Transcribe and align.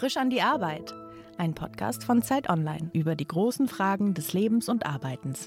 Frisch 0.00 0.16
an 0.16 0.30
die 0.30 0.40
Arbeit. 0.40 0.94
Ein 1.36 1.54
Podcast 1.54 2.04
von 2.04 2.22
Zeit 2.22 2.48
Online 2.48 2.88
über 2.94 3.14
die 3.14 3.26
großen 3.26 3.68
Fragen 3.68 4.14
des 4.14 4.32
Lebens 4.32 4.70
und 4.70 4.86
Arbeitens. 4.86 5.46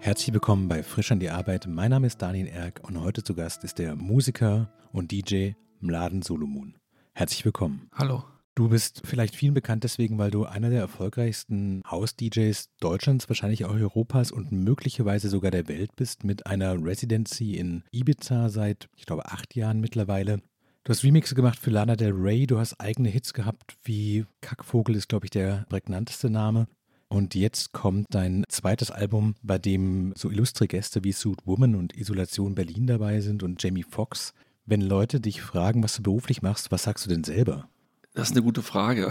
Herzlich 0.00 0.34
willkommen 0.34 0.66
bei 0.66 0.82
Frisch 0.82 1.12
an 1.12 1.20
die 1.20 1.30
Arbeit. 1.30 1.68
Mein 1.68 1.92
Name 1.92 2.08
ist 2.08 2.20
Daniel 2.20 2.48
Erck 2.48 2.80
und 2.82 3.00
heute 3.00 3.22
zu 3.22 3.36
Gast 3.36 3.62
ist 3.62 3.78
der 3.78 3.94
Musiker 3.94 4.72
und 4.90 5.12
DJ 5.12 5.52
Mladen 5.78 6.22
Solomon. 6.22 6.74
Herzlich 7.12 7.44
willkommen. 7.44 7.88
Hallo. 7.94 8.24
Du 8.56 8.68
bist 8.68 9.02
vielleicht 9.04 9.36
vielen 9.36 9.54
bekannt 9.54 9.84
deswegen, 9.84 10.18
weil 10.18 10.32
du 10.32 10.44
einer 10.44 10.70
der 10.70 10.80
erfolgreichsten 10.80 11.80
House-DJs 11.88 12.70
Deutschlands, 12.80 13.28
wahrscheinlich 13.28 13.66
auch 13.66 13.72
Europas 13.72 14.32
und 14.32 14.50
möglicherweise 14.50 15.28
sogar 15.28 15.52
der 15.52 15.68
Welt 15.68 15.94
bist, 15.94 16.24
mit 16.24 16.48
einer 16.48 16.74
Residency 16.84 17.54
in 17.54 17.84
Ibiza 17.92 18.48
seit, 18.48 18.88
ich 18.96 19.06
glaube, 19.06 19.26
acht 19.26 19.54
Jahren 19.54 19.78
mittlerweile. 19.78 20.40
Du 20.86 20.90
hast 20.90 21.02
Remixe 21.02 21.34
gemacht 21.34 21.58
für 21.58 21.70
Lana 21.70 21.96
Del 21.96 22.12
Rey, 22.12 22.46
du 22.46 22.58
hast 22.58 22.78
eigene 22.78 23.08
Hits 23.08 23.32
gehabt, 23.32 23.78
wie 23.84 24.26
Kackvogel 24.42 24.96
ist, 24.96 25.08
glaube 25.08 25.24
ich, 25.24 25.30
der 25.30 25.64
prägnanteste 25.70 26.28
Name. 26.28 26.66
Und 27.08 27.34
jetzt 27.34 27.72
kommt 27.72 28.08
dein 28.10 28.44
zweites 28.50 28.90
Album, 28.90 29.34
bei 29.42 29.56
dem 29.56 30.12
so 30.14 30.30
illustre 30.30 30.68
Gäste 30.68 31.02
wie 31.02 31.12
Suit 31.12 31.38
Woman 31.46 31.74
und 31.74 31.96
Isolation 31.96 32.54
Berlin 32.54 32.86
dabei 32.86 33.22
sind 33.22 33.42
und 33.42 33.62
Jamie 33.62 33.82
Foxx. 33.82 34.34
Wenn 34.66 34.82
Leute 34.82 35.20
dich 35.20 35.40
fragen, 35.40 35.82
was 35.82 35.96
du 35.96 36.02
beruflich 36.02 36.42
machst, 36.42 36.70
was 36.70 36.82
sagst 36.82 37.06
du 37.06 37.08
denn 37.08 37.24
selber? 37.24 37.66
Das 38.12 38.28
ist 38.28 38.36
eine 38.36 38.44
gute 38.44 38.60
Frage. 38.60 39.10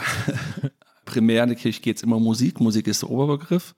Primär 1.05 1.47
natürlich 1.47 1.81
geht 1.81 1.97
es 1.97 2.03
immer 2.03 2.17
um 2.17 2.23
Musik. 2.23 2.59
Musik 2.59 2.85
ist 2.85 3.01
der 3.01 3.09
Oberbegriff. 3.09 3.73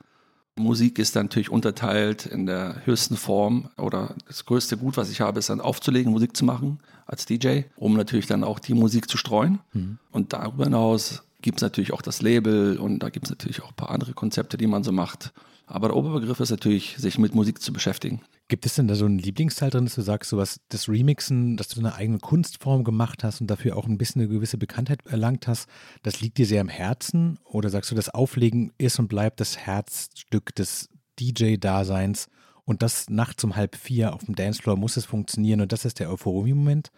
Musik 0.58 1.00
ist 1.00 1.16
dann 1.16 1.27
natürlich 1.27 1.50
unterteilt 1.50 2.25
in 2.25 2.45
der 2.45 2.86
höchsten 2.86 3.16
Form 3.16 3.70
oder 3.77 4.16
das 4.27 4.44
größte 4.44 4.75
Gut, 4.75 4.98
was 4.98 5.12
ich 5.12 5.22
habe, 5.22 5.39
ist 5.39 5.50
dann 5.50 5.62
aufzulegen, 5.62 6.12
Musik 6.12 6.36
zu 6.36 6.44
machen 6.44 6.80
als 7.05 7.26
DJ, 7.26 7.62
um 7.76 7.95
natürlich 7.95 8.28
dann 8.28 8.44
auch 8.44 8.59
die 8.59 8.73
Musik 8.73 9.09
zu 9.09 9.17
streuen. 9.17 9.59
Mhm. 9.73 10.00
Und 10.11 10.34
darüber 10.34 10.66
hinaus 10.66 11.23
gibt 11.42 11.59
es 11.59 11.62
natürlich 11.62 11.94
auch 11.94 12.02
das 12.02 12.22
Label 12.22 12.78
und 12.78 13.00
da 13.00 13.09
gibt 13.09 13.28
es 13.28 13.30
natürlich 13.30 13.62
auch 13.62 13.70
ein 13.70 13.75
paar 13.75 13.92
andere 13.92 14.14
Konzepte, 14.14 14.58
die 14.58 14.67
man 14.67 14.84
so 14.84 14.92
macht. 14.92 15.31
Aber 15.67 15.88
der 15.88 15.97
Oberbegriff 15.97 16.39
ist 16.39 16.52
natürlich, 16.52 16.95
sich 16.97 17.17
mit 17.17 17.34
Musik 17.34 17.62
zu 17.62 17.73
beschäftigen. 17.73 18.22
Gibt 18.47 18.66
es 18.67 18.75
denn 18.75 18.88
da 18.88 18.94
so 18.94 19.06
einen 19.06 19.17
Lieblingsteil 19.17 19.72
drin, 19.72 19.86
dass 19.86 19.95
du 19.95 20.02
sagst, 20.02 20.30
so 20.30 20.38
was, 20.38 20.59
das 20.70 20.88
Remixen, 20.88 21.58
dass 21.58 21.70
du 21.70 21.80
eine 21.80 21.95
eigene 21.95 22.20
Kunstform 22.20 22.84
gemacht 22.84 23.23
hast 23.23 23.42
und 23.42 23.47
dafür 23.47 23.75
auch 23.75 23.88
ein 23.88 23.97
bisschen 23.97 24.22
eine 24.22 24.30
gewisse 24.30 24.59
Bekanntheit 24.59 25.06
erlangt 25.08 25.47
hast, 25.47 25.67
das 26.03 26.22
liegt 26.22 26.38
dir 26.38 26.45
sehr 26.45 26.62
am 26.62 26.69
Herzen? 26.69 27.40
Oder 27.44 27.69
sagst 27.69 27.90
du, 27.90 27.95
das 27.95 28.09
Auflegen 28.09 28.72
ist 28.78 29.00
und 29.00 29.08
bleibt 29.08 29.40
das 29.40 29.58
Herzstück 29.58 30.53
des 30.53 30.90
DJ-Daseins 31.19 32.28
und 32.66 32.81
das 32.81 33.09
nachts 33.09 33.44
um 33.44 33.55
halb 33.55 33.75
vier 33.75 34.13
auf 34.13 34.25
dem 34.25 34.35
Dancefloor 34.35 34.75
muss 34.75 34.97
es 34.97 35.05
funktionieren 35.05 35.61
und 35.61 35.71
das 35.71 35.85
ist 35.85 35.99
der 35.99 36.11
Euphorie-Moment? 36.11 36.91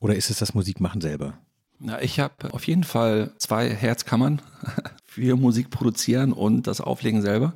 Oder 0.00 0.14
ist 0.14 0.30
es 0.30 0.38
das 0.38 0.54
Musikmachen 0.54 1.00
selber? 1.00 1.34
Na, 1.80 2.02
ich 2.02 2.20
habe 2.20 2.52
auf 2.52 2.66
jeden 2.66 2.84
Fall 2.84 3.32
zwei 3.38 3.70
Herzkammern 3.70 4.42
für 5.04 5.36
Musik 5.36 5.70
produzieren 5.70 6.32
und 6.32 6.66
das 6.66 6.80
Auflegen 6.80 7.22
selber. 7.22 7.54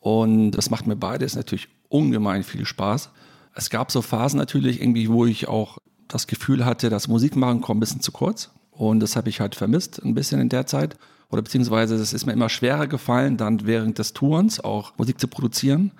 Und 0.00 0.52
das 0.52 0.70
macht 0.70 0.86
mir 0.86 0.96
beides 0.96 1.34
natürlich 1.34 1.68
ungemein 1.88 2.42
viel 2.42 2.66
Spaß. 2.66 3.10
Es 3.54 3.70
gab 3.70 3.90
so 3.90 4.02
Phasen 4.02 4.38
natürlich 4.38 4.80
irgendwie, 4.80 5.08
wo 5.08 5.26
ich 5.26 5.48
auch 5.48 5.78
das 6.08 6.26
Gefühl 6.26 6.64
hatte, 6.64 6.90
das 6.90 7.08
Musikmachen 7.08 7.60
kommt 7.60 7.78
ein 7.78 7.80
bisschen 7.80 8.00
zu 8.00 8.12
kurz. 8.12 8.50
Und 8.70 9.00
das 9.00 9.16
habe 9.16 9.28
ich 9.28 9.40
halt 9.40 9.54
vermisst, 9.54 10.02
ein 10.02 10.14
bisschen 10.14 10.40
in 10.40 10.48
der 10.48 10.66
Zeit. 10.66 10.96
Oder 11.30 11.42
beziehungsweise 11.42 11.94
es 11.94 12.12
ist 12.12 12.26
mir 12.26 12.32
immer 12.32 12.48
schwerer 12.48 12.86
gefallen, 12.86 13.36
dann 13.36 13.66
während 13.66 13.98
des 13.98 14.12
Tourens 14.12 14.60
auch 14.60 14.96
Musik 14.98 15.20
zu 15.20 15.28
produzieren, 15.28 15.92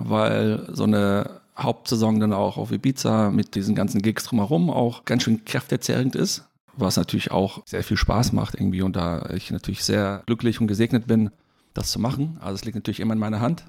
weil 0.00 0.66
so 0.72 0.84
eine 0.84 1.40
Hauptsaison 1.56 2.20
dann 2.20 2.32
auch 2.32 2.56
auf 2.56 2.72
Ibiza 2.72 3.30
mit 3.30 3.54
diesen 3.54 3.74
ganzen 3.74 4.02
Gigs 4.02 4.24
drumherum 4.24 4.70
auch 4.70 5.04
ganz 5.04 5.22
schön 5.22 5.44
kräftezehrend 5.44 6.16
ist, 6.16 6.44
was 6.76 6.96
natürlich 6.96 7.30
auch 7.30 7.62
sehr 7.66 7.84
viel 7.84 7.96
Spaß 7.96 8.32
macht 8.32 8.54
irgendwie 8.54 8.82
und 8.82 8.96
da 8.96 9.30
ich 9.34 9.50
natürlich 9.50 9.84
sehr 9.84 10.22
glücklich 10.26 10.60
und 10.60 10.66
gesegnet 10.66 11.06
bin, 11.06 11.30
das 11.74 11.90
zu 11.90 11.98
machen. 11.98 12.38
Also 12.40 12.54
es 12.54 12.64
liegt 12.64 12.76
natürlich 12.76 13.00
immer 13.00 13.14
in 13.14 13.20
meiner 13.20 13.40
Hand, 13.40 13.64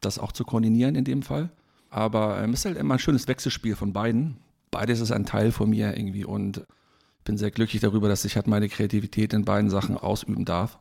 das 0.00 0.18
auch 0.18 0.32
zu 0.32 0.44
koordinieren 0.44 0.94
in 0.94 1.04
dem 1.04 1.22
Fall. 1.22 1.50
Aber 1.88 2.40
ähm, 2.42 2.52
es 2.52 2.60
ist 2.60 2.66
halt 2.66 2.78
immer 2.78 2.94
ein 2.94 3.00
schönes 3.00 3.26
Wechselspiel 3.26 3.74
von 3.74 3.92
beiden. 3.92 4.36
Beides 4.70 5.00
ist 5.00 5.10
ein 5.10 5.26
Teil 5.26 5.50
von 5.50 5.70
mir 5.70 5.96
irgendwie 5.96 6.24
und 6.24 6.58
ich 6.58 7.24
bin 7.24 7.36
sehr 7.36 7.50
glücklich 7.50 7.82
darüber, 7.82 8.08
dass 8.08 8.24
ich 8.24 8.36
halt 8.36 8.46
meine 8.46 8.68
Kreativität 8.68 9.32
in 9.32 9.44
beiden 9.44 9.70
Sachen 9.70 9.96
ausüben 9.96 10.44
darf. 10.44 10.78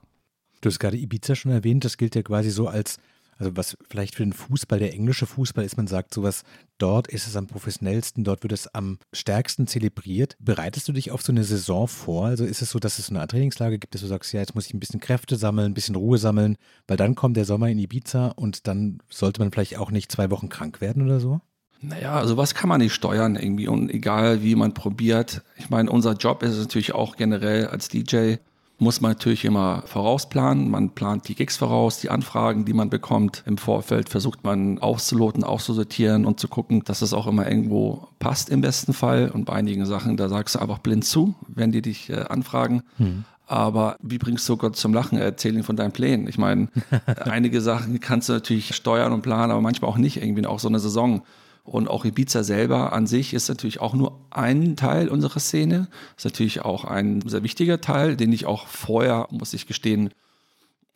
Du 0.61 0.69
hast 0.69 0.79
gerade 0.79 0.97
Ibiza 0.97 1.35
schon 1.35 1.51
erwähnt, 1.51 1.85
das 1.85 1.97
gilt 1.97 2.15
ja 2.15 2.21
quasi 2.21 2.49
so 2.49 2.67
als 2.67 2.99
also 3.39 3.55
was 3.55 3.77
vielleicht 3.89 4.15
für 4.15 4.23
den 4.23 4.33
Fußball, 4.33 4.79
der 4.79 4.93
englische 4.93 5.25
Fußball 5.25 5.63
ist, 5.63 5.77
man 5.77 5.87
sagt 5.87 6.13
sowas, 6.13 6.43
dort 6.77 7.07
ist 7.07 7.25
es 7.25 7.37
am 7.37 7.47
professionellsten, 7.47 8.25
dort 8.25 8.43
wird 8.43 8.51
es 8.51 8.73
am 8.75 8.99
stärksten 9.13 9.65
zelebriert. 9.65 10.35
Bereitest 10.39 10.87
du 10.89 10.91
dich 10.91 11.11
auf 11.11 11.21
so 11.21 11.31
eine 11.31 11.45
Saison 11.45 11.87
vor? 11.87 12.25
Also 12.25 12.43
ist 12.43 12.61
es 12.61 12.71
so, 12.71 12.79
dass 12.79 12.99
es 12.99 13.07
so 13.07 13.13
eine 13.13 13.21
Art 13.21 13.31
Trainingslage 13.31 13.79
gibt, 13.79 13.95
dass 13.95 14.01
du 14.01 14.07
sagst, 14.07 14.33
ja, 14.33 14.41
jetzt 14.41 14.55
muss 14.55 14.67
ich 14.67 14.73
ein 14.73 14.79
bisschen 14.79 14.99
Kräfte 14.99 15.37
sammeln, 15.37 15.71
ein 15.71 15.73
bisschen 15.73 15.95
Ruhe 15.95 16.17
sammeln, 16.17 16.57
weil 16.87 16.97
dann 16.97 17.15
kommt 17.15 17.37
der 17.37 17.45
Sommer 17.45 17.69
in 17.69 17.79
Ibiza 17.79 18.27
und 18.27 18.67
dann 18.67 18.99
sollte 19.09 19.39
man 19.39 19.51
vielleicht 19.51 19.77
auch 19.77 19.89
nicht 19.89 20.11
zwei 20.11 20.29
Wochen 20.31 20.49
krank 20.49 20.81
werden 20.81 21.03
oder 21.03 21.21
so? 21.21 21.39
Naja, 21.81 22.15
also 22.15 22.35
was 22.35 22.55
kann 22.55 22.67
man 22.67 22.81
nicht 22.81 22.93
steuern 22.93 23.37
irgendwie 23.37 23.69
und 23.69 23.89
egal 23.89 24.43
wie 24.43 24.55
man 24.55 24.73
probiert. 24.73 25.43
Ich 25.55 25.69
meine, 25.69 25.89
unser 25.89 26.13
Job 26.13 26.43
ist 26.43 26.51
es 26.51 26.59
natürlich 26.59 26.93
auch 26.93 27.15
generell 27.15 27.67
als 27.67 27.87
DJ, 27.87 28.35
muss 28.79 29.01
man 29.01 29.11
natürlich 29.11 29.45
immer 29.45 29.83
vorausplanen. 29.85 30.71
Man 30.71 30.91
plant 30.91 31.27
die 31.27 31.35
Gigs 31.35 31.57
voraus, 31.57 31.99
die 31.99 32.09
Anfragen, 32.09 32.65
die 32.65 32.73
man 32.73 32.89
bekommt. 32.89 33.43
Im 33.45 33.57
Vorfeld 33.57 34.09
versucht 34.09 34.43
man 34.43 34.79
auszuloten, 34.79 35.43
auszusortieren 35.43 36.25
und 36.25 36.39
zu 36.39 36.47
gucken, 36.47 36.83
dass 36.85 37.01
es 37.01 37.13
auch 37.13 37.27
immer 37.27 37.49
irgendwo 37.49 38.07
passt 38.19 38.49
im 38.49 38.61
besten 38.61 38.93
Fall. 38.93 39.29
Und 39.29 39.45
bei 39.45 39.53
einigen 39.53 39.85
Sachen, 39.85 40.17
da 40.17 40.29
sagst 40.29 40.55
du 40.55 40.59
einfach 40.59 40.79
blind 40.79 41.05
zu, 41.05 41.35
wenn 41.47 41.71
die 41.71 41.81
dich 41.81 42.09
äh, 42.09 42.21
anfragen. 42.29 42.83
Hm. 42.97 43.25
Aber 43.45 43.97
wie 44.01 44.19
bringst 44.19 44.47
du 44.47 44.57
Gott 44.57 44.75
zum 44.75 44.93
Lachen? 44.93 45.17
Erzähl 45.17 45.55
ihn 45.55 45.63
von 45.63 45.75
deinen 45.75 45.91
Plänen. 45.91 46.27
Ich 46.27 46.37
meine, 46.37 46.69
einige 47.25 47.61
Sachen 47.61 47.99
kannst 47.99 48.29
du 48.29 48.33
natürlich 48.33 48.75
steuern 48.75 49.11
und 49.11 49.23
planen, 49.23 49.51
aber 49.51 49.61
manchmal 49.61 49.89
auch 49.89 49.97
nicht. 49.97 50.21
Irgendwie 50.21 50.45
auch 50.45 50.59
so 50.59 50.67
eine 50.67 50.79
Saison 50.79 51.23
und 51.69 51.87
auch 51.87 52.03
Ibiza 52.03 52.43
selber 52.43 52.93
an 52.93 53.05
sich 53.05 53.35
ist 53.35 53.47
natürlich 53.47 53.79
auch 53.79 53.93
nur 53.93 54.19
ein 54.31 54.75
Teil 54.75 55.07
unserer 55.07 55.39
Szene. 55.39 55.87
Ist 56.17 56.25
natürlich 56.25 56.61
auch 56.61 56.83
ein 56.83 57.21
sehr 57.27 57.43
wichtiger 57.43 57.79
Teil, 57.79 58.15
den 58.15 58.33
ich 58.33 58.47
auch 58.47 58.65
vorher, 58.65 59.27
muss 59.29 59.53
ich 59.53 59.67
gestehen, 59.67 60.09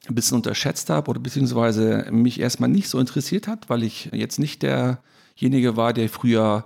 ein 0.07 0.15
bisschen 0.15 0.37
unterschätzt 0.37 0.89
habe 0.89 1.11
oder 1.11 1.19
beziehungsweise 1.19 2.07
mich 2.09 2.39
erstmal 2.39 2.69
nicht 2.69 2.89
so 2.89 2.99
interessiert 2.99 3.47
hat, 3.47 3.69
weil 3.69 3.83
ich 3.83 4.09
jetzt 4.13 4.39
nicht 4.39 4.63
derjenige 4.63 5.77
war, 5.77 5.93
der 5.93 6.09
früher 6.09 6.65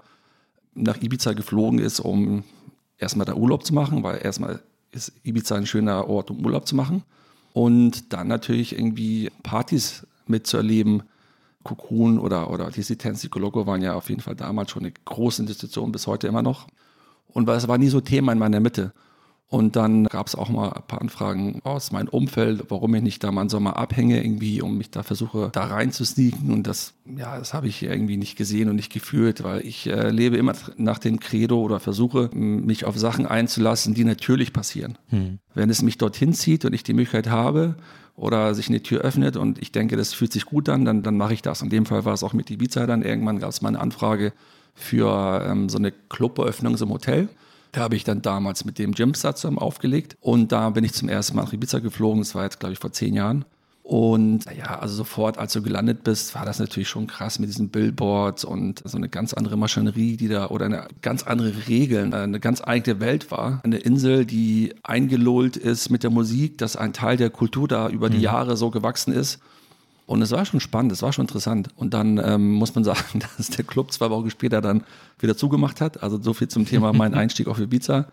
nach 0.73 1.01
Ibiza 1.01 1.33
geflogen 1.33 1.79
ist, 1.79 1.99
um 1.99 2.45
erstmal 2.97 3.25
da 3.25 3.35
Urlaub 3.35 3.65
zu 3.65 3.73
machen, 3.73 4.03
weil 4.03 4.21
erstmal 4.23 4.61
ist 4.91 5.11
Ibiza 5.23 5.55
ein 5.55 5.65
schöner 5.65 6.07
Ort, 6.07 6.31
um 6.31 6.45
Urlaub 6.45 6.65
zu 6.65 6.77
machen. 6.77 7.03
Und 7.51 8.13
dann 8.13 8.29
natürlich 8.29 8.73
irgendwie 8.73 9.31
Partys 9.43 10.07
mitzuerleben, 10.27 11.03
Cocoon 11.63 12.19
oder, 12.19 12.49
oder 12.49 12.71
die 12.71 12.81
Sitensi 12.81 13.29
Coloco 13.29 13.65
waren 13.65 13.81
ja 13.81 13.93
auf 13.93 14.09
jeden 14.09 14.21
Fall 14.21 14.35
damals 14.35 14.71
schon 14.71 14.83
eine 14.83 14.93
große 15.05 15.41
Institution, 15.41 15.91
bis 15.91 16.07
heute 16.07 16.27
immer 16.27 16.41
noch. 16.41 16.67
Und 17.27 17.47
es 17.49 17.67
war 17.67 17.77
nie 17.77 17.89
so 17.89 18.01
Thema 18.01 18.31
in 18.31 18.39
meiner 18.39 18.59
Mitte. 18.59 18.93
Und 19.49 19.77
dann 19.77 20.03
gab 20.05 20.27
es 20.27 20.35
auch 20.35 20.49
mal 20.49 20.73
ein 20.73 20.83
paar 20.87 20.99
Anfragen 20.99 21.61
aus 21.63 21.93
meinem 21.93 22.09
Umfeld, 22.09 22.65
warum 22.67 22.93
ich 22.95 23.01
nicht 23.01 23.23
da 23.23 23.31
mal 23.31 23.43
im 23.43 23.49
Sommer 23.49 23.77
abhänge 23.77 24.21
irgendwie 24.21 24.61
und 24.61 24.77
mich 24.77 24.91
da 24.91 25.03
versuche, 25.03 25.51
da 25.53 25.63
rein 25.63 25.93
zu 25.93 26.03
sneaken. 26.03 26.51
Und 26.51 26.67
das, 26.67 26.95
ja, 27.05 27.37
das 27.39 27.53
habe 27.53 27.69
ich 27.69 27.81
irgendwie 27.81 28.17
nicht 28.17 28.35
gesehen 28.35 28.69
und 28.69 28.75
nicht 28.75 28.91
gefühlt, 28.91 29.45
weil 29.45 29.65
ich 29.65 29.87
äh, 29.87 30.09
lebe 30.09 30.35
immer 30.35 30.53
nach 30.75 30.99
dem 30.99 31.21
Credo 31.21 31.61
oder 31.61 31.79
versuche, 31.79 32.29
mich 32.33 32.83
auf 32.83 32.97
Sachen 32.97 33.25
einzulassen, 33.25 33.93
die 33.93 34.03
natürlich 34.03 34.51
passieren. 34.51 34.97
Hm. 35.07 35.39
Wenn 35.53 35.69
es 35.69 35.81
mich 35.81 35.97
dorthin 35.97 36.33
zieht 36.33 36.65
und 36.65 36.73
ich 36.73 36.83
die 36.83 36.93
Möglichkeit 36.93 37.29
habe 37.29 37.77
oder 38.17 38.55
sich 38.55 38.67
eine 38.67 38.81
Tür 38.81 39.01
öffnet 39.01 39.37
und 39.37 39.61
ich 39.61 39.71
denke, 39.71 39.95
das 39.95 40.13
fühlt 40.13 40.33
sich 40.33 40.45
gut 40.45 40.67
an, 40.67 40.83
dann, 40.83 41.03
dann 41.03 41.15
mache 41.15 41.33
ich 41.33 41.43
das. 41.43 41.61
In 41.61 41.69
dem 41.69 41.85
Fall 41.85 42.03
war 42.03 42.13
es 42.13 42.23
auch 42.23 42.33
mit 42.33 42.49
Ibiza 42.49 42.87
dann. 42.87 43.03
Irgendwann 43.03 43.39
gab 43.39 43.51
es 43.51 43.61
mal 43.61 43.69
eine 43.69 43.79
Anfrage 43.79 44.33
für 44.73 45.45
ähm, 45.47 45.69
so 45.69 45.77
eine 45.77 45.91
Cluberöffnung 45.91 46.75
im 46.75 46.89
Hotel. 46.89 47.29
Da 47.71 47.81
habe 47.81 47.95
ich 47.95 48.03
dann 48.03 48.23
damals 48.23 48.65
mit 48.65 48.79
dem 48.79 48.93
Jimster 48.93 49.35
zusammen 49.35 49.59
aufgelegt 49.59 50.17
und 50.19 50.51
da 50.51 50.71
bin 50.71 50.83
ich 50.83 50.93
zum 50.93 51.09
ersten 51.09 51.35
Mal 51.35 51.43
nach 51.43 51.53
Ibiza 51.53 51.77
geflogen. 51.77 52.21
Das 52.21 52.33
war 52.33 52.43
jetzt, 52.43 52.59
glaube 52.59 52.73
ich, 52.73 52.79
vor 52.79 52.91
zehn 52.91 53.13
Jahren. 53.13 53.45
Und 53.87 54.43
ja, 54.53 54.79
also 54.79 54.95
sofort, 54.95 55.37
als 55.37 55.53
du 55.53 55.61
gelandet 55.61 56.03
bist, 56.03 56.35
war 56.35 56.43
das 56.43 56.59
natürlich 56.59 56.89
schon 56.89 57.07
krass 57.07 57.39
mit 57.39 57.47
diesen 57.47 57.69
Billboards 57.69 58.43
und 58.43 58.81
so 58.83 58.97
eine 58.97 59.07
ganz 59.07 59.33
andere 59.33 59.55
Maschinerie, 59.55 60.17
die 60.17 60.27
da 60.27 60.47
oder 60.47 60.65
eine 60.65 60.89
ganz 61.01 61.23
andere 61.23 61.53
Regeln, 61.69 62.13
eine 62.13 62.41
ganz 62.41 62.61
eigene 62.61 62.99
Welt 62.99 63.31
war. 63.31 63.61
Eine 63.63 63.77
Insel, 63.77 64.25
die 64.25 64.75
eingelullt 64.83 65.55
ist 65.55 65.89
mit 65.89 66.03
der 66.03 66.09
Musik, 66.09 66.57
dass 66.57 66.75
ein 66.75 66.91
Teil 66.91 67.15
der 67.15 67.29
Kultur 67.29 67.69
da 67.69 67.87
über 67.87 68.09
die 68.09 68.17
mhm. 68.17 68.23
Jahre 68.23 68.57
so 68.57 68.71
gewachsen 68.71 69.13
ist. 69.13 69.39
Und 70.05 70.21
es 70.21 70.31
war 70.31 70.43
schon 70.43 70.59
spannend, 70.59 70.91
es 70.91 71.01
war 71.01 71.13
schon 71.13 71.23
interessant. 71.23 71.69
Und 71.77 71.93
dann 71.93 72.17
ähm, 72.17 72.55
muss 72.55 72.75
man 72.75 72.83
sagen, 72.83 73.21
dass 73.37 73.51
der 73.51 73.63
Club 73.63 73.93
zwei 73.93 74.09
Wochen 74.09 74.29
später 74.29 74.59
dann 74.59 74.83
wieder 75.17 75.37
zugemacht 75.37 75.79
hat. 75.79 76.03
Also 76.03 76.21
so 76.21 76.33
viel 76.33 76.49
zum 76.49 76.65
Thema 76.65 76.91
mein 76.91 77.13
Einstieg 77.13 77.47
auf 77.47 77.57
Ibiza 77.57 78.07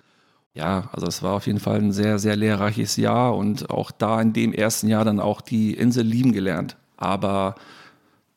ja, 0.54 0.88
also 0.92 1.06
es 1.06 1.22
war 1.22 1.34
auf 1.34 1.46
jeden 1.46 1.58
Fall 1.58 1.78
ein 1.80 1.92
sehr, 1.92 2.18
sehr 2.20 2.36
lehrreiches 2.36 2.96
Jahr 2.96 3.36
und 3.36 3.70
auch 3.70 3.90
da 3.90 4.20
in 4.20 4.32
dem 4.32 4.52
ersten 4.52 4.88
Jahr 4.88 5.04
dann 5.04 5.18
auch 5.18 5.40
die 5.40 5.74
Insel 5.74 6.04
lieben 6.04 6.32
gelernt. 6.32 6.76
Aber 6.96 7.56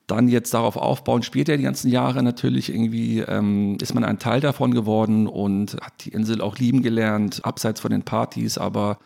dann 0.07 0.27
jetzt 0.27 0.53
darauf 0.53 0.77
aufbauen, 0.77 1.21
später 1.21 1.57
die 1.57 1.63
ganzen 1.63 1.91
Jahre 1.91 2.23
natürlich 2.23 2.69
irgendwie 2.69 3.19
ähm, 3.19 3.77
ist 3.81 3.93
man 3.93 4.03
ein 4.03 4.19
Teil 4.19 4.39
davon 4.39 4.73
geworden 4.73 5.27
und 5.27 5.77
hat 5.81 6.05
die 6.05 6.09
Insel 6.09 6.41
auch 6.41 6.57
lieben 6.57 6.81
gelernt, 6.81 7.45
abseits 7.45 7.81
von 7.81 7.91
den 7.91 8.03
Partys, 8.03 8.57
aber 8.57 8.97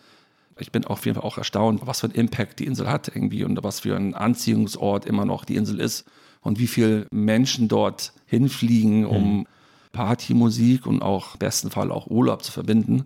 ich 0.57 0.71
bin 0.71 0.85
auf 0.85 1.05
jeden 1.05 1.15
Fall 1.15 1.27
auch 1.27 1.37
erstaunt, 1.37 1.81
was 1.85 2.01
für 2.01 2.07
einen 2.07 2.15
Impact 2.15 2.59
die 2.59 2.65
Insel 2.65 2.87
hat 2.87 3.09
irgendwie 3.13 3.43
und 3.43 3.61
was 3.63 3.81
für 3.81 3.95
ein 3.95 4.13
Anziehungsort 4.13 5.05
immer 5.05 5.25
noch 5.25 5.43
die 5.43 5.55
Insel 5.55 5.79
ist 5.81 6.05
und 6.41 6.59
wie 6.59 6.67
viele 6.67 7.07
Menschen 7.11 7.67
dort 7.67 8.13
hinfliegen, 8.25 9.05
um 9.05 9.37
mhm. 9.39 9.47
Partymusik 9.91 10.85
und 10.85 11.01
auch 11.01 11.33
im 11.33 11.39
besten 11.39 11.71
Fall 11.71 11.91
auch 11.91 12.07
Urlaub 12.07 12.43
zu 12.43 12.51
verbinden. 12.51 13.05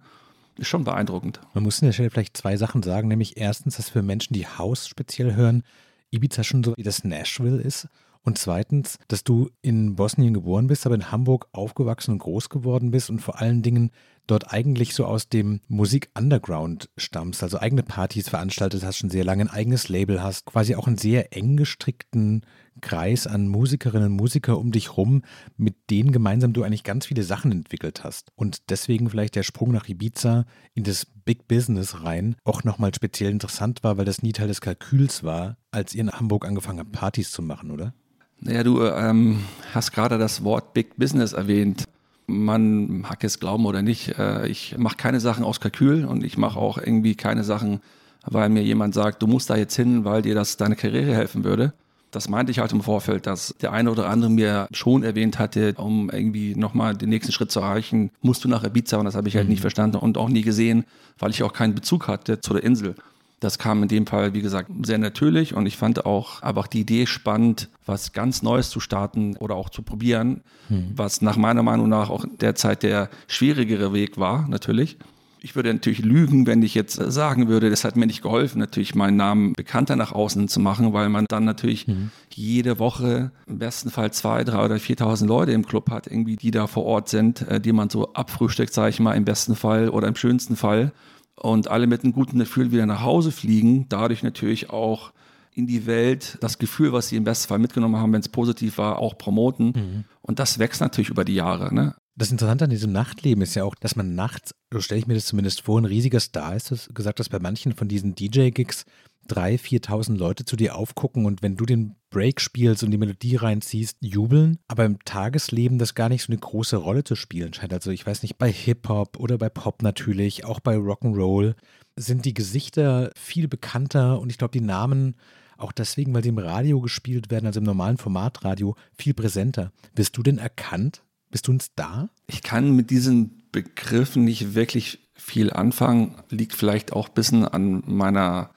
Ist 0.57 0.67
schon 0.67 0.85
beeindruckend. 0.85 1.41
Man 1.53 1.63
muss 1.63 1.81
an 1.81 1.87
der 1.87 1.93
Stelle 1.93 2.09
vielleicht 2.09 2.37
zwei 2.37 2.55
Sachen 2.55 2.81
sagen, 2.81 3.09
nämlich 3.09 3.37
erstens, 3.37 3.77
dass 3.77 3.89
für 3.89 4.01
Menschen, 4.01 4.33
die 4.33 4.47
Haus 4.47 4.87
speziell 4.87 5.35
hören, 5.35 5.63
Ibiza 6.11 6.43
schon 6.43 6.63
so 6.63 6.73
wie 6.77 6.83
das 6.83 7.03
Nashville 7.03 7.61
ist. 7.61 7.89
Und 8.25 8.39
zweitens, 8.39 8.97
dass 9.07 9.23
du 9.23 9.51
in 9.61 9.95
Bosnien 9.95 10.33
geboren 10.33 10.65
bist, 10.65 10.85
aber 10.85 10.95
in 10.95 11.11
Hamburg 11.11 11.47
aufgewachsen 11.51 12.11
und 12.11 12.19
groß 12.19 12.49
geworden 12.49 12.89
bist 12.89 13.11
und 13.11 13.19
vor 13.19 13.39
allen 13.39 13.61
Dingen 13.61 13.91
dort 14.25 14.51
eigentlich 14.51 14.95
so 14.95 15.05
aus 15.05 15.29
dem 15.29 15.61
Musik-Underground 15.67 16.89
stammst, 16.97 17.43
also 17.43 17.59
eigene 17.59 17.83
Partys 17.83 18.29
veranstaltet 18.29 18.83
hast, 18.83 18.97
schon 18.97 19.11
sehr 19.11 19.23
lange 19.23 19.43
ein 19.43 19.49
eigenes 19.49 19.89
Label 19.89 20.23
hast, 20.23 20.45
quasi 20.45 20.73
auch 20.73 20.87
einen 20.87 20.97
sehr 20.97 21.35
eng 21.37 21.55
gestrickten 21.55 22.43
Kreis 22.81 23.27
an 23.27 23.47
Musikerinnen 23.47 24.11
und 24.11 24.17
Musiker 24.17 24.57
um 24.57 24.71
dich 24.71 24.97
rum, 24.97 25.23
mit 25.57 25.89
denen 25.89 26.11
gemeinsam 26.11 26.53
du 26.53 26.63
eigentlich 26.63 26.83
ganz 26.83 27.05
viele 27.05 27.23
Sachen 27.23 27.51
entwickelt 27.51 28.03
hast. 28.03 28.31
Und 28.35 28.69
deswegen 28.69 29.09
vielleicht 29.09 29.35
der 29.35 29.43
Sprung 29.43 29.71
nach 29.71 29.87
Ibiza 29.87 30.45
in 30.73 30.83
das 30.83 31.05
Big 31.05 31.47
Business 31.47 32.03
rein 32.03 32.35
auch 32.43 32.63
nochmal 32.63 32.93
speziell 32.93 33.31
interessant 33.31 33.83
war, 33.83 33.97
weil 33.97 34.05
das 34.05 34.21
nie 34.21 34.33
Teil 34.33 34.47
des 34.47 34.61
Kalküls 34.61 35.23
war, 35.23 35.57
als 35.71 35.93
ihr 35.93 36.01
in 36.01 36.11
Hamburg 36.11 36.45
angefangen 36.45 36.79
habt, 36.79 36.91
Partys 36.91 37.31
zu 37.31 37.41
machen, 37.41 37.71
oder? 37.71 37.93
Naja, 38.39 38.63
du 38.63 38.83
ähm, 38.83 39.39
hast 39.73 39.91
gerade 39.91 40.17
das 40.17 40.43
Wort 40.43 40.73
Big 40.73 40.97
Business 40.97 41.33
erwähnt. 41.33 41.85
Man 42.27 43.01
mag 43.01 43.23
es 43.23 43.39
glauben 43.39 43.65
oder 43.65 43.81
nicht. 43.81 44.17
Äh, 44.19 44.47
ich 44.47 44.77
mache 44.77 44.97
keine 44.97 45.19
Sachen 45.19 45.43
aus 45.43 45.59
Kalkül 45.59 46.05
und 46.05 46.23
ich 46.23 46.37
mache 46.37 46.59
auch 46.59 46.77
irgendwie 46.77 47.15
keine 47.15 47.43
Sachen, 47.43 47.79
weil 48.25 48.49
mir 48.49 48.63
jemand 48.63 48.93
sagt, 48.93 49.21
du 49.21 49.27
musst 49.27 49.49
da 49.49 49.55
jetzt 49.55 49.75
hin, 49.75 50.03
weil 50.03 50.21
dir 50.21 50.35
das 50.35 50.57
deine 50.57 50.75
Karriere 50.75 51.15
helfen 51.15 51.43
würde 51.43 51.73
das 52.15 52.29
meinte 52.29 52.51
ich 52.51 52.59
halt 52.59 52.71
im 52.71 52.81
Vorfeld, 52.81 53.27
dass 53.27 53.53
der 53.61 53.73
eine 53.73 53.91
oder 53.91 54.07
andere 54.09 54.31
mir 54.31 54.67
schon 54.71 55.03
erwähnt 55.03 55.37
hatte, 55.37 55.73
um 55.77 56.09
irgendwie 56.09 56.55
nochmal 56.55 56.95
den 56.95 57.09
nächsten 57.09 57.33
Schritt 57.33 57.51
zu 57.51 57.59
erreichen, 57.59 58.09
musst 58.21 58.45
du 58.45 58.47
nach 58.47 58.63
Ibiza 58.63 58.97
und 58.97 59.05
das 59.05 59.15
habe 59.15 59.27
ich 59.27 59.35
halt 59.35 59.47
mhm. 59.47 59.51
nicht 59.51 59.61
verstanden 59.61 59.97
und 59.97 60.17
auch 60.17 60.29
nie 60.29 60.41
gesehen, 60.41 60.85
weil 61.19 61.31
ich 61.31 61.43
auch 61.43 61.51
keinen 61.51 61.75
Bezug 61.75 62.07
hatte 62.07 62.39
zu 62.39 62.53
der 62.53 62.63
Insel. 62.63 62.95
Das 63.41 63.59
kam 63.59 63.83
in 63.83 63.89
dem 63.89 64.07
Fall, 64.07 64.33
wie 64.33 64.41
gesagt, 64.41 64.71
sehr 64.83 64.97
natürlich 64.97 65.53
und 65.53 65.65
ich 65.65 65.75
fand 65.75 66.05
auch 66.05 66.41
einfach 66.41 66.67
die 66.67 66.79
Idee 66.79 67.05
spannend, 67.05 67.69
was 67.85 68.13
ganz 68.13 68.41
Neues 68.41 68.69
zu 68.69 68.79
starten 68.79 69.35
oder 69.37 69.55
auch 69.55 69.69
zu 69.69 69.81
probieren, 69.81 70.41
mhm. 70.69 70.93
was 70.95 71.21
nach 71.21 71.35
meiner 71.35 71.63
Meinung 71.63 71.89
nach 71.89 72.09
auch 72.09 72.23
derzeit 72.39 72.81
der 72.83 73.09
schwierigere 73.27 73.91
Weg 73.91 74.17
war, 74.17 74.47
natürlich 74.47 74.97
ich 75.45 75.55
würde 75.55 75.71
natürlich 75.71 75.99
lügen, 75.99 76.47
wenn 76.47 76.63
ich 76.63 76.73
jetzt 76.73 76.95
sagen 76.95 77.47
würde, 77.47 77.69
das 77.69 77.83
hat 77.83 77.95
mir 77.95 78.07
nicht 78.07 78.23
geholfen, 78.23 78.57
natürlich 78.57 78.95
meinen 78.95 79.15
Namen 79.15 79.53
bekannter 79.53 79.95
nach 79.95 80.11
außen 80.11 80.47
zu 80.47 80.59
machen, 80.59 80.91
weil 80.91 81.07
man 81.09 81.25
dann 81.29 81.45
natürlich 81.45 81.87
mhm. 81.87 82.09
jede 82.33 82.79
Woche 82.79 83.31
im 83.45 83.59
besten 83.59 83.91
Fall 83.91 84.11
zwei, 84.11 84.43
drei 84.43 84.65
oder 84.65 84.77
4.000 84.77 85.27
Leute 85.27 85.51
im 85.51 85.67
Club 85.67 85.91
hat, 85.91 86.07
irgendwie, 86.07 86.35
die 86.35 86.49
da 86.49 86.65
vor 86.65 86.85
Ort 86.85 87.09
sind, 87.09 87.47
äh, 87.47 87.61
die 87.61 87.73
man 87.73 87.91
so 87.91 88.11
abfrühstückt, 88.13 88.73
sage 88.73 88.89
ich 88.89 88.99
mal, 88.99 89.13
im 89.13 89.23
besten 89.23 89.55
Fall 89.55 89.89
oder 89.89 90.07
im 90.07 90.15
schönsten 90.15 90.55
Fall. 90.55 90.93
Und 91.35 91.67
alle 91.67 91.85
mit 91.85 92.03
einem 92.03 92.13
guten 92.13 92.39
Gefühl 92.39 92.71
wieder 92.71 92.87
nach 92.87 93.03
Hause 93.03 93.31
fliegen, 93.31 93.85
dadurch 93.87 94.23
natürlich 94.23 94.71
auch 94.71 95.13
in 95.53 95.67
die 95.67 95.85
Welt 95.85 96.39
das 96.41 96.57
Gefühl, 96.57 96.91
was 96.91 97.09
sie 97.09 97.17
im 97.17 97.23
besten 97.23 97.49
Fall 97.49 97.59
mitgenommen 97.59 97.97
haben, 97.97 98.11
wenn 98.13 98.21
es 98.21 98.29
positiv 98.29 98.79
war, 98.79 98.97
auch 98.97 99.15
promoten. 99.15 99.67
Mhm. 99.67 100.03
Und 100.23 100.39
das 100.39 100.57
wächst 100.57 100.81
natürlich 100.81 101.11
über 101.11 101.23
die 101.23 101.35
Jahre. 101.35 101.71
Ne? 101.71 101.93
Das 102.17 102.31
Interessante 102.31 102.63
an 102.63 102.69
diesem 102.69 102.93
Nachtleben 102.93 103.43
ist 103.43 103.55
ja 103.55 103.65
auch, 103.65 103.75
dass 103.75 103.97
man 103.97 104.15
nachts, 104.15 104.55
so 104.71 104.79
stelle 104.79 104.99
ich 104.99 105.07
mir 105.07 105.15
das 105.15 105.25
zumindest 105.25 105.61
vor, 105.61 105.81
ein 105.81 105.85
riesiger 105.85 106.21
Star 106.21 106.55
ist. 106.55 106.71
Du 106.71 106.75
hast 106.75 106.95
gesagt, 106.95 107.19
dass 107.19 107.27
bei 107.27 107.39
manchen 107.39 107.73
von 107.73 107.89
diesen 107.89 108.15
DJ-Gigs 108.15 108.85
3.000, 109.27 109.83
4.000 109.83 110.17
Leute 110.17 110.45
zu 110.45 110.55
dir 110.55 110.75
aufgucken 110.75 111.25
und 111.25 111.41
wenn 111.41 111.57
du 111.57 111.65
den 111.65 111.95
Break 112.11 112.39
spielst 112.39 112.83
und 112.83 112.91
die 112.91 112.97
Melodie 112.97 113.35
reinziehst, 113.35 113.97
jubeln. 113.99 114.59
Aber 114.69 114.85
im 114.85 115.03
Tagesleben 115.03 115.77
das 115.77 115.93
gar 115.93 116.07
nicht 116.07 116.23
so 116.23 116.31
eine 116.31 116.39
große 116.39 116.77
Rolle 116.77 117.03
zu 117.03 117.15
spielen 117.15 117.53
scheint. 117.53 117.73
Also 117.73 117.91
ich 117.91 118.05
weiß 118.05 118.21
nicht, 118.21 118.37
bei 118.37 118.49
Hip-Hop 118.49 119.19
oder 119.19 119.37
bei 119.37 119.49
Pop 119.49 119.81
natürlich, 119.81 120.45
auch 120.45 120.61
bei 120.61 120.77
Rock'n'Roll 120.77 121.55
sind 121.97 122.23
die 122.23 122.33
Gesichter 122.33 123.11
viel 123.17 123.49
bekannter 123.49 124.21
und 124.21 124.29
ich 124.29 124.37
glaube, 124.37 124.57
die 124.57 124.65
Namen 124.65 125.15
auch 125.57 125.73
deswegen, 125.73 126.13
weil 126.13 126.23
sie 126.23 126.29
im 126.29 126.37
Radio 126.37 126.79
gespielt 126.79 127.29
werden, 127.29 127.45
also 127.45 127.59
im 127.59 127.65
normalen 127.65 127.97
Formatradio, 127.97 128.75
viel 128.93 129.13
präsenter. 129.13 129.71
Wirst 129.95 130.15
du 130.17 130.23
denn 130.23 130.37
erkannt 130.37 131.01
bist 131.35 131.49
du 131.49 131.51
ein 131.51 131.59
Star? 131.59 132.07
Ich 132.27 132.43
kann 132.43 132.77
mit 132.77 132.89
diesen 132.89 133.43
Begriffen 133.51 134.23
nicht 134.23 134.55
wirklich 134.55 134.99
viel 135.15 135.51
anfangen. 135.51 136.15
Liegt 136.29 136.53
vielleicht 136.53 136.93
auch 136.93 137.09
ein 137.09 137.13
bisschen 137.13 137.45
an 137.45 137.83
meiner 137.85 138.51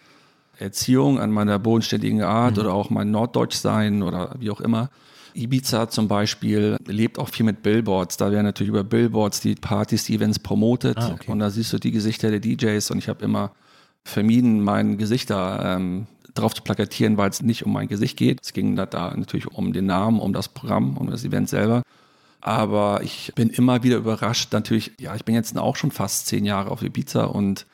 Erziehung, 0.61 1.19
an 1.19 1.33
meiner 1.33 1.59
bodenständigen 1.59 2.23
Art 2.23 2.55
mhm. 2.55 2.61
oder 2.61 2.75
auch 2.75 2.89
mein 2.89 3.11
Norddeutschsein 3.11 4.05
oder 4.05 4.37
wie 4.39 4.51
auch 4.51 4.61
immer. 4.61 4.91
Ibiza 5.35 5.89
zum 5.89 6.07
Beispiel 6.07 6.77
lebt 6.87 7.19
auch 7.19 7.31
viel 7.31 7.45
mit 7.45 7.65
Billboards. 7.65 8.17
Da 8.17 8.31
werden 8.31 8.45
natürlich 8.45 8.71
über 8.71 8.85
Billboards 8.85 9.41
die 9.41 9.57
Partys, 9.57 10.05
die 10.05 10.15
Events 10.15 10.39
promotet. 10.39 10.99
Ah, 10.99 11.11
okay. 11.15 11.33
Und 11.33 11.41
da 11.41 11.51
siehst 11.51 11.73
du 11.73 11.79
die 11.81 11.91
Gesichter 11.91 12.31
der 12.31 12.39
DJs. 12.39 12.93
Und 12.93 12.99
ich 12.99 13.09
habe 13.09 13.25
immer 13.25 13.51
vermieden, 14.05 14.61
mein 14.61 14.99
Gesichter 14.99 15.77
ähm, 15.79 16.07
drauf 16.35 16.55
zu 16.55 16.63
plakatieren, 16.63 17.17
weil 17.17 17.31
es 17.31 17.43
nicht 17.43 17.67
um 17.67 17.73
mein 17.73 17.89
Gesicht 17.89 18.17
geht. 18.17 18.39
Es 18.41 18.53
ging 18.53 18.77
da, 18.77 18.87
da 18.87 19.17
natürlich 19.17 19.49
um 19.49 19.73
den 19.73 19.87
Namen, 19.87 20.21
um 20.21 20.33
das 20.33 20.49
Programm, 20.49 20.97
um 20.97 21.11
das 21.11 21.25
Event 21.25 21.49
selber. 21.49 21.83
Aber 22.41 23.03
ich 23.03 23.33
bin 23.35 23.51
immer 23.51 23.83
wieder 23.83 23.97
überrascht. 23.97 24.53
Natürlich, 24.53 24.93
ja, 25.01 25.15
ich 25.15 25.25
bin 25.25 25.35
jetzt 25.35 25.57
auch 25.59 25.77
schon 25.77 25.91
fast 25.91 26.27
zehn 26.27 26.45
Jahre 26.45 26.71
auf 26.71 26.83
Ibiza 26.83 27.25
und 27.25 27.67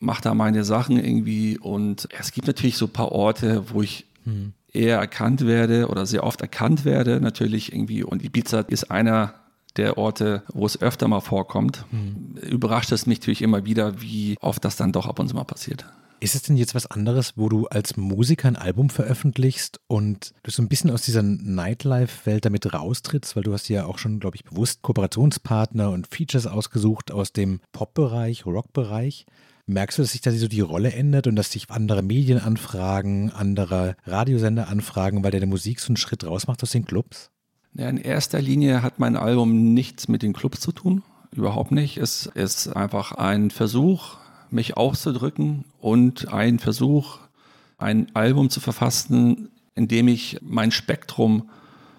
mache 0.00 0.22
da 0.22 0.34
meine 0.34 0.64
Sachen 0.64 1.02
irgendwie. 1.02 1.58
Und 1.58 2.08
es 2.18 2.32
gibt 2.32 2.46
natürlich 2.46 2.76
so 2.76 2.86
ein 2.86 2.92
paar 2.92 3.12
Orte, 3.12 3.64
wo 3.70 3.82
ich 3.82 4.06
hm. 4.24 4.52
eher 4.72 4.98
erkannt 4.98 5.46
werde 5.46 5.88
oder 5.88 6.06
sehr 6.06 6.24
oft 6.24 6.40
erkannt 6.40 6.84
werde, 6.84 7.20
natürlich 7.20 7.72
irgendwie. 7.72 8.02
Und 8.02 8.22
Ibiza 8.22 8.60
ist 8.60 8.90
einer 8.90 9.34
der 9.76 9.96
Orte, 9.96 10.42
wo 10.52 10.66
es 10.66 10.80
öfter 10.80 11.08
mal 11.08 11.20
vorkommt. 11.20 11.86
Hm. 11.90 12.36
Überrascht 12.42 12.92
es 12.92 13.06
mich 13.06 13.20
natürlich 13.20 13.42
immer 13.42 13.64
wieder, 13.64 14.02
wie 14.02 14.36
oft 14.40 14.64
das 14.64 14.76
dann 14.76 14.92
doch 14.92 15.06
ab 15.06 15.18
und 15.18 15.28
zu 15.28 15.34
mal 15.34 15.44
passiert. 15.44 15.86
Ist 16.22 16.36
es 16.36 16.42
denn 16.42 16.56
jetzt 16.56 16.76
was 16.76 16.86
anderes, 16.86 17.36
wo 17.36 17.48
du 17.48 17.66
als 17.66 17.96
Musiker 17.96 18.46
ein 18.46 18.54
Album 18.54 18.90
veröffentlichst 18.90 19.80
und 19.88 20.32
du 20.44 20.52
so 20.52 20.62
ein 20.62 20.68
bisschen 20.68 20.92
aus 20.92 21.02
dieser 21.02 21.24
Nightlife-Welt 21.24 22.44
damit 22.44 22.72
raustrittst, 22.72 23.34
weil 23.34 23.42
du 23.42 23.52
hast 23.52 23.68
ja 23.68 23.86
auch 23.86 23.98
schon, 23.98 24.20
glaube 24.20 24.36
ich, 24.36 24.44
bewusst 24.44 24.82
Kooperationspartner 24.82 25.90
und 25.90 26.06
Features 26.06 26.46
ausgesucht 26.46 27.10
aus 27.10 27.32
dem 27.32 27.58
Pop-Bereich, 27.72 28.46
Rock-Bereich. 28.46 29.26
Merkst 29.66 29.98
du, 29.98 30.02
dass 30.02 30.12
sich 30.12 30.20
da 30.20 30.30
so 30.30 30.46
die 30.46 30.60
Rolle 30.60 30.92
ändert 30.92 31.26
und 31.26 31.34
dass 31.34 31.50
sich 31.50 31.68
andere 31.70 32.04
Medien 32.04 32.38
anfragen, 32.38 33.32
andere 33.32 33.96
Radiosender 34.04 34.68
anfragen, 34.68 35.24
weil 35.24 35.32
deine 35.32 35.46
Musik 35.46 35.80
so 35.80 35.88
einen 35.88 35.96
Schritt 35.96 36.24
raus 36.24 36.46
macht 36.46 36.62
aus 36.62 36.70
den 36.70 36.84
Clubs? 36.84 37.32
Ja, 37.74 37.88
in 37.88 37.98
erster 37.98 38.40
Linie 38.40 38.84
hat 38.84 39.00
mein 39.00 39.16
Album 39.16 39.74
nichts 39.74 40.06
mit 40.06 40.22
den 40.22 40.34
Clubs 40.34 40.60
zu 40.60 40.70
tun. 40.70 41.02
Überhaupt 41.32 41.72
nicht. 41.72 41.96
Es 41.96 42.26
ist 42.26 42.68
einfach 42.68 43.10
ein 43.10 43.50
Versuch, 43.50 44.18
mich 44.52 44.76
auszudrücken 44.76 45.64
und 45.80 46.32
ein 46.32 46.58
Versuch, 46.58 47.18
ein 47.78 48.06
Album 48.14 48.50
zu 48.50 48.60
verfassen, 48.60 49.50
in 49.74 49.88
dem 49.88 50.08
ich 50.08 50.38
mein 50.42 50.70
Spektrum 50.70 51.50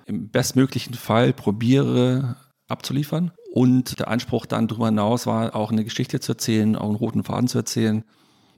im 0.06 0.30
bestmöglichen 0.30 0.94
Fall 0.94 1.34
probiere 1.34 2.36
abzuliefern. 2.68 3.32
Und 3.52 4.00
der 4.00 4.08
Anspruch 4.08 4.46
dann 4.46 4.68
darüber 4.68 4.88
hinaus 4.88 5.28
war, 5.28 5.56
auch 5.56 5.72
eine 5.72 5.84
Geschichte 5.84 6.20
zu 6.20 6.32
erzählen, 6.32 6.76
auch 6.76 6.88
einen 6.88 6.96
roten 6.96 7.24
Faden 7.24 7.48
zu 7.48 7.60
erzählen. 7.60 8.04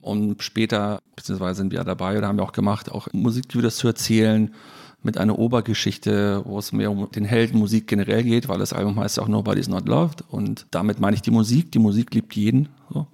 Und 0.00 0.42
später, 0.42 1.00
beziehungsweise 1.16 1.58
sind 1.58 1.72
wir 1.72 1.84
dabei 1.84 2.16
oder 2.16 2.28
haben 2.28 2.38
wir 2.38 2.44
auch 2.44 2.52
gemacht, 2.52 2.90
auch 2.90 3.08
Musikvideos 3.12 3.76
zu 3.76 3.88
erzählen 3.88 4.54
mit 5.02 5.18
einer 5.18 5.38
Obergeschichte, 5.38 6.42
wo 6.44 6.58
es 6.58 6.72
mehr 6.72 6.90
um 6.90 7.10
den 7.10 7.24
Helden 7.24 7.58
Musik 7.58 7.86
generell 7.86 8.22
geht, 8.22 8.48
weil 8.48 8.58
das 8.58 8.72
Album 8.72 8.98
heißt 8.98 9.16
ja 9.18 9.22
auch 9.22 9.28
Nobody's 9.28 9.68
Not 9.68 9.88
Loved. 9.88 10.24
Und 10.28 10.66
damit 10.70 11.00
meine 11.00 11.16
ich 11.16 11.22
die 11.22 11.30
Musik. 11.30 11.72
Die 11.72 11.78
Musik 11.78 12.14
liebt 12.14 12.34
jeden. 12.34 12.68
So. 12.90 13.06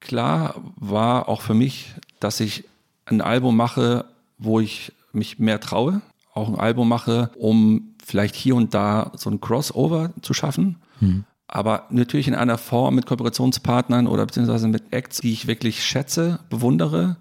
Klar 0.00 0.54
war 0.76 1.28
auch 1.28 1.42
für 1.42 1.54
mich, 1.54 1.94
dass 2.20 2.40
ich 2.40 2.64
ein 3.06 3.20
Album 3.20 3.56
mache, 3.56 4.04
wo 4.38 4.60
ich 4.60 4.92
mich 5.12 5.38
mehr 5.38 5.60
traue. 5.60 6.00
Auch 6.34 6.48
ein 6.48 6.58
Album 6.58 6.88
mache, 6.88 7.30
um 7.36 7.94
vielleicht 8.04 8.34
hier 8.34 8.54
und 8.54 8.74
da 8.74 9.12
so 9.16 9.30
ein 9.30 9.40
Crossover 9.40 10.12
zu 10.22 10.34
schaffen. 10.34 10.76
Hm. 11.00 11.24
Aber 11.46 11.86
natürlich 11.90 12.28
in 12.28 12.34
einer 12.34 12.58
Form 12.58 12.94
mit 12.94 13.06
Kooperationspartnern 13.06 14.06
oder 14.06 14.26
beziehungsweise 14.26 14.68
mit 14.68 14.92
Acts, 14.92 15.20
die 15.20 15.32
ich 15.32 15.46
wirklich 15.46 15.82
schätze, 15.82 16.40
bewundere. 16.50 17.16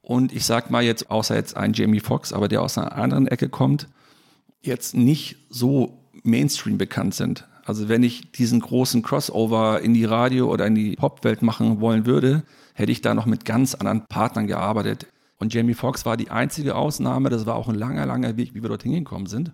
Und 0.00 0.32
ich 0.32 0.44
sag 0.44 0.70
mal 0.70 0.82
jetzt, 0.82 1.10
außer 1.10 1.36
jetzt 1.36 1.56
ein 1.56 1.74
Jamie 1.74 2.00
Foxx, 2.00 2.32
aber 2.32 2.48
der 2.48 2.62
aus 2.62 2.78
einer 2.78 2.92
anderen 2.92 3.28
Ecke 3.28 3.48
kommt, 3.48 3.88
jetzt 4.62 4.94
nicht 4.94 5.36
so 5.50 5.98
Mainstream 6.22 6.78
bekannt 6.78 7.14
sind. 7.14 7.46
Also 7.64 7.88
wenn 7.88 8.02
ich 8.02 8.32
diesen 8.32 8.60
großen 8.60 9.02
Crossover 9.02 9.80
in 9.80 9.94
die 9.94 10.04
Radio- 10.04 10.50
oder 10.50 10.66
in 10.66 10.74
die 10.74 10.96
Popwelt 10.96 11.42
machen 11.42 11.80
wollen 11.80 12.06
würde, 12.06 12.42
hätte 12.74 12.92
ich 12.92 13.00
da 13.00 13.14
noch 13.14 13.26
mit 13.26 13.44
ganz 13.44 13.74
anderen 13.74 14.06
Partnern 14.06 14.46
gearbeitet. 14.46 15.06
Und 15.38 15.54
Jamie 15.54 15.74
Foxx 15.74 16.04
war 16.04 16.16
die 16.16 16.30
einzige 16.30 16.74
Ausnahme. 16.74 17.30
Das 17.30 17.46
war 17.46 17.56
auch 17.56 17.68
ein 17.68 17.74
langer, 17.74 18.06
langer 18.06 18.36
Weg, 18.36 18.54
wie 18.54 18.62
wir 18.62 18.68
dorthin 18.68 18.92
gekommen 18.92 19.26
sind. 19.26 19.52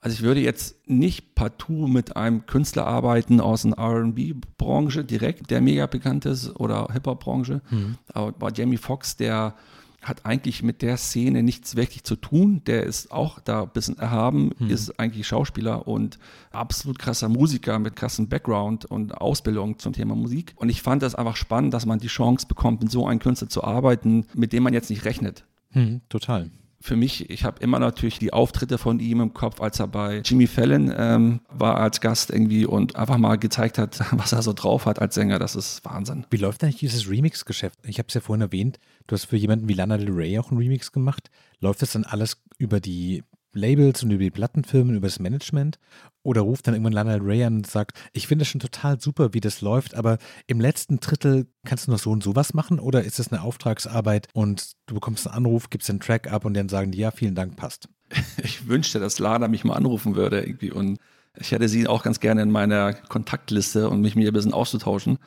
Also 0.00 0.14
ich 0.14 0.22
würde 0.22 0.40
jetzt 0.40 0.76
nicht 0.88 1.34
partout 1.34 1.88
mit 1.88 2.16
einem 2.16 2.46
Künstler 2.46 2.86
arbeiten 2.86 3.40
aus 3.40 3.62
der 3.62 3.72
R&B-Branche 3.72 5.04
direkt, 5.04 5.50
der 5.50 5.60
mega 5.60 5.86
bekannt 5.86 6.26
ist 6.26 6.54
oder 6.60 6.88
Hip-Hop-Branche. 6.92 7.60
Mhm. 7.70 7.96
Aber 8.12 8.30
bei 8.30 8.50
Jamie 8.54 8.76
Foxx, 8.76 9.16
der 9.16 9.54
hat 10.08 10.24
eigentlich 10.24 10.62
mit 10.62 10.82
der 10.82 10.96
Szene 10.96 11.42
nichts 11.42 11.76
wirklich 11.76 12.04
zu 12.04 12.16
tun. 12.16 12.62
Der 12.66 12.84
ist 12.84 13.10
auch 13.10 13.40
da 13.40 13.62
ein 13.62 13.70
bisschen 13.70 13.98
erhaben, 13.98 14.50
mhm. 14.58 14.70
ist 14.70 14.98
eigentlich 15.00 15.26
Schauspieler 15.26 15.88
und 15.88 16.18
absolut 16.50 16.98
krasser 16.98 17.28
Musiker 17.28 17.78
mit 17.78 17.96
krassem 17.96 18.28
Background 18.28 18.84
und 18.84 19.16
Ausbildung 19.16 19.78
zum 19.78 19.92
Thema 19.92 20.14
Musik. 20.14 20.54
Und 20.56 20.68
ich 20.68 20.82
fand 20.82 21.02
das 21.02 21.14
einfach 21.14 21.36
spannend, 21.36 21.74
dass 21.74 21.86
man 21.86 21.98
die 21.98 22.06
Chance 22.08 22.46
bekommt, 22.46 22.82
mit 22.82 22.90
so 22.90 23.06
einem 23.06 23.18
Künstler 23.18 23.48
zu 23.48 23.64
arbeiten, 23.64 24.26
mit 24.34 24.52
dem 24.52 24.62
man 24.62 24.74
jetzt 24.74 24.90
nicht 24.90 25.04
rechnet. 25.04 25.44
Mhm, 25.72 26.02
total 26.08 26.50
für 26.80 26.96
mich, 26.96 27.30
ich 27.30 27.44
habe 27.44 27.62
immer 27.62 27.78
natürlich 27.78 28.18
die 28.18 28.32
Auftritte 28.32 28.78
von 28.78 29.00
ihm 29.00 29.20
im 29.20 29.34
Kopf, 29.34 29.60
als 29.60 29.80
er 29.80 29.88
bei 29.88 30.22
Jimmy 30.24 30.46
Fallon 30.46 30.92
ähm, 30.96 31.40
war 31.48 31.78
als 31.78 32.00
Gast 32.00 32.30
irgendwie 32.30 32.66
und 32.66 32.96
einfach 32.96 33.18
mal 33.18 33.36
gezeigt 33.36 33.78
hat, 33.78 34.00
was 34.12 34.32
er 34.32 34.42
so 34.42 34.52
drauf 34.52 34.86
hat 34.86 35.00
als 35.00 35.14
Sänger. 35.14 35.38
Das 35.38 35.56
ist 35.56 35.84
Wahnsinn. 35.84 36.26
Wie 36.30 36.36
läuft 36.36 36.62
eigentlich 36.62 36.78
dieses 36.78 37.08
Remix-Geschäft? 37.08 37.78
Ich 37.84 37.98
habe 37.98 38.08
es 38.08 38.14
ja 38.14 38.20
vorhin 38.20 38.42
erwähnt, 38.42 38.78
du 39.06 39.14
hast 39.14 39.26
für 39.26 39.36
jemanden 39.36 39.68
wie 39.68 39.74
Lana 39.74 39.96
Del 39.96 40.12
Rey 40.12 40.38
auch 40.38 40.50
einen 40.50 40.58
Remix 40.58 40.92
gemacht. 40.92 41.30
Läuft 41.60 41.82
das 41.82 41.92
dann 41.92 42.04
alles 42.04 42.42
über 42.58 42.80
die 42.80 43.24
Labels 43.56 44.02
und 44.02 44.10
über 44.10 44.22
die 44.22 44.30
Plattenfirmen, 44.30 44.96
über 44.96 45.06
das 45.06 45.18
Management? 45.18 45.78
Oder 46.22 46.42
ruft 46.42 46.66
dann 46.66 46.74
irgendwann 46.74 46.92
Lana 46.92 47.14
Rey 47.16 47.44
an 47.44 47.56
und 47.56 47.66
sagt, 47.66 47.98
ich 48.12 48.26
finde 48.26 48.42
es 48.42 48.48
schon 48.48 48.60
total 48.60 49.00
super, 49.00 49.32
wie 49.32 49.40
das 49.40 49.60
läuft, 49.60 49.94
aber 49.94 50.18
im 50.46 50.60
letzten 50.60 50.98
Drittel 50.98 51.46
kannst 51.64 51.86
du 51.86 51.92
noch 51.92 51.98
so 51.98 52.10
und 52.10 52.22
sowas 52.22 52.54
machen? 52.54 52.78
Oder 52.80 53.04
ist 53.04 53.18
das 53.18 53.32
eine 53.32 53.42
Auftragsarbeit 53.42 54.28
und 54.32 54.72
du 54.86 54.94
bekommst 54.94 55.26
einen 55.26 55.36
Anruf, 55.36 55.70
gibst 55.70 55.88
den 55.88 56.00
Track 56.00 56.30
ab 56.30 56.44
und 56.44 56.54
dann 56.54 56.68
sagen 56.68 56.92
die, 56.92 56.98
ja, 56.98 57.10
vielen 57.10 57.34
Dank, 57.34 57.56
passt. 57.56 57.88
Ich 58.42 58.68
wünschte, 58.68 59.00
dass 59.00 59.18
Lana 59.18 59.48
mich 59.48 59.64
mal 59.64 59.74
anrufen 59.74 60.14
würde 60.14 60.40
irgendwie 60.40 60.70
und 60.70 60.98
ich 61.38 61.52
hätte 61.52 61.68
sie 61.68 61.86
auch 61.86 62.02
ganz 62.02 62.20
gerne 62.20 62.42
in 62.42 62.50
meiner 62.50 62.94
Kontaktliste 62.94 63.88
und 63.90 64.00
mich 64.00 64.14
mit 64.14 64.24
ihr 64.24 64.30
ein 64.30 64.34
bisschen 64.34 64.54
auszutauschen. 64.54 65.18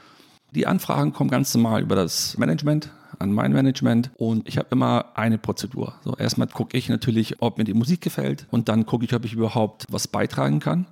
Die 0.52 0.66
Anfragen 0.66 1.14
kommen 1.14 1.30
ganz 1.30 1.54
normal 1.54 1.82
über 1.84 1.96
das 1.96 2.38
Management, 2.38 2.92
an 3.20 3.32
mein 3.32 3.52
Management 3.52 4.12
und 4.18 4.48
ich 4.48 4.58
habe 4.58 4.70
immer 4.72 5.06
eine 5.16 5.38
Prozedur. 5.38 5.94
So 6.04 6.16
erstmal 6.16 6.48
gucke 6.48 6.78
ich 6.78 6.90
natürlich, 6.90 7.42
ob 7.42 7.58
mir 7.58 7.66
die 7.66 7.74
Musik 7.74 8.02
gefällt 8.02 8.48
und 8.50 8.70
dann 8.70 8.86
gucke 8.86 9.06
ich, 9.06 9.14
ob 9.14 9.26
ich 9.26 9.34
überhaupt 9.34 9.86
was 9.90 10.08
beitragen 10.08 10.60
kann. 10.60 10.88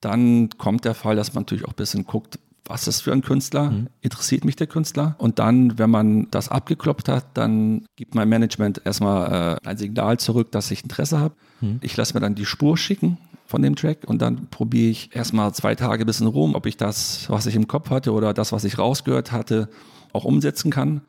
Dann 0.00 0.50
kommt 0.56 0.84
der 0.84 0.94
Fall, 0.94 1.16
dass 1.16 1.34
man 1.34 1.42
natürlich 1.42 1.64
auch 1.64 1.72
ein 1.72 1.76
bisschen 1.76 2.04
guckt, 2.04 2.38
was 2.64 2.86
ist 2.86 3.00
für 3.00 3.12
ein 3.12 3.22
Künstler, 3.22 3.70
mhm. 3.70 3.88
interessiert 4.00 4.44
mich 4.44 4.56
der 4.56 4.68
Künstler. 4.68 5.16
Und 5.18 5.38
dann, 5.38 5.78
wenn 5.78 5.90
man 5.90 6.28
das 6.30 6.48
abgeklopft 6.48 7.08
hat, 7.08 7.26
dann 7.34 7.84
gibt 7.96 8.14
mein 8.14 8.28
Management 8.28 8.80
erstmal 8.84 9.58
äh, 9.64 9.68
ein 9.68 9.76
Signal 9.76 10.18
zurück, 10.18 10.52
dass 10.52 10.70
ich 10.70 10.84
Interesse 10.84 11.18
habe. 11.18 11.34
Mhm. 11.60 11.80
Ich 11.82 11.96
lasse 11.96 12.14
mir 12.14 12.20
dann 12.20 12.36
die 12.36 12.46
Spur 12.46 12.78
schicken 12.78 13.18
von 13.44 13.62
dem 13.62 13.74
Track 13.74 14.04
und 14.06 14.22
dann 14.22 14.46
probiere 14.50 14.90
ich 14.90 15.14
erstmal 15.14 15.52
zwei 15.52 15.74
Tage 15.74 16.04
ein 16.04 16.06
bisschen 16.06 16.28
rum, 16.28 16.54
ob 16.54 16.66
ich 16.66 16.76
das, 16.76 17.28
was 17.28 17.46
ich 17.46 17.56
im 17.56 17.66
Kopf 17.66 17.90
hatte 17.90 18.12
oder 18.12 18.32
das, 18.32 18.52
was 18.52 18.62
ich 18.62 18.78
rausgehört 18.78 19.32
hatte, 19.32 19.68
auch 20.12 20.24
umsetzen 20.24 20.70
kann. 20.70 21.02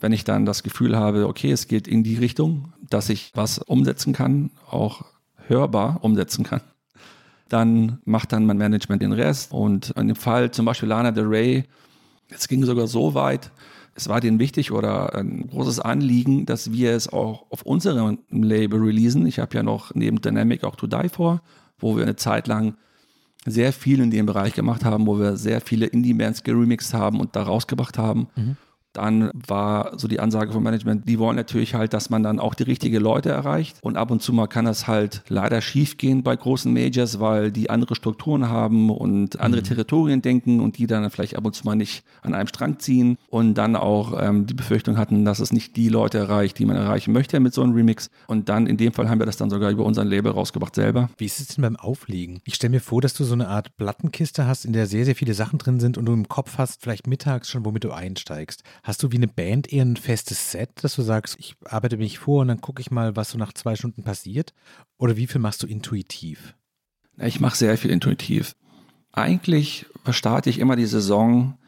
Wenn 0.00 0.12
ich 0.12 0.24
dann 0.24 0.46
das 0.46 0.62
Gefühl 0.62 0.96
habe, 0.96 1.28
okay, 1.28 1.52
es 1.52 1.68
geht 1.68 1.86
in 1.86 2.02
die 2.02 2.16
Richtung, 2.16 2.72
dass 2.88 3.08
ich 3.08 3.32
was 3.34 3.58
umsetzen 3.58 4.12
kann, 4.12 4.50
auch 4.68 5.04
hörbar 5.46 5.98
umsetzen 6.02 6.44
kann, 6.44 6.62
dann 7.48 7.98
macht 8.04 8.32
dann 8.32 8.46
mein 8.46 8.56
Management 8.58 9.02
den 9.02 9.12
Rest. 9.12 9.52
Und 9.52 9.90
in 9.90 10.08
dem 10.08 10.16
Fall 10.16 10.50
zum 10.50 10.64
Beispiel 10.64 10.88
Lana 10.88 11.10
Del 11.10 11.26
Rey, 11.26 11.64
es 12.28 12.48
ging 12.48 12.64
sogar 12.64 12.86
so 12.86 13.14
weit, 13.14 13.50
es 13.94 14.08
war 14.08 14.20
denen 14.20 14.38
wichtig 14.38 14.72
oder 14.72 15.14
ein 15.14 15.48
großes 15.48 15.80
Anliegen, 15.80 16.46
dass 16.46 16.72
wir 16.72 16.92
es 16.92 17.12
auch 17.12 17.46
auf 17.50 17.62
unserem 17.62 18.18
Label 18.30 18.80
releasen. 18.80 19.26
Ich 19.26 19.38
habe 19.38 19.54
ja 19.56 19.62
noch 19.62 19.94
neben 19.94 20.20
Dynamic 20.20 20.64
auch 20.64 20.76
To 20.76 20.86
Die 20.86 21.08
For, 21.08 21.42
wo 21.78 21.96
wir 21.96 22.04
eine 22.04 22.16
Zeit 22.16 22.46
lang 22.46 22.76
sehr 23.44 23.72
viel 23.72 24.00
in 24.00 24.10
dem 24.10 24.26
Bereich 24.26 24.54
gemacht 24.54 24.84
haben, 24.84 25.06
wo 25.06 25.18
wir 25.18 25.36
sehr 25.36 25.60
viele 25.60 25.86
Indie-Bands 25.86 26.44
geremixed 26.44 26.94
haben 26.94 27.20
und 27.20 27.36
da 27.36 27.42
rausgebracht 27.42 27.98
haben. 27.98 28.28
Mhm. 28.36 28.56
Dann 28.92 29.30
war 29.34 29.98
so 29.98 30.08
die 30.08 30.20
Ansage 30.20 30.52
vom 30.52 30.62
Management, 30.62 31.08
die 31.08 31.18
wollen 31.18 31.36
natürlich 31.36 31.74
halt, 31.74 31.92
dass 31.92 32.10
man 32.10 32.22
dann 32.22 32.40
auch 32.40 32.54
die 32.54 32.64
richtigen 32.64 33.00
Leute 33.00 33.30
erreicht. 33.30 33.78
Und 33.82 33.96
ab 33.96 34.10
und 34.10 34.22
zu 34.22 34.32
mal 34.32 34.46
kann 34.46 34.64
das 34.64 34.86
halt 34.86 35.22
leider 35.28 35.60
schief 35.60 35.96
gehen 35.96 36.22
bei 36.22 36.34
großen 36.34 36.72
Majors, 36.72 37.20
weil 37.20 37.52
die 37.52 37.70
andere 37.70 37.94
Strukturen 37.94 38.48
haben 38.48 38.90
und 38.90 39.38
andere 39.40 39.62
mhm. 39.62 39.66
Territorien 39.66 40.22
denken 40.22 40.60
und 40.60 40.78
die 40.78 40.86
dann 40.86 41.08
vielleicht 41.10 41.36
ab 41.36 41.44
und 41.44 41.54
zu 41.54 41.64
mal 41.64 41.76
nicht 41.76 42.04
an 42.22 42.34
einem 42.34 42.48
Strang 42.48 42.78
ziehen 42.78 43.16
und 43.28 43.54
dann 43.54 43.76
auch 43.76 44.14
ähm, 44.20 44.46
die 44.46 44.54
Befürchtung 44.54 44.98
hatten, 44.98 45.24
dass 45.24 45.38
es 45.38 45.52
nicht 45.52 45.76
die 45.76 45.88
Leute 45.88 46.18
erreicht, 46.18 46.58
die 46.58 46.66
man 46.66 46.76
erreichen 46.76 47.12
möchte 47.12 47.38
mit 47.40 47.54
so 47.54 47.62
einem 47.62 47.74
Remix. 47.74 48.10
Und 48.26 48.48
dann 48.48 48.66
in 48.66 48.76
dem 48.76 48.92
Fall 48.92 49.08
haben 49.08 49.20
wir 49.20 49.26
das 49.26 49.36
dann 49.36 49.50
sogar 49.50 49.70
über 49.70 49.84
unseren 49.84 50.08
Label 50.08 50.32
rausgebracht 50.32 50.74
selber. 50.74 51.10
Wie 51.18 51.26
ist 51.26 51.40
es 51.40 51.48
denn 51.48 51.62
beim 51.62 51.76
Auflegen? 51.76 52.40
Ich 52.44 52.54
stelle 52.54 52.70
mir 52.70 52.80
vor, 52.80 53.00
dass 53.00 53.14
du 53.14 53.24
so 53.24 53.34
eine 53.34 53.48
Art 53.48 53.76
Plattenkiste 53.76 54.46
hast, 54.46 54.64
in 54.64 54.72
der 54.72 54.86
sehr, 54.86 55.04
sehr 55.04 55.14
viele 55.14 55.34
Sachen 55.34 55.58
drin 55.58 55.80
sind 55.80 55.96
und 55.98 56.06
du 56.06 56.12
im 56.12 56.28
Kopf 56.28 56.58
hast, 56.58 56.82
vielleicht 56.82 57.06
mittags 57.06 57.48
schon, 57.48 57.64
womit 57.64 57.84
du 57.84 57.92
einsteigst. 57.92 58.62
Hast 58.82 59.02
du 59.02 59.12
wie 59.12 59.16
eine 59.16 59.28
Band 59.28 59.72
eher 59.72 59.84
ein 59.84 59.96
festes 59.96 60.52
Set, 60.52 60.70
dass 60.82 60.96
du 60.96 61.02
sagst, 61.02 61.36
ich 61.38 61.56
arbeite 61.64 61.96
mich 61.96 62.18
vor 62.18 62.42
und 62.42 62.48
dann 62.48 62.60
gucke 62.60 62.80
ich 62.80 62.90
mal, 62.90 63.16
was 63.16 63.30
so 63.30 63.38
nach 63.38 63.52
zwei 63.52 63.76
Stunden 63.76 64.02
passiert? 64.02 64.54
Oder 64.96 65.16
wie 65.16 65.26
viel 65.26 65.40
machst 65.40 65.62
du 65.62 65.66
intuitiv? 65.66 66.54
Ich 67.18 67.40
mache 67.40 67.56
sehr 67.56 67.76
viel 67.76 67.90
intuitiv. 67.90 68.56
Eigentlich 69.12 69.86
starte 70.10 70.48
ich 70.48 70.58
immer 70.58 70.76
die 70.76 70.86
Saison, 70.86 71.58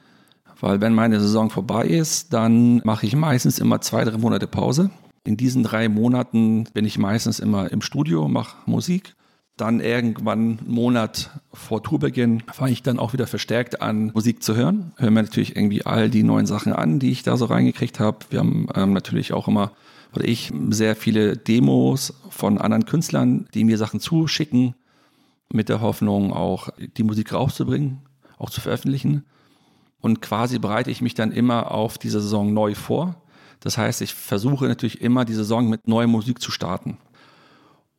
weil 0.60 0.80
wenn 0.80 0.94
meine 0.94 1.20
Saison 1.20 1.50
vorbei 1.50 1.86
ist, 1.86 2.32
dann 2.32 2.80
mache 2.84 3.04
ich 3.04 3.14
meistens 3.14 3.58
immer 3.58 3.80
zwei, 3.80 4.04
drei 4.04 4.16
Monate 4.16 4.46
Pause. 4.46 4.90
In 5.24 5.36
diesen 5.36 5.62
drei 5.62 5.88
Monaten 5.88 6.64
bin 6.72 6.84
ich 6.84 6.98
meistens 6.98 7.40
immer 7.40 7.70
im 7.70 7.82
Studio, 7.82 8.28
mache 8.28 8.56
Musik 8.66 9.14
dann 9.56 9.80
irgendwann 9.80 10.58
einen 10.58 10.66
Monat 10.66 11.30
vor 11.52 11.82
Tourbeginn 11.82 12.42
fange 12.52 12.72
ich 12.72 12.82
dann 12.82 12.98
auch 12.98 13.12
wieder 13.12 13.26
verstärkt 13.26 13.82
an, 13.82 14.10
Musik 14.14 14.42
zu 14.42 14.56
hören. 14.56 14.92
Höre 14.96 15.10
mir 15.10 15.22
natürlich 15.22 15.56
irgendwie 15.56 15.84
all 15.84 16.08
die 16.08 16.22
neuen 16.22 16.46
Sachen 16.46 16.72
an, 16.72 16.98
die 16.98 17.10
ich 17.10 17.22
da 17.22 17.36
so 17.36 17.44
reingekriegt 17.44 18.00
habe. 18.00 18.18
Wir 18.30 18.40
haben 18.40 18.68
ähm, 18.74 18.92
natürlich 18.92 19.32
auch 19.32 19.48
immer, 19.48 19.72
oder 20.14 20.26
ich, 20.26 20.52
sehr 20.70 20.96
viele 20.96 21.36
Demos 21.36 22.14
von 22.30 22.58
anderen 22.58 22.86
Künstlern, 22.86 23.46
die 23.52 23.64
mir 23.64 23.78
Sachen 23.78 24.00
zuschicken, 24.00 24.74
mit 25.52 25.68
der 25.68 25.82
Hoffnung 25.82 26.32
auch 26.32 26.70
die 26.96 27.02
Musik 27.02 27.34
rauszubringen, 27.34 28.00
auch 28.38 28.48
zu 28.48 28.62
veröffentlichen. 28.62 29.24
Und 30.00 30.22
quasi 30.22 30.58
bereite 30.58 30.90
ich 30.90 31.02
mich 31.02 31.14
dann 31.14 31.30
immer 31.30 31.70
auf 31.70 31.98
diese 31.98 32.20
Saison 32.20 32.52
neu 32.54 32.74
vor. 32.74 33.16
Das 33.60 33.78
heißt, 33.78 34.00
ich 34.02 34.14
versuche 34.14 34.66
natürlich 34.66 35.02
immer 35.02 35.24
die 35.24 35.34
Saison 35.34 35.68
mit 35.68 35.86
neuer 35.86 36.08
Musik 36.08 36.40
zu 36.40 36.50
starten. 36.50 36.96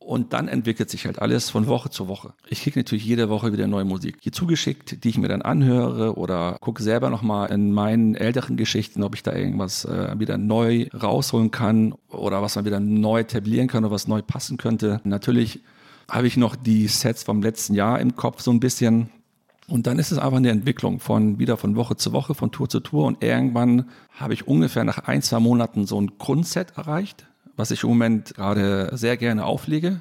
Und 0.04 0.34
dann 0.34 0.48
entwickelt 0.48 0.90
sich 0.90 1.06
halt 1.06 1.18
alles 1.18 1.48
von 1.48 1.66
Woche 1.66 1.88
zu 1.88 2.08
Woche. 2.08 2.34
Ich 2.50 2.60
kriege 2.60 2.78
natürlich 2.78 3.06
jede 3.06 3.30
Woche 3.30 3.54
wieder 3.54 3.66
neue 3.66 3.86
Musik 3.86 4.18
hier 4.20 4.32
zugeschickt, 4.32 5.02
die 5.02 5.08
ich 5.08 5.16
mir 5.16 5.28
dann 5.28 5.40
anhöre 5.40 6.18
oder 6.18 6.58
gucke 6.60 6.82
selber 6.82 7.08
nochmal 7.08 7.50
in 7.50 7.72
meinen 7.72 8.14
älteren 8.14 8.58
Geschichten, 8.58 9.02
ob 9.02 9.14
ich 9.14 9.22
da 9.22 9.32
irgendwas 9.32 9.86
äh, 9.86 10.14
wieder 10.18 10.36
neu 10.36 10.88
rausholen 10.92 11.50
kann 11.50 11.94
oder 12.10 12.42
was 12.42 12.56
man 12.56 12.66
wieder 12.66 12.80
neu 12.80 13.20
etablieren 13.20 13.66
kann 13.66 13.82
oder 13.82 13.94
was 13.94 14.06
neu 14.06 14.20
passen 14.20 14.58
könnte. 14.58 15.00
Natürlich 15.04 15.62
habe 16.10 16.26
ich 16.26 16.36
noch 16.36 16.54
die 16.54 16.86
Sets 16.86 17.22
vom 17.22 17.40
letzten 17.40 17.72
Jahr 17.72 17.98
im 17.98 18.14
Kopf 18.14 18.42
so 18.42 18.50
ein 18.50 18.60
bisschen. 18.60 19.08
Und 19.68 19.86
dann 19.86 19.98
ist 19.98 20.12
es 20.12 20.18
einfach 20.18 20.36
eine 20.36 20.50
Entwicklung 20.50 21.00
von 21.00 21.38
wieder 21.38 21.56
von 21.56 21.76
Woche 21.76 21.96
zu 21.96 22.12
Woche, 22.12 22.34
von 22.34 22.52
Tour 22.52 22.68
zu 22.68 22.80
Tour. 22.80 23.06
Und 23.06 23.24
irgendwann 23.24 23.88
habe 24.10 24.34
ich 24.34 24.46
ungefähr 24.46 24.84
nach 24.84 24.98
ein, 24.98 25.22
zwei 25.22 25.40
Monaten 25.40 25.86
so 25.86 25.98
ein 25.98 26.18
Grundset 26.18 26.76
erreicht 26.76 27.26
was 27.56 27.70
ich 27.70 27.82
im 27.82 27.90
Moment 27.90 28.34
gerade 28.34 28.90
sehr 28.96 29.16
gerne 29.16 29.44
auflege. 29.44 30.00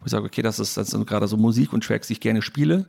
Wo 0.00 0.06
ich 0.06 0.12
sage, 0.12 0.24
okay, 0.24 0.42
das 0.42 0.58
ist, 0.58 0.76
das 0.76 0.88
sind 0.88 1.06
gerade 1.06 1.26
so 1.26 1.36
Musik 1.36 1.72
und 1.72 1.84
Tracks, 1.84 2.06
die 2.06 2.14
ich 2.14 2.20
gerne 2.20 2.42
spiele. 2.42 2.86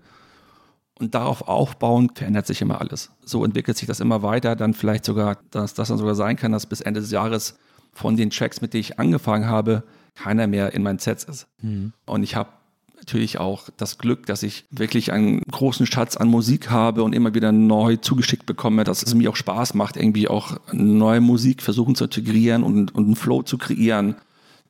Und 1.00 1.16
darauf 1.16 1.48
aufbauend 1.48 2.18
verändert 2.18 2.46
sich 2.46 2.62
immer 2.62 2.82
alles. 2.82 3.10
So 3.24 3.46
entwickelt 3.46 3.78
sich 3.78 3.88
das 3.88 4.00
immer 4.00 4.22
weiter. 4.22 4.56
Dann 4.56 4.74
vielleicht 4.74 5.06
sogar, 5.06 5.38
dass 5.50 5.74
das 5.74 5.88
dann 5.88 5.98
sogar 5.98 6.16
sein 6.16 6.36
kann, 6.36 6.52
dass 6.52 6.66
bis 6.66 6.82
Ende 6.82 7.00
des 7.00 7.12
Jahres 7.12 7.58
von 7.94 8.18
den 8.18 8.30
Tracks, 8.30 8.62
mit 8.62 8.74
denen 8.74 8.82
ich 8.82 9.00
angefangen 9.00 9.48
habe, 9.48 9.84
keiner 10.16 10.48
mehr 10.48 10.74
in 10.74 10.84
meinen 10.84 11.00
Sets 11.00 11.24
ist. 11.24 11.48
Mhm. 11.62 11.94
Und 12.06 12.24
ich 12.24 12.36
habe 12.36 12.50
natürlich 13.00 13.40
auch 13.40 13.70
das 13.78 13.98
Glück, 13.98 14.26
dass 14.26 14.44
ich 14.44 14.66
wirklich 14.70 15.12
einen 15.12 15.42
großen 15.52 15.86
Schatz 15.86 16.18
an 16.18 16.28
Musik 16.28 16.70
habe 16.70 17.04
und 17.04 17.14
immer 17.14 17.34
wieder 17.34 17.52
neu 17.52 17.98
zugeschickt 17.98 18.46
bekomme, 18.46 18.84
dass 18.84 19.04
es 19.04 19.14
mir 19.16 19.30
auch 19.30 19.36
Spaß 19.36 19.74
macht, 19.74 19.98
irgendwie 19.98 20.28
auch 20.28 20.58
neue 20.72 21.22
Musik 21.22 21.62
versuchen 21.62 21.96
zu 21.96 22.06
integrieren 22.06 22.64
und, 22.64 22.94
und 22.94 23.06
einen 23.06 23.16
Flow 23.16 23.44
zu 23.44 23.58
kreieren, 23.58 24.16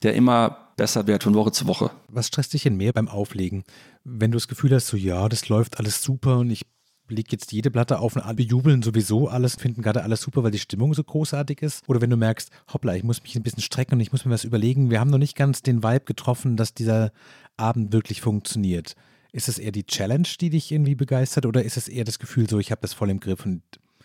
der 0.03 0.13
immer 0.13 0.69
besser 0.77 1.07
wird 1.07 1.23
von 1.23 1.35
Woche 1.35 1.51
zu 1.51 1.67
Woche. 1.67 1.91
Was 2.07 2.27
stresst 2.27 2.53
dich 2.53 2.63
denn 2.63 2.77
mehr 2.77 2.93
beim 2.93 3.09
Auflegen? 3.09 3.63
Wenn 4.05 4.31
du 4.31 4.37
das 4.37 4.47
Gefühl 4.47 4.73
hast, 4.73 4.87
so 4.87 4.95
ja, 4.95 5.27
das 5.27 5.49
läuft 5.49 5.77
alles 5.77 6.01
super 6.01 6.39
und 6.39 6.49
ich 6.49 6.65
lege 7.09 7.29
jetzt 7.31 7.51
jede 7.51 7.71
Platte 7.71 7.99
auf 7.99 8.15
und 8.15 8.21
alle 8.21 8.41
jubeln 8.41 8.81
sowieso 8.81 9.27
alles, 9.27 9.55
finden 9.55 9.81
gerade 9.81 10.03
alles 10.03 10.21
super, 10.21 10.43
weil 10.43 10.51
die 10.51 10.59
Stimmung 10.59 10.93
so 10.93 11.03
großartig 11.03 11.61
ist. 11.61 11.87
Oder 11.87 12.01
wenn 12.01 12.09
du 12.09 12.17
merkst, 12.17 12.49
hoppla, 12.73 12.95
ich 12.95 13.03
muss 13.03 13.23
mich 13.23 13.35
ein 13.35 13.43
bisschen 13.43 13.63
strecken 13.63 13.95
und 13.95 14.01
ich 14.01 14.11
muss 14.11 14.25
mir 14.25 14.31
was 14.31 14.43
überlegen, 14.43 14.89
wir 14.89 14.99
haben 14.99 15.09
noch 15.09 15.17
nicht 15.17 15.35
ganz 15.35 15.61
den 15.61 15.83
Vibe 15.83 16.05
getroffen, 16.05 16.57
dass 16.57 16.73
dieser 16.73 17.11
Abend 17.57 17.93
wirklich 17.93 18.21
funktioniert. 18.21 18.95
Ist 19.31 19.49
es 19.49 19.59
eher 19.59 19.71
die 19.71 19.85
Challenge, 19.85 20.27
die 20.39 20.49
dich 20.49 20.71
irgendwie 20.71 20.95
begeistert 20.95 21.45
oder 21.45 21.63
ist 21.63 21.77
es 21.77 21.87
eher 21.87 22.03
das 22.03 22.19
Gefühl 22.19 22.49
so, 22.49 22.59
ich 22.59 22.71
habe 22.71 22.81
das 22.81 22.93
voll 22.93 23.09
im 23.09 23.19
Griff 23.19 23.45
und 23.45 23.61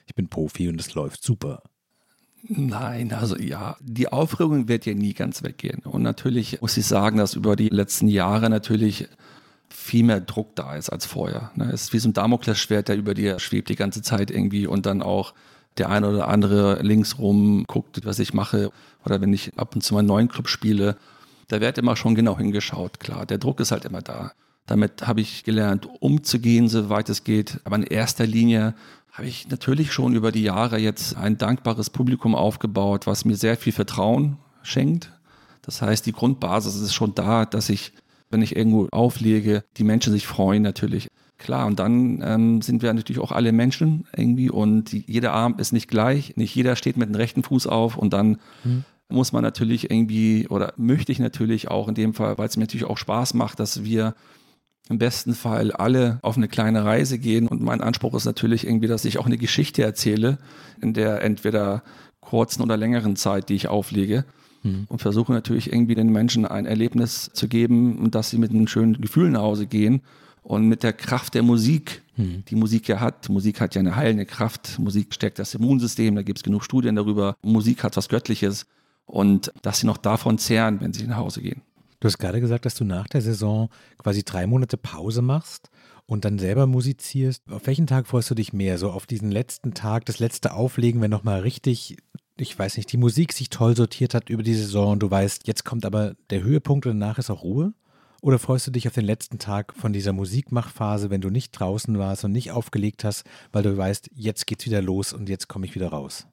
ich 0.06 0.14
bin 0.14 0.28
Profi 0.28 0.68
und 0.68 0.78
es 0.80 0.94
läuft 0.94 1.22
super? 1.22 1.62
Nein, 2.46 3.12
also 3.12 3.38
ja, 3.38 3.76
die 3.80 4.08
Aufregung 4.08 4.68
wird 4.68 4.84
ja 4.84 4.92
nie 4.92 5.14
ganz 5.14 5.42
weggehen. 5.42 5.80
Und 5.80 6.02
natürlich 6.02 6.60
muss 6.60 6.76
ich 6.76 6.84
sagen, 6.84 7.16
dass 7.16 7.34
über 7.34 7.56
die 7.56 7.70
letzten 7.70 8.06
Jahre 8.06 8.50
natürlich 8.50 9.08
viel 9.74 10.04
mehr 10.04 10.20
Druck 10.20 10.54
da 10.54 10.76
ist 10.76 10.88
als 10.88 11.04
vorher. 11.04 11.50
Ne? 11.56 11.70
Es 11.72 11.84
ist 11.84 11.92
wie 11.92 11.98
so 11.98 12.08
ein 12.08 12.12
Damoklesschwert, 12.12 12.88
der 12.88 12.96
über 12.96 13.12
dir 13.12 13.38
schwebt 13.40 13.68
die 13.68 13.76
ganze 13.76 14.02
Zeit 14.02 14.30
irgendwie 14.30 14.66
und 14.66 14.86
dann 14.86 15.02
auch 15.02 15.34
der 15.78 15.90
eine 15.90 16.08
oder 16.08 16.28
andere 16.28 16.80
links 16.82 17.18
rum 17.18 17.64
guckt, 17.66 18.00
was 18.04 18.20
ich 18.20 18.32
mache. 18.32 18.70
Oder 19.04 19.20
wenn 19.20 19.32
ich 19.32 19.58
ab 19.58 19.74
und 19.74 19.82
zu 19.82 19.94
mal 19.94 20.00
einen 20.00 20.08
neuen 20.08 20.28
Club 20.28 20.48
spiele, 20.48 20.96
da 21.48 21.60
wird 21.60 21.78
immer 21.78 21.96
schon 21.96 22.14
genau 22.14 22.38
hingeschaut, 22.38 23.00
klar. 23.00 23.26
Der 23.26 23.38
Druck 23.38 23.60
ist 23.60 23.72
halt 23.72 23.84
immer 23.84 24.00
da. 24.00 24.32
Damit 24.66 25.06
habe 25.06 25.20
ich 25.20 25.44
gelernt, 25.44 25.88
umzugehen, 26.00 26.68
soweit 26.68 27.08
es 27.08 27.24
geht. 27.24 27.60
Aber 27.64 27.76
in 27.76 27.82
erster 27.82 28.26
Linie 28.26 28.74
habe 29.12 29.26
ich 29.26 29.48
natürlich 29.48 29.92
schon 29.92 30.14
über 30.14 30.32
die 30.32 30.42
Jahre 30.42 30.78
jetzt 30.78 31.16
ein 31.16 31.36
dankbares 31.36 31.90
Publikum 31.90 32.34
aufgebaut, 32.34 33.06
was 33.06 33.24
mir 33.24 33.36
sehr 33.36 33.56
viel 33.56 33.72
Vertrauen 33.72 34.38
schenkt. 34.62 35.12
Das 35.62 35.82
heißt, 35.82 36.06
die 36.06 36.12
Grundbasis 36.12 36.76
ist 36.76 36.94
schon 36.94 37.14
da, 37.14 37.44
dass 37.44 37.68
ich, 37.68 37.92
wenn 38.34 38.42
ich 38.42 38.56
irgendwo 38.56 38.88
auflege, 38.90 39.62
die 39.76 39.84
Menschen 39.84 40.12
sich 40.12 40.26
freuen 40.26 40.62
natürlich. 40.62 41.08
Klar, 41.38 41.66
und 41.66 41.78
dann 41.78 42.20
ähm, 42.24 42.62
sind 42.62 42.82
wir 42.82 42.92
natürlich 42.92 43.22
auch 43.22 43.32
alle 43.32 43.52
Menschen 43.52 44.06
irgendwie 44.16 44.50
und 44.50 44.92
die, 44.92 45.04
jeder 45.06 45.32
Arm 45.32 45.54
ist 45.58 45.72
nicht 45.72 45.88
gleich. 45.88 46.36
Nicht 46.36 46.54
jeder 46.54 46.74
steht 46.74 46.96
mit 46.96 47.08
dem 47.08 47.14
rechten 47.14 47.42
Fuß 47.42 47.66
auf 47.68 47.96
und 47.96 48.12
dann 48.12 48.38
mhm. 48.64 48.84
muss 49.08 49.32
man 49.32 49.42
natürlich 49.42 49.90
irgendwie 49.90 50.48
oder 50.48 50.74
möchte 50.76 51.12
ich 51.12 51.20
natürlich 51.20 51.68
auch 51.68 51.86
in 51.88 51.94
dem 51.94 52.12
Fall, 52.12 52.38
weil 52.38 52.48
es 52.48 52.56
mir 52.56 52.64
natürlich 52.64 52.86
auch 52.86 52.98
Spaß 52.98 53.34
macht, 53.34 53.60
dass 53.60 53.84
wir 53.84 54.14
im 54.88 54.98
besten 54.98 55.34
Fall 55.34 55.70
alle 55.70 56.18
auf 56.22 56.36
eine 56.36 56.48
kleine 56.48 56.84
Reise 56.84 57.18
gehen. 57.18 57.46
Und 57.46 57.62
mein 57.62 57.80
Anspruch 57.80 58.14
ist 58.14 58.24
natürlich 58.26 58.66
irgendwie, 58.66 58.88
dass 58.88 59.04
ich 59.04 59.18
auch 59.18 59.26
eine 59.26 59.38
Geschichte 59.38 59.82
erzähle, 59.82 60.38
in 60.80 60.92
der 60.92 61.22
entweder 61.22 61.82
kurzen 62.20 62.62
oder 62.62 62.76
längeren 62.76 63.16
Zeit, 63.16 63.48
die 63.48 63.54
ich 63.54 63.68
auflege. 63.68 64.24
Mhm. 64.64 64.86
Und 64.88 65.00
versuche 65.00 65.32
natürlich 65.32 65.72
irgendwie 65.72 65.94
den 65.94 66.10
Menschen 66.10 66.44
ein 66.46 66.66
Erlebnis 66.66 67.30
zu 67.32 67.46
geben 67.46 68.10
dass 68.10 68.30
sie 68.30 68.38
mit 68.38 68.50
einem 68.50 68.66
schönen 68.66 69.00
Gefühl 69.00 69.30
nach 69.30 69.42
Hause 69.42 69.66
gehen. 69.66 70.02
Und 70.42 70.68
mit 70.68 70.82
der 70.82 70.92
Kraft 70.92 71.34
der 71.34 71.42
Musik, 71.42 72.02
mhm. 72.16 72.44
die 72.48 72.56
Musik 72.56 72.88
ja 72.88 73.00
hat, 73.00 73.28
Musik 73.28 73.60
hat 73.60 73.74
ja 73.74 73.80
eine 73.80 73.96
heilende 73.96 74.26
Kraft, 74.26 74.78
Musik 74.78 75.14
stärkt 75.14 75.38
das 75.38 75.54
Immunsystem, 75.54 76.14
da 76.14 76.22
gibt 76.22 76.38
es 76.38 76.42
genug 76.42 76.64
Studien 76.64 76.96
darüber. 76.96 77.36
Musik 77.42 77.82
hat 77.82 77.96
was 77.96 78.08
Göttliches 78.08 78.66
und 79.06 79.52
dass 79.62 79.78
sie 79.78 79.86
noch 79.86 79.96
davon 79.96 80.38
zehren, 80.38 80.80
wenn 80.80 80.92
sie 80.92 81.06
nach 81.06 81.16
Hause 81.16 81.40
gehen. 81.40 81.62
Du 82.00 82.08
hast 82.08 82.18
gerade 82.18 82.40
gesagt, 82.40 82.66
dass 82.66 82.74
du 82.74 82.84
nach 82.84 83.06
der 83.08 83.22
Saison 83.22 83.70
quasi 83.96 84.22
drei 84.22 84.46
Monate 84.46 84.76
Pause 84.76 85.22
machst 85.22 85.70
und 86.04 86.26
dann 86.26 86.38
selber 86.38 86.66
musizierst. 86.66 87.42
Auf 87.50 87.66
welchen 87.66 87.86
Tag 87.86 88.06
freust 88.06 88.30
du 88.30 88.34
dich 88.34 88.52
mehr? 88.52 88.76
So 88.76 88.90
auf 88.90 89.06
diesen 89.06 89.30
letzten 89.30 89.72
Tag, 89.72 90.04
das 90.04 90.18
letzte 90.18 90.52
Auflegen, 90.52 91.00
wenn 91.00 91.10
nochmal 91.10 91.40
richtig, 91.40 91.96
ich 92.36 92.58
weiß 92.58 92.76
nicht, 92.76 92.90
die 92.92 92.96
Musik 92.96 93.32
sich 93.32 93.50
toll 93.50 93.76
sortiert 93.76 94.14
hat 94.14 94.28
über 94.28 94.42
die 94.42 94.54
Saison 94.54 94.92
und 94.92 95.00
du 95.00 95.10
weißt, 95.10 95.46
jetzt 95.46 95.64
kommt 95.64 95.84
aber 95.84 96.14
der 96.30 96.42
Höhepunkt 96.42 96.86
und 96.86 96.98
danach 96.98 97.18
ist 97.18 97.30
auch 97.30 97.42
Ruhe? 97.42 97.72
Oder 98.20 98.38
freust 98.38 98.66
du 98.66 98.70
dich 98.70 98.88
auf 98.88 98.94
den 98.94 99.04
letzten 99.04 99.38
Tag 99.38 99.74
von 99.76 99.92
dieser 99.92 100.14
Musikmachphase, 100.14 101.10
wenn 101.10 101.20
du 101.20 101.28
nicht 101.28 101.52
draußen 101.52 101.98
warst 101.98 102.24
und 102.24 102.32
nicht 102.32 102.52
aufgelegt 102.52 103.04
hast, 103.04 103.24
weil 103.52 103.62
du 103.62 103.76
weißt, 103.76 104.10
jetzt 104.14 104.46
geht's 104.46 104.64
wieder 104.64 104.80
los 104.80 105.12
und 105.12 105.28
jetzt 105.28 105.46
komme 105.46 105.66
ich 105.66 105.74
wieder 105.74 105.88
raus? 105.88 106.26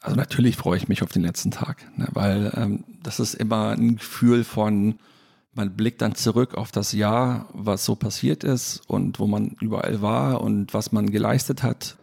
Also 0.00 0.16
natürlich 0.16 0.56
freue 0.56 0.76
ich 0.76 0.88
mich 0.88 1.02
auf 1.02 1.12
den 1.12 1.22
letzten 1.22 1.52
Tag, 1.52 1.86
ne, 1.96 2.08
weil 2.12 2.52
ähm, 2.56 2.84
das 3.02 3.20
ist 3.20 3.34
immer 3.34 3.70
ein 3.70 3.96
Gefühl 3.96 4.44
von, 4.44 4.98
man 5.54 5.74
blickt 5.74 6.02
dann 6.02 6.14
zurück 6.14 6.54
auf 6.54 6.70
das 6.70 6.92
Jahr, 6.92 7.48
was 7.52 7.84
so 7.84 7.94
passiert 7.94 8.44
ist 8.44 8.82
und 8.88 9.18
wo 9.18 9.26
man 9.26 9.56
überall 9.60 10.02
war 10.02 10.40
und 10.42 10.74
was 10.74 10.92
man 10.92 11.10
geleistet 11.10 11.62
hat, 11.62 11.96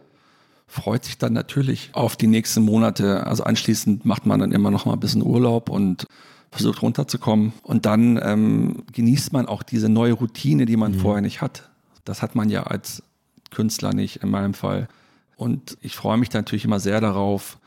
freut 0.66 1.04
sich 1.04 1.18
dann 1.18 1.32
natürlich 1.32 1.90
auf 1.92 2.16
die 2.16 2.26
nächsten 2.26 2.64
Monate. 2.64 3.26
Also 3.26 3.44
anschließend 3.44 4.04
macht 4.04 4.26
man 4.26 4.40
dann 4.40 4.52
immer 4.52 4.70
noch 4.70 4.86
mal 4.86 4.94
ein 4.94 5.00
bisschen 5.00 5.22
Urlaub 5.22 5.68
und 5.68 6.06
versucht 6.50 6.82
runterzukommen. 6.82 7.52
Und 7.62 7.86
dann 7.86 8.18
ähm, 8.22 8.84
genießt 8.92 9.32
man 9.32 9.46
auch 9.46 9.62
diese 9.62 9.88
neue 9.88 10.14
Routine, 10.14 10.66
die 10.66 10.76
man 10.76 10.92
mhm. 10.92 11.00
vorher 11.00 11.22
nicht 11.22 11.40
hat. 11.40 11.70
Das 12.04 12.22
hat 12.22 12.34
man 12.34 12.48
ja 12.48 12.64
als 12.64 13.02
Künstler 13.50 13.92
nicht 13.94 14.22
in 14.22 14.30
meinem 14.30 14.54
Fall. 14.54 14.88
Und 15.36 15.76
ich 15.80 15.96
freue 15.96 16.16
mich 16.16 16.32
natürlich 16.32 16.64
immer 16.64 16.80
sehr 16.80 17.00
darauf, 17.00 17.58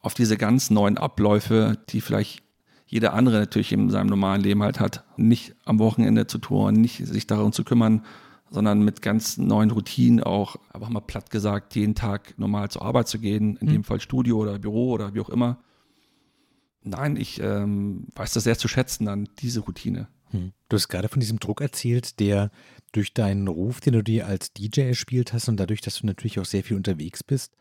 auf 0.00 0.14
diese 0.14 0.36
ganz 0.36 0.70
neuen 0.70 0.98
Abläufe, 0.98 1.78
die 1.88 2.00
vielleicht 2.00 2.42
jeder 2.86 3.14
andere 3.14 3.38
natürlich 3.38 3.72
in 3.72 3.90
seinem 3.90 4.06
normalen 4.06 4.40
Leben 4.40 4.62
halt 4.62 4.78
hat, 4.78 5.04
nicht 5.16 5.54
am 5.64 5.78
Wochenende 5.78 6.26
zu 6.26 6.38
touren, 6.38 6.76
nicht 6.76 7.04
sich 7.04 7.26
darum 7.26 7.52
zu 7.52 7.64
kümmern, 7.64 8.04
sondern 8.50 8.82
mit 8.82 9.02
ganz 9.02 9.38
neuen 9.38 9.70
Routinen 9.70 10.22
auch, 10.22 10.56
einfach 10.72 10.88
mal 10.88 11.00
platt 11.00 11.30
gesagt, 11.30 11.74
jeden 11.74 11.94
Tag 11.94 12.38
normal 12.38 12.70
zur 12.70 12.82
Arbeit 12.82 13.08
zu 13.08 13.18
gehen, 13.18 13.56
in 13.56 13.68
mhm. 13.68 13.72
dem 13.72 13.84
Fall 13.84 14.00
Studio 14.00 14.38
oder 14.38 14.58
Büro 14.58 14.90
oder 14.92 15.14
wie 15.14 15.20
auch 15.20 15.28
immer. 15.28 15.58
Nein, 16.82 17.16
ich 17.16 17.40
ähm, 17.40 18.06
weiß 18.14 18.32
das 18.34 18.44
sehr 18.44 18.56
zu 18.56 18.68
schätzen, 18.68 19.06
dann 19.06 19.28
diese 19.40 19.60
Routine. 19.60 20.08
Hm. 20.30 20.52
Du 20.68 20.76
hast 20.76 20.88
gerade 20.88 21.08
von 21.08 21.18
diesem 21.18 21.40
Druck 21.40 21.60
erzählt, 21.60 22.20
der 22.20 22.50
durch 22.92 23.12
deinen 23.12 23.48
Ruf, 23.48 23.80
den 23.80 23.94
du 23.94 24.02
dir 24.02 24.26
als 24.26 24.52
DJ 24.52 24.82
erspielt 24.82 25.32
hast 25.32 25.48
und 25.48 25.58
dadurch, 25.58 25.80
dass 25.80 25.98
du 25.98 26.06
natürlich 26.06 26.38
auch 26.38 26.44
sehr 26.44 26.62
viel 26.62 26.76
unterwegs 26.76 27.24
bist, 27.24 27.56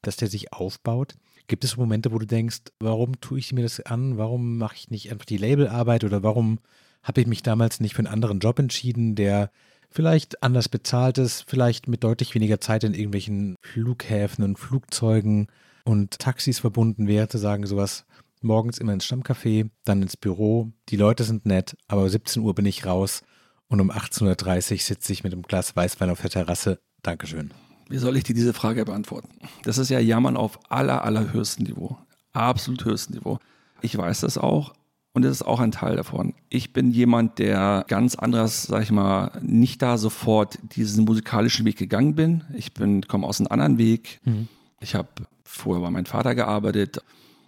dass 0.00 0.16
der 0.16 0.28
sich 0.28 0.52
aufbaut. 0.52 1.14
Gibt 1.46 1.64
es 1.64 1.76
Momente, 1.76 2.12
wo 2.12 2.18
du 2.18 2.26
denkst, 2.26 2.62
warum 2.80 3.20
tue 3.20 3.38
ich 3.38 3.52
mir 3.52 3.62
das 3.62 3.80
an? 3.80 4.16
Warum 4.16 4.56
mache 4.56 4.76
ich 4.76 4.90
nicht 4.90 5.10
einfach 5.10 5.26
die 5.26 5.36
Labelarbeit 5.36 6.04
oder 6.04 6.22
warum 6.22 6.58
habe 7.02 7.20
ich 7.20 7.26
mich 7.26 7.42
damals 7.42 7.80
nicht 7.80 7.94
für 7.94 8.00
einen 8.00 8.12
anderen 8.12 8.38
Job 8.38 8.58
entschieden, 8.58 9.14
der 9.14 9.50
vielleicht 9.92 10.42
anders 10.42 10.68
bezahlt 10.68 11.18
ist, 11.18 11.44
vielleicht 11.48 11.88
mit 11.88 12.02
deutlich 12.04 12.34
weniger 12.34 12.60
Zeit 12.60 12.84
in 12.84 12.94
irgendwelchen 12.94 13.56
Flughäfen 13.60 14.44
und 14.44 14.58
Flugzeugen 14.58 15.48
und 15.84 16.18
Taxis 16.18 16.60
verbunden 16.60 17.06
wäre, 17.06 17.28
zu 17.28 17.38
sagen, 17.38 17.66
sowas 17.66 18.04
morgens 18.40 18.78
immer 18.78 18.92
ins 18.92 19.06
Stammcafé, 19.06 19.70
dann 19.84 20.02
ins 20.02 20.16
Büro, 20.16 20.72
die 20.88 20.96
Leute 20.96 21.24
sind 21.24 21.46
nett, 21.46 21.76
aber 21.88 22.08
17 22.08 22.42
Uhr 22.42 22.54
bin 22.54 22.66
ich 22.66 22.86
raus 22.86 23.22
und 23.68 23.80
um 23.80 23.90
18.30 23.90 24.72
Uhr 24.72 24.78
sitze 24.78 25.12
ich 25.12 25.24
mit 25.24 25.32
einem 25.32 25.42
Glas 25.42 25.76
Weißwein 25.76 26.10
auf 26.10 26.20
der 26.20 26.30
Terrasse. 26.30 26.80
Dankeschön. 27.02 27.52
Wie 27.88 27.98
soll 27.98 28.16
ich 28.16 28.24
dir 28.24 28.34
diese 28.34 28.52
Frage 28.52 28.84
beantworten? 28.84 29.28
Das 29.64 29.78
ist 29.78 29.90
ja 29.90 29.98
Jammern 29.98 30.36
auf 30.36 30.58
aller, 30.70 31.04
allerhöchstem 31.04 31.66
Niveau. 31.66 31.98
Absolut 32.32 32.84
höchstem 32.84 33.16
Niveau. 33.16 33.38
Ich 33.80 33.96
weiß 33.96 34.20
das 34.20 34.38
auch 34.38 34.72
und 35.14 35.24
es 35.24 35.30
ist 35.32 35.42
auch 35.42 35.60
ein 35.60 35.72
Teil 35.72 35.96
davon. 35.96 36.34
Ich 36.48 36.72
bin 36.72 36.90
jemand, 36.90 37.38
der 37.38 37.84
ganz 37.88 38.14
anders, 38.14 38.62
sag 38.64 38.82
ich 38.82 38.90
mal, 38.90 39.30
nicht 39.42 39.82
da 39.82 39.98
sofort 39.98 40.58
diesen 40.74 41.04
musikalischen 41.04 41.66
Weg 41.66 41.76
gegangen 41.76 42.14
bin. 42.14 42.44
Ich 42.54 42.72
bin, 42.72 43.02
komme 43.02 43.26
aus 43.26 43.38
einem 43.38 43.48
anderen 43.48 43.78
Weg. 43.78 44.20
Mhm. 44.24 44.48
Ich 44.80 44.94
habe 44.94 45.08
vorher 45.44 45.82
bei 45.82 45.90
meinem 45.90 46.06
Vater 46.06 46.34
gearbeitet, 46.34 47.02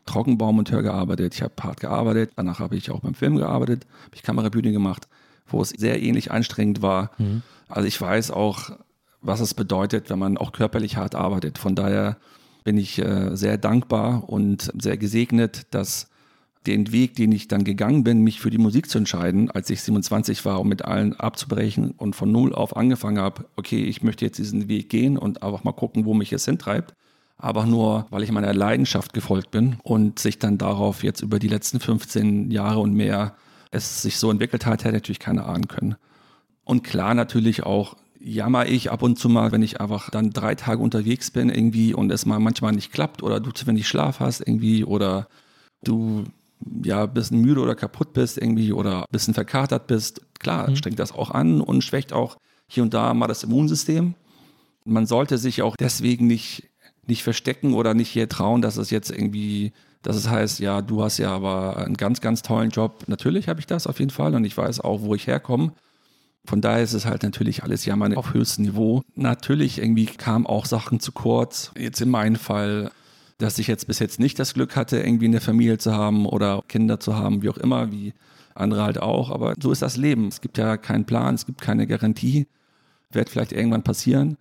Trockenbaumonteur 0.05 0.83
gearbeitet, 0.83 1.35
ich 1.35 1.42
habe 1.42 1.55
hart 1.62 1.81
gearbeitet, 1.81 2.33
danach 2.37 2.59
habe 2.59 2.77
ich 2.77 2.90
auch 2.90 3.00
beim 3.00 3.14
Film 3.14 3.37
gearbeitet, 3.37 3.87
habe 4.05 4.14
ich 4.14 4.22
Kamerabühne 4.22 4.70
gemacht, 4.70 5.09
wo 5.46 5.62
es 5.62 5.70
sehr 5.70 6.03
ähnlich 6.03 6.31
anstrengend 6.31 6.83
war. 6.83 7.12
Mhm. 7.16 7.42
Also 7.68 7.88
ich 7.88 7.98
weiß 7.98 8.31
auch, 8.31 8.72
was 9.22 9.40
es 9.40 9.55
bedeutet, 9.55 10.11
wenn 10.11 10.18
man 10.18 10.37
auch 10.37 10.53
körperlich 10.53 10.98
hart 10.98 11.14
arbeitet. 11.14 11.57
Von 11.57 11.74
daher 11.74 12.18
bin 12.62 12.77
ich 12.77 12.98
äh, 12.98 13.35
sehr 13.35 13.57
dankbar 13.57 14.29
und 14.29 14.70
sehr 14.79 14.98
gesegnet, 14.98 15.66
dass 15.70 16.11
den 16.66 16.92
Weg, 16.92 17.14
den 17.16 17.33
ich 17.33 17.48
dann 17.48 17.64
gegangen 17.64 18.05
bin, 18.05 18.22
mich 18.22 18.40
für 18.40 18.50
die 18.50 18.59
Musik 18.59 18.88
zu 18.88 18.98
entscheiden, 18.98 19.50
als 19.50 19.70
ich 19.70 19.83
27 19.83 20.44
war, 20.44 20.61
um 20.61 20.68
mit 20.68 20.85
allen 20.85 21.14
abzubrechen 21.14 21.92
und 21.92 22.16
von 22.16 22.33
null 22.33 22.55
auf 22.55 22.77
angefangen 22.77 23.18
habe, 23.18 23.46
okay, 23.57 23.85
ich 23.85 24.03
möchte 24.03 24.24
jetzt 24.24 24.38
diesen 24.38 24.68
Weg 24.68 24.88
gehen 24.88 25.18
und 25.18 25.42
einfach 25.42 25.64
mal 25.64 25.72
gucken, 25.72 26.05
wo 26.05 26.14
mich 26.14 26.33
es 26.33 26.44
hintreibt. 26.44 26.94
Aber 27.37 27.66
nur, 27.66 28.07
weil 28.11 28.22
ich 28.22 28.33
meiner 28.33 28.55
Leidenschaft 28.55 29.12
gefolgt 29.12 29.50
bin 29.50 29.77
und 29.83 30.18
sich 30.18 30.38
dann 30.38 30.57
darauf 30.57 31.03
jetzt 31.03 31.20
über 31.20 31.38
die 31.38 31.48
letzten 31.48 31.81
15 31.81 32.50
Jahre 32.50 32.81
und 32.81 32.94
mehr 32.94 33.35
es 33.70 34.03
sich 34.03 34.18
so 34.18 34.31
entwickelt 34.31 34.66
hat, 34.66 34.85
hätte 34.85 34.94
natürlich 34.94 35.18
keiner 35.18 35.46
ahnen 35.46 35.68
können. 35.68 35.96
Und 36.64 36.85
klar 36.85 37.14
natürlich 37.14 37.64
auch 37.64 37.96
jammer 38.18 38.66
ich 38.66 38.90
ab 38.90 39.03
und 39.03 39.18
zu 39.18 39.29
mal, 39.29 39.53
wenn 39.53 39.62
ich 39.62 39.81
einfach 39.81 40.09
dann 40.11 40.31
drei 40.31 40.55
Tage 40.55 40.81
unterwegs 40.81 41.31
bin 41.31 41.50
irgendwie 41.50 41.92
und 41.92 42.11
es 42.11 42.24
mal 42.24 42.38
manchmal 42.38 42.72
nicht 42.72 42.92
klappt 42.92 43.22
oder 43.22 43.38
du 43.40 43.50
zu 43.50 43.66
wenig 43.66 43.87
Schlaf 43.87 44.20
hast 44.20 44.40
irgendwie 44.40 44.85
oder 44.85 45.29
du 45.83 46.24
ja 46.83 47.05
ein 47.05 47.14
bisschen 47.14 47.40
müde 47.40 47.61
oder 47.61 47.74
kaputt 47.74 48.12
bist 48.12 48.38
irgendwie 48.38 48.72
oder 48.72 49.00
ein 49.00 49.12
bisschen 49.12 49.35
verkatert 49.35 49.87
bist. 49.87 50.22
Klar, 50.38 50.70
mhm. 50.70 50.77
strengt 50.77 50.98
das 50.98 51.12
auch 51.12 51.31
an 51.31 51.61
und 51.61 51.83
schwächt 51.83 52.12
auch 52.12 52.37
hier 52.66 52.83
und 52.83 52.94
da 52.94 53.14
mal 53.14 53.27
das 53.27 53.44
Immunsystem. 53.44 54.14
Man 54.85 55.07
sollte 55.07 55.38
sich 55.38 55.62
auch 55.62 55.77
deswegen 55.77 56.27
nicht, 56.27 56.68
nicht 57.07 57.22
verstecken 57.22 57.74
oder 57.74 57.94
nicht 57.94 58.11
hier 58.11 58.29
trauen, 58.29 58.62
dass 58.62 58.77
es 58.77 58.90
jetzt 58.90 59.11
irgendwie, 59.11 59.72
dass 60.03 60.16
es 60.16 60.29
heißt, 60.29 60.61
ja, 60.61 60.83
du 60.83 61.03
hast 61.03 61.18
ja 61.18 61.31
aber 61.31 61.79
einen 61.79 61.96
ganz, 61.96 62.20
ganz 62.20 62.42
tollen 62.42 62.70
Job. 62.70 63.05
Natürlich 63.07 63.48
habe 63.48 63.61
ich 63.61 63.66
das 63.66 63.87
auf 63.87 63.98
jeden 63.98 64.11
Fall 64.11 64.35
und 64.35 64.44
ich 64.44 64.57
weiß 64.57 64.81
auch, 64.81 65.03
wo 65.03 65.14
ich 65.14 65.27
herkomme. 65.27 65.72
Von 66.46 66.61
daher 66.61 66.83
ist 66.83 66.92
es 66.92 67.07
halt 67.07 67.22
natürlich 67.22 67.62
alles 67.62 67.87
ja 67.87 67.96
mal 67.96 68.14
auf 68.14 68.35
höchstem 68.35 68.66
Niveau. 68.66 69.03
Natürlich 69.14 69.79
irgendwie 69.79 70.05
kamen 70.05 70.46
auch 70.46 70.66
Sachen 70.66 71.00
zu 71.00 71.12
kurz. 71.12 71.72
Jetzt 71.77 72.03
in 72.03 72.11
meinem 72.11 72.37
Fall, 72.37 72.90
dass 73.38 73.59
ich 73.59 73.66
jetzt 73.66 73.87
bis 73.87 73.99
jetzt 73.99 74.20
nicht 74.20 74.38
das 74.38 74.55
Glück 74.55 74.77
hatte, 74.77 74.99
irgendwie 74.99 75.27
eine 75.27 75.40
Familie 75.40 75.79
zu 75.79 75.92
haben 75.92 76.27
oder 76.27 76.62
Kinder 76.68 77.01
zu 77.01 77.16
haben, 77.16 77.42
wie 77.42 77.49
auch 77.49 77.57
immer, 77.57 77.90
wie 77.90 78.14
andere 78.55 78.83
halt 78.83 79.01
auch. 79.01 79.31
Aber 79.31 79.55
so 79.61 79.73
ist 79.73 79.83
das 79.83 79.97
Leben. 79.97 80.29
Es 80.29 80.40
gibt 80.40 80.59
ja 80.59 80.77
keinen 80.77 81.05
Plan, 81.05 81.35
es 81.35 81.47
gibt 81.47 81.61
keine 81.61 81.87
Garantie. 81.87 82.47
Wird 83.11 83.29
vielleicht 83.29 83.53
irgendwann 83.53 83.83
passieren. 83.83 84.37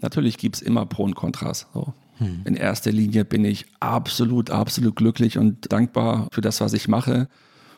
Natürlich 0.00 0.38
gibt 0.38 0.56
es 0.56 0.62
immer 0.62 0.86
Pro 0.86 1.04
und 1.04 1.14
Kontras. 1.14 1.68
So. 1.72 1.94
Hm. 2.18 2.42
In 2.44 2.54
erster 2.54 2.92
Linie 2.92 3.24
bin 3.24 3.44
ich 3.44 3.66
absolut, 3.80 4.50
absolut 4.50 4.96
glücklich 4.96 5.38
und 5.38 5.72
dankbar 5.72 6.28
für 6.32 6.40
das, 6.40 6.60
was 6.60 6.72
ich 6.72 6.88
mache. 6.88 7.28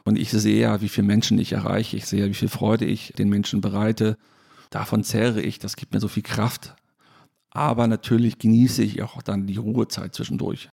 Und 0.04 0.18
ich 0.18 0.30
sehe 0.30 0.60
ja, 0.60 0.80
wie 0.80 0.88
viele 0.88 1.06
Menschen 1.06 1.38
ich 1.38 1.52
erreiche. 1.52 1.96
Ich 1.96 2.06
sehe 2.06 2.20
ja, 2.20 2.28
wie 2.28 2.34
viel 2.34 2.48
Freude 2.48 2.84
ich 2.84 3.12
den 3.16 3.28
Menschen 3.28 3.60
bereite. 3.60 4.16
Davon 4.70 5.02
zehre 5.02 5.40
ich. 5.40 5.58
Das 5.58 5.76
gibt 5.76 5.94
mir 5.94 6.00
so 6.00 6.08
viel 6.08 6.22
Kraft. 6.22 6.74
Aber 7.54 7.86
natürlich 7.86 8.38
genieße 8.38 8.82
ich 8.82 9.02
auch 9.02 9.22
dann 9.22 9.46
die 9.46 9.56
Ruhezeit 9.56 10.14
zwischendurch. 10.14 10.68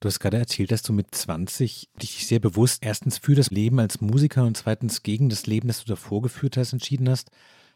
Du 0.00 0.08
hast 0.08 0.18
gerade 0.20 0.36
erzählt, 0.36 0.72
dass 0.72 0.82
du 0.82 0.92
mit 0.92 1.14
20 1.14 1.88
dich 2.02 2.26
sehr 2.26 2.40
bewusst 2.40 2.84
erstens 2.84 3.16
für 3.16 3.34
das 3.34 3.50
Leben 3.50 3.80
als 3.80 4.00
Musiker 4.02 4.44
und 4.44 4.56
zweitens 4.56 5.02
gegen 5.02 5.30
das 5.30 5.46
Leben, 5.46 5.68
das 5.68 5.82
du 5.82 5.86
davor 5.86 6.20
geführt 6.20 6.56
hast, 6.58 6.74
entschieden 6.74 7.08
hast. 7.08 7.30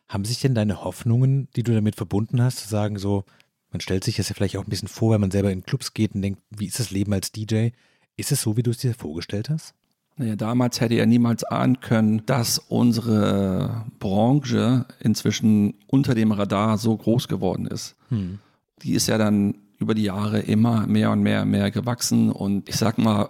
Haben 0.08 0.24
sich 0.24 0.40
denn 0.40 0.54
deine 0.54 0.84
Hoffnungen, 0.84 1.48
die 1.56 1.62
du 1.62 1.72
damit 1.72 1.96
verbunden 1.96 2.42
hast, 2.42 2.58
zu 2.58 2.68
sagen, 2.68 2.98
so, 2.98 3.24
man 3.70 3.80
stellt 3.80 4.04
sich 4.04 4.16
das 4.16 4.28
ja 4.28 4.34
vielleicht 4.34 4.56
auch 4.56 4.64
ein 4.64 4.70
bisschen 4.70 4.88
vor, 4.88 5.12
wenn 5.12 5.20
man 5.20 5.30
selber 5.30 5.52
in 5.52 5.64
Clubs 5.64 5.94
geht 5.94 6.14
und 6.14 6.22
denkt, 6.22 6.42
wie 6.50 6.66
ist 6.66 6.80
das 6.80 6.90
Leben 6.90 7.12
als 7.12 7.32
DJ? 7.32 7.68
Ist 8.16 8.32
es 8.32 8.42
so, 8.42 8.56
wie 8.56 8.62
du 8.62 8.72
es 8.72 8.78
dir 8.78 8.94
vorgestellt 8.94 9.48
hast? 9.48 9.74
Naja, 10.20 10.36
damals 10.36 10.82
hätte 10.82 10.96
er 10.96 11.06
niemals 11.06 11.44
ahnen 11.44 11.80
können, 11.80 12.26
dass 12.26 12.58
unsere 12.58 13.86
Branche 14.00 14.84
inzwischen 14.98 15.76
unter 15.86 16.14
dem 16.14 16.30
Radar 16.30 16.76
so 16.76 16.94
groß 16.94 17.26
geworden 17.26 17.66
ist. 17.66 17.96
Hm. 18.10 18.38
Die 18.82 18.92
ist 18.92 19.06
ja 19.06 19.16
dann 19.16 19.54
über 19.78 19.94
die 19.94 20.02
Jahre 20.02 20.40
immer 20.40 20.86
mehr 20.86 21.10
und 21.10 21.22
mehr 21.22 21.40
und 21.40 21.50
mehr 21.50 21.70
gewachsen. 21.70 22.30
Und 22.30 22.68
ich 22.68 22.76
sag 22.76 22.98
mal, 22.98 23.28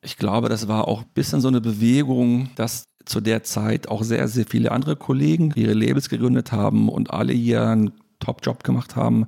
ich 0.00 0.16
glaube, 0.16 0.48
das 0.48 0.68
war 0.68 0.88
auch 0.88 1.02
ein 1.02 1.10
bisschen 1.12 1.42
so 1.42 1.48
eine 1.48 1.60
Bewegung, 1.60 2.48
dass 2.54 2.86
zu 3.04 3.20
der 3.20 3.42
Zeit 3.42 3.86
auch 3.86 4.02
sehr, 4.02 4.26
sehr 4.26 4.46
viele 4.46 4.72
andere 4.72 4.96
Kollegen 4.96 5.52
ihre 5.54 5.74
Labels 5.74 6.08
gegründet 6.08 6.50
haben 6.50 6.88
und 6.88 7.10
alle 7.10 7.34
ihren 7.34 7.92
Top-Job 8.20 8.64
gemacht 8.64 8.96
haben 8.96 9.26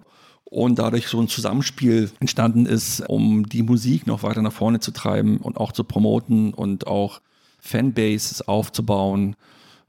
und 0.53 0.79
dadurch 0.79 1.07
so 1.07 1.19
ein 1.19 1.29
Zusammenspiel 1.29 2.11
entstanden 2.21 2.67
ist, 2.67 3.01
um 3.09 3.49
die 3.49 3.63
Musik 3.63 4.07
noch 4.07 4.23
weiter 4.23 4.43
nach 4.43 4.53
vorne 4.53 4.81
zu 4.81 4.91
treiben 4.91 5.39
und 5.39 5.57
auch 5.57 5.73
zu 5.73 5.83
promoten 5.83 6.53
und 6.53 6.87
auch 6.87 7.23
Fanbases 7.59 8.47
aufzubauen. 8.47 9.35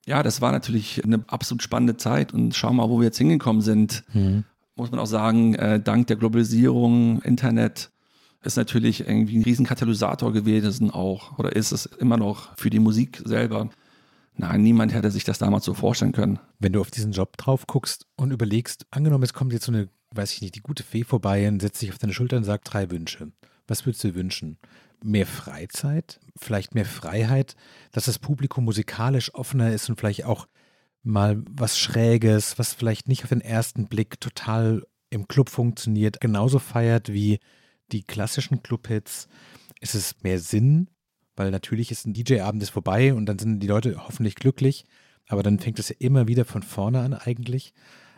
Ja, 0.06 0.24
das 0.24 0.40
war 0.40 0.54
natürlich 0.54 1.04
eine 1.04 1.26
absolut 1.28 1.64
spannende 1.64 1.98
Zeit 1.98 2.34
und 2.34 2.56
schau 2.56 2.72
mal, 2.72 2.90
wo 2.90 3.00
wir 3.00 3.06
jetzt 3.06 3.18
hingekommen 3.18 3.62
sind. 3.62 4.06
Mhm. 4.14 4.46
Muss 4.78 4.90
man 4.90 5.02
auch 5.02 5.06
sagen, 5.06 5.54
äh, 5.56 5.82
dank 5.82 6.08
der 6.08 6.16
Globalisierung, 6.16 7.22
Internet, 7.24 7.92
ist 8.42 8.56
natürlich 8.56 9.02
irgendwie 9.02 9.38
ein 9.38 9.44
Riesenkatalysator 9.44 10.32
gewesen 10.32 10.92
auch 10.92 11.38
oder 11.40 11.56
ist 11.56 11.74
es 11.74 11.86
immer 11.86 12.16
noch 12.18 12.58
für 12.58 12.70
die 12.70 12.80
Musik 12.80 13.22
selber. 13.26 13.70
Nein, 14.36 14.64
niemand 14.64 14.94
hätte 14.94 15.12
sich 15.12 15.26
das 15.26 15.40
damals 15.40 15.66
so 15.66 15.74
vorstellen 15.74 16.14
können. 16.14 16.40
Wenn 16.60 16.72
du 16.72 16.80
auf 16.80 16.90
diesen 16.90 17.12
Job 17.12 17.36
drauf 17.36 17.68
guckst 17.68 18.08
und 18.16 18.32
überlegst, 18.32 18.86
angenommen, 18.92 19.24
es 19.24 19.34
kommt 19.34 19.52
jetzt 19.52 19.66
so 19.66 19.72
eine, 19.72 19.90
weiß 20.16 20.34
ich 20.34 20.42
nicht, 20.42 20.56
die 20.56 20.62
gute 20.62 20.84
Fee 20.84 21.04
vorbei 21.04 21.48
und 21.48 21.62
setzt 21.62 21.80
sich 21.80 21.92
auf 21.92 21.98
deine 21.98 22.14
Schulter 22.14 22.38
und 22.38 22.44
sagt 22.44 22.72
drei 22.72 22.90
Wünsche. 22.92 23.32
Was 23.68 23.86
würdest 23.86 24.04
du 24.04 24.16
wünschen? 24.16 24.58
Mehr 25.04 25.26
Freizeit? 25.26 26.20
Vielleicht 26.38 26.76
mehr 26.76 26.86
Freiheit? 26.86 27.56
Dass 27.92 28.06
das 28.06 28.20
Publikum 28.20 28.66
musikalisch 28.66 29.34
offener 29.34 29.74
ist 29.74 29.90
und 29.90 30.00
vielleicht 30.00 30.26
auch 30.26 30.48
mal 31.04 31.44
was 31.50 31.78
Schräges, 31.78 32.58
was 32.58 32.74
vielleicht 32.74 33.08
nicht 33.08 33.24
auf 33.24 33.30
den 33.30 33.42
ersten 33.42 33.88
Blick 33.88 34.20
total 34.20 34.84
im 35.10 35.28
Club 35.28 35.50
funktioniert, 35.50 36.22
genauso 36.22 36.60
feiert 36.60 37.12
wie 37.12 37.40
die 37.92 38.04
klassischen 38.04 38.64
Clubhits? 38.64 39.28
Ist 39.80 39.96
es 39.96 40.16
mehr 40.24 40.40
Sinn? 40.40 40.90
Weil 41.36 41.52
natürlich 41.52 41.92
ist 41.92 42.06
ein 42.06 42.14
DJ-Abend 42.14 42.64
ist 42.64 42.70
vorbei 42.70 43.14
und 43.14 43.26
dann 43.26 43.40
sind 43.40 43.60
die 43.60 43.68
Leute 43.68 44.08
hoffentlich 44.08 44.36
glücklich, 44.36 44.86
aber 45.28 45.44
dann 45.44 45.60
fängt 45.60 45.80
es 45.80 45.90
ja 45.90 45.96
immer 46.00 46.28
wieder 46.28 46.46
von 46.46 46.64
vorne 46.64 47.00
an 47.00 47.14
eigentlich. 47.14 47.74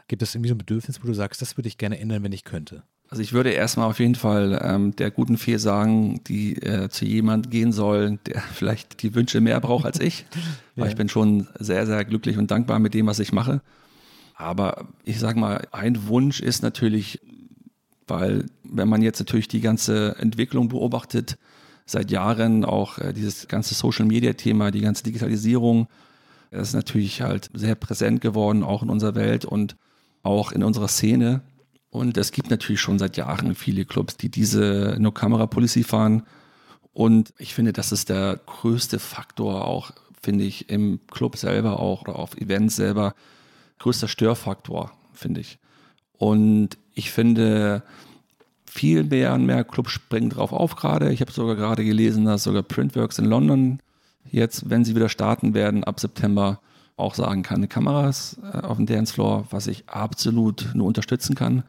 Gibt 0.08 0.22
es 0.22 0.36
irgendwie 0.36 0.50
so 0.50 0.56
ein 0.56 0.60
Bedürfnis, 0.60 1.02
wo 1.02 1.08
du 1.08 1.14
sagst, 1.14 1.42
das 1.42 1.58
würde 1.58 1.68
ich 1.68 1.78
gerne 1.78 2.00
ändern, 2.00 2.24
wenn 2.24 2.32
ich 2.32 2.44
könnte? 2.44 2.84
Also 3.08 3.22
ich 3.22 3.34
würde 3.34 3.52
erstmal 3.52 3.88
auf 3.88 4.00
jeden 4.00 4.16
Fall 4.16 4.60
ähm, 4.64 4.96
der 4.96 5.12
guten 5.12 5.38
Fee 5.38 5.58
sagen, 5.58 6.22
die 6.24 6.56
äh, 6.62 6.90
zu 6.90 7.06
jemand 7.06 7.52
gehen 7.52 7.72
soll, 7.72 8.18
der 8.26 8.42
vielleicht 8.54 9.02
die 9.04 9.14
Wünsche 9.16 9.42
mehr 9.42 9.60
braucht 9.60 9.86
als 9.86 10.00
ich. 10.00 10.26
ja. 10.34 10.42
Weil 10.84 10.90
ich 10.90 10.96
bin 10.96 11.10
schon 11.10 11.48
sehr, 11.60 11.86
sehr 11.86 12.04
glücklich 12.06 12.38
und 12.38 12.52
dankbar 12.52 12.80
mit 12.80 12.94
dem, 12.94 13.08
was 13.08 13.20
ich 13.20 13.32
mache. 13.32 13.62
Aber 14.36 14.88
ich 15.06 15.20
sage 15.20 15.40
mal, 15.40 15.66
ein 15.72 16.08
Wunsch 16.08 16.42
ist 16.42 16.62
natürlich 16.62 17.22
weil 18.08 18.46
wenn 18.64 18.88
man 18.88 19.02
jetzt 19.02 19.20
natürlich 19.20 19.48
die 19.48 19.62
ganze 19.62 20.16
Entwicklung 20.20 20.70
beobachtet, 20.70 21.38
seit 21.86 22.12
Jahren 22.12 22.66
auch 22.66 22.98
äh, 22.98 23.14
dieses 23.14 23.48
ganze 23.48 23.74
Social-Media-Thema, 23.74 24.72
die 24.72 24.82
ganze 24.82 25.04
Digitalisierung, 25.04 25.88
ist 26.52 26.74
natürlich 26.74 27.22
halt 27.22 27.50
sehr 27.54 27.76
präsent 27.76 28.22
geworden, 28.22 28.64
auch 28.64 28.84
in 28.84 28.90
unserer 28.90 29.16
Welt 29.16 29.46
und 29.46 29.76
auch 30.26 30.52
in 30.52 30.64
unserer 30.64 30.88
Szene. 30.88 31.42
Und 31.90 32.18
es 32.18 32.32
gibt 32.32 32.50
natürlich 32.50 32.82
schon 32.82 33.00
seit 33.00 33.16
Jahren 33.18 33.56
viele 33.56 33.86
Clubs, 33.86 34.18
die 34.18 34.30
diese 34.30 34.98
No-Camera-Policy 35.00 35.84
fahren. 35.84 36.24
Und 36.94 37.34
ich 37.38 37.54
finde, 37.54 37.74
das 37.74 37.92
ist 37.92 38.10
der 38.10 38.40
größte 38.46 39.00
Faktor 39.00 39.66
auch, 39.66 39.92
finde 40.22 40.44
ich, 40.44 40.70
im 40.70 41.00
Club 41.12 41.38
selber 41.38 41.80
auch 41.80 42.02
oder 42.02 42.18
auf 42.18 42.36
Events 42.38 42.76
selber. 42.76 43.14
Größter 43.80 44.08
Störfaktor, 44.08 44.92
finde 45.14 45.42
ich. 45.42 45.60
Und 46.18 46.78
ich 46.94 47.12
finde, 47.12 47.84
viel 48.66 49.04
mehr 49.06 49.34
und 49.34 49.46
mehr 49.46 49.64
Clubs 49.64 49.92
springen 49.92 50.30
drauf 50.30 50.52
auf 50.52 50.76
gerade. 50.76 51.12
Ich 51.12 51.22
habe 51.22 51.32
sogar 51.32 51.56
gerade 51.56 51.86
gelesen, 51.86 52.26
dass 52.26 52.44
sogar 52.44 52.64
Printworks 52.64 53.20
in 53.20 53.26
London 53.26 53.80
jetzt, 54.30 54.70
wenn 54.70 54.84
sie 54.84 54.96
wieder 54.96 55.10
starten 55.10 55.54
werden, 55.54 55.84
ab 55.84 56.00
September 56.00 56.60
auch 56.98 57.16
sagen 57.16 57.44
kann, 57.44 57.68
Kameras 57.68 58.40
äh, 58.54 58.60
auf 58.60 58.78
dem 58.78 58.86
Dancefloor, 58.86 59.48
was 59.50 59.68
ich 59.68 59.90
absolut 59.90 60.70
nur 60.74 60.88
unterstützen 60.88 61.36
kann, 61.36 61.64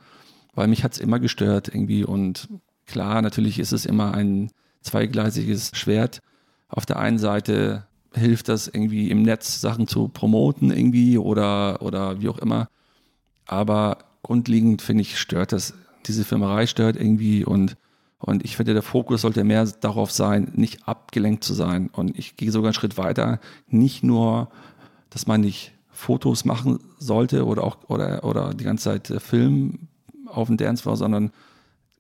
weil 0.55 0.69
mich 0.69 0.85
hat 0.85 0.93
es 0.93 0.99
immer 0.99 1.19
gestört 1.19 1.69
irgendwie 1.69 2.05
und 2.05 2.49
klar, 2.87 3.23
natürlich 3.23 3.59
ist 3.59 3.73
es 3.73 3.87
immer 3.87 4.15
ein 4.15 4.51
zweigleisiges 4.83 5.73
Schwert. 5.75 6.21
Auf 6.69 6.87
der 6.87 6.99
einen 6.99 7.19
Seite 7.19 7.87
hilft 8.15 8.49
das 8.49 8.69
irgendwie 8.69 9.11
im 9.11 9.23
Netz 9.23 9.61
Sachen 9.61 9.87
zu 9.89 10.09
promoten 10.09 10.71
irgendwie 10.71 11.19
oder, 11.19 11.83
oder 11.83 12.21
wie 12.21 12.29
auch 12.29 12.39
immer. 12.39 12.69
Aber 13.47 13.99
grundlegend 14.23 14.83
finde 14.83 15.03
ich, 15.03 15.19
stört 15.19 15.53
das, 15.53 15.75
diese 16.07 16.25
Filmerei 16.25 16.67
stört 16.67 16.97
irgendwie 16.97 17.45
und, 17.45 17.77
und 18.19 18.45
ich 18.45 18.57
finde, 18.57 18.73
der 18.73 18.83
Fokus 18.83 19.21
sollte 19.21 19.45
mehr 19.45 19.67
darauf 19.67 20.11
sein, 20.11 20.53
nicht 20.55 20.89
abgelenkt 20.89 21.45
zu 21.45 21.53
sein. 21.53 21.89
Und 21.93 22.19
ich 22.19 22.37
gehe 22.37 22.51
sogar 22.51 22.69
einen 22.69 22.75
Schritt 22.75 22.97
weiter, 22.97 23.41
nicht 23.69 24.03
nur, 24.03 24.49
dass 25.11 25.27
man 25.27 25.40
nicht 25.40 25.73
Fotos 25.90 26.45
machen 26.45 26.79
sollte 26.99 27.47
oder 27.47 27.64
auch 27.64 27.79
oder, 27.88 28.23
oder 28.25 28.53
die 28.55 28.64
ganze 28.64 28.85
Zeit 28.85 29.11
äh, 29.11 29.21
filmen 29.21 29.88
auf 30.27 30.49
dem 30.49 30.57
Dancefloor, 30.57 30.97
sondern 30.97 31.31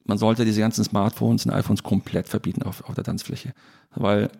man 0.04 0.18
sollte 0.18 0.44
diese 0.44 0.60
ganzen 0.60 0.84
Smartphones 0.84 1.46
und 1.46 1.52
iPhones 1.52 1.82
komplett 1.82 2.28
verbieten 2.28 2.62
auf, 2.62 2.84
auf 2.88 2.94
der 2.94 3.04
Tanzfläche. 3.04 3.54
Weil 3.94 4.30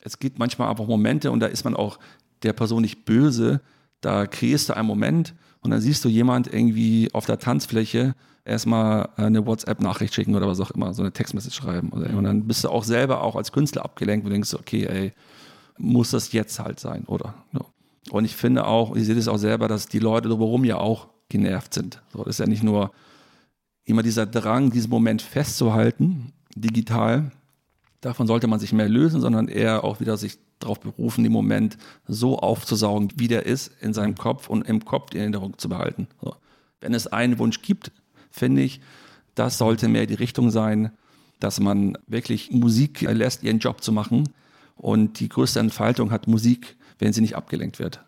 es 0.00 0.18
gibt 0.18 0.38
manchmal 0.38 0.70
einfach 0.70 0.86
Momente 0.86 1.30
und 1.30 1.40
da 1.40 1.46
ist 1.46 1.64
man 1.64 1.74
auch 1.76 1.98
der 2.42 2.52
Person 2.52 2.82
nicht 2.82 3.04
böse, 3.04 3.60
da 4.00 4.26
kreierst 4.26 4.68
du 4.68 4.76
einen 4.76 4.86
Moment 4.86 5.34
und 5.60 5.72
dann 5.72 5.80
siehst 5.80 6.04
du 6.04 6.08
jemand 6.08 6.52
irgendwie 6.52 7.10
auf 7.12 7.26
der 7.26 7.38
Tanzfläche 7.38 8.14
erstmal 8.44 9.10
eine 9.16 9.44
WhatsApp-Nachricht 9.44 10.14
schicken 10.14 10.34
oder 10.34 10.48
was 10.48 10.60
auch 10.60 10.70
immer, 10.70 10.94
so 10.94 11.02
eine 11.02 11.12
Textmessage 11.12 11.54
schreiben. 11.54 11.90
Und 11.90 12.24
dann 12.24 12.46
bist 12.46 12.64
du 12.64 12.70
auch 12.70 12.84
selber 12.84 13.22
auch 13.22 13.36
als 13.36 13.52
Künstler 13.52 13.84
abgelenkt 13.84 14.24
und 14.24 14.32
denkst, 14.32 14.54
okay, 14.54 14.86
ey, 14.86 15.12
muss 15.76 16.10
das 16.10 16.32
jetzt 16.32 16.58
halt 16.58 16.80
sein, 16.80 17.04
oder? 17.04 17.34
Und 18.08 18.24
ich 18.24 18.34
finde 18.34 18.66
auch, 18.66 18.96
ich 18.96 19.04
sehe 19.04 19.14
das 19.14 19.28
auch 19.28 19.36
selber, 19.36 19.68
dass 19.68 19.86
die 19.86 19.98
Leute 19.98 20.28
drumherum 20.28 20.64
ja 20.64 20.78
auch 20.78 21.08
genervt 21.28 21.74
sind. 21.74 22.02
So, 22.12 22.24
das 22.24 22.36
ist 22.36 22.38
ja 22.38 22.46
nicht 22.46 22.62
nur 22.62 22.92
immer 23.84 24.02
dieser 24.02 24.26
Drang, 24.26 24.70
diesen 24.70 24.90
Moment 24.90 25.20
festzuhalten, 25.20 26.32
digital. 26.54 27.30
Davon 28.00 28.26
sollte 28.26 28.46
man 28.46 28.58
sich 28.58 28.72
mehr 28.72 28.88
lösen, 28.88 29.20
sondern 29.20 29.48
eher 29.48 29.84
auch 29.84 30.00
wieder 30.00 30.16
sich 30.16 30.38
darauf 30.58 30.80
berufen, 30.80 31.24
den 31.24 31.32
Moment 31.32 31.76
so 32.06 32.38
aufzusaugen, 32.38 33.12
wie 33.16 33.28
der 33.28 33.46
ist, 33.46 33.70
in 33.80 33.92
seinem 33.92 34.14
Kopf 34.14 34.48
und 34.48 34.66
im 34.66 34.84
Kopf 34.84 35.10
die 35.10 35.18
Erinnerung 35.18 35.58
zu 35.58 35.68
behalten. 35.68 36.08
So. 36.22 36.34
Wenn 36.80 36.94
es 36.94 37.06
einen 37.06 37.38
Wunsch 37.38 37.62
gibt, 37.62 37.92
finde 38.30 38.62
ich, 38.62 38.80
das 39.34 39.58
sollte 39.58 39.88
mehr 39.88 40.06
die 40.06 40.14
Richtung 40.14 40.50
sein, 40.50 40.92
dass 41.38 41.60
man 41.60 41.96
wirklich 42.06 42.50
Musik 42.50 43.00
lässt, 43.00 43.42
ihren 43.42 43.58
Job 43.58 43.82
zu 43.82 43.92
machen. 43.92 44.28
Und 44.76 45.20
die 45.20 45.28
größte 45.28 45.60
Entfaltung 45.60 46.10
hat 46.10 46.26
Musik, 46.26 46.76
wenn 47.00 47.12
sie 47.12 47.20
nicht 47.20 47.36
abgelenkt 47.36 47.78
wird. 47.78 48.04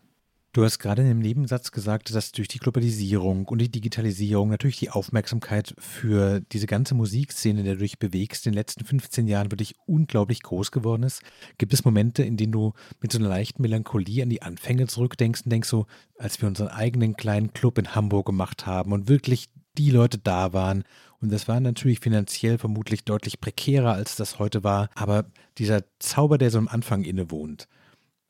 Du 0.54 0.62
hast 0.64 0.78
gerade 0.78 1.00
in 1.00 1.08
dem 1.08 1.20
Nebensatz 1.20 1.72
gesagt, 1.72 2.14
dass 2.14 2.30
durch 2.30 2.46
die 2.46 2.58
Globalisierung 2.58 3.46
und 3.46 3.58
die 3.58 3.70
Digitalisierung 3.70 4.50
natürlich 4.50 4.76
die 4.76 4.90
Aufmerksamkeit 4.90 5.74
für 5.78 6.40
diese 6.52 6.66
ganze 6.66 6.94
Musikszene, 6.94 7.62
der 7.62 7.76
du 7.76 7.80
dich 7.80 7.98
bewegst, 7.98 8.46
in 8.46 8.52
den 8.52 8.58
letzten 8.58 8.84
15 8.84 9.26
Jahren 9.28 9.50
wirklich 9.50 9.76
unglaublich 9.86 10.42
groß 10.42 10.70
geworden 10.70 11.04
ist. 11.04 11.22
Gibt 11.56 11.72
es 11.72 11.86
Momente, 11.86 12.22
in 12.22 12.36
denen 12.36 12.52
du 12.52 12.74
mit 13.00 13.12
so 13.12 13.18
einer 13.18 13.30
leichten 13.30 13.62
Melancholie 13.62 14.22
an 14.22 14.28
die 14.28 14.42
Anfänge 14.42 14.88
zurückdenkst 14.88 15.40
und 15.44 15.52
denkst 15.52 15.70
so, 15.70 15.86
als 16.18 16.38
wir 16.42 16.48
unseren 16.48 16.68
eigenen 16.68 17.16
kleinen 17.16 17.54
Club 17.54 17.78
in 17.78 17.94
Hamburg 17.94 18.26
gemacht 18.26 18.66
haben 18.66 18.92
und 18.92 19.08
wirklich 19.08 19.48
die 19.78 19.90
Leute 19.90 20.18
da 20.18 20.52
waren. 20.52 20.84
Und 21.22 21.32
das 21.32 21.48
war 21.48 21.60
natürlich 21.60 22.00
finanziell 22.00 22.58
vermutlich 22.58 23.04
deutlich 23.06 23.40
prekärer, 23.40 23.94
als 23.94 24.16
das 24.16 24.38
heute 24.38 24.62
war. 24.62 24.90
Aber 24.94 25.24
dieser 25.56 25.84
Zauber, 25.98 26.36
der 26.36 26.50
so 26.50 26.58
am 26.58 26.68
Anfang 26.68 27.04
innewohnt, 27.04 27.68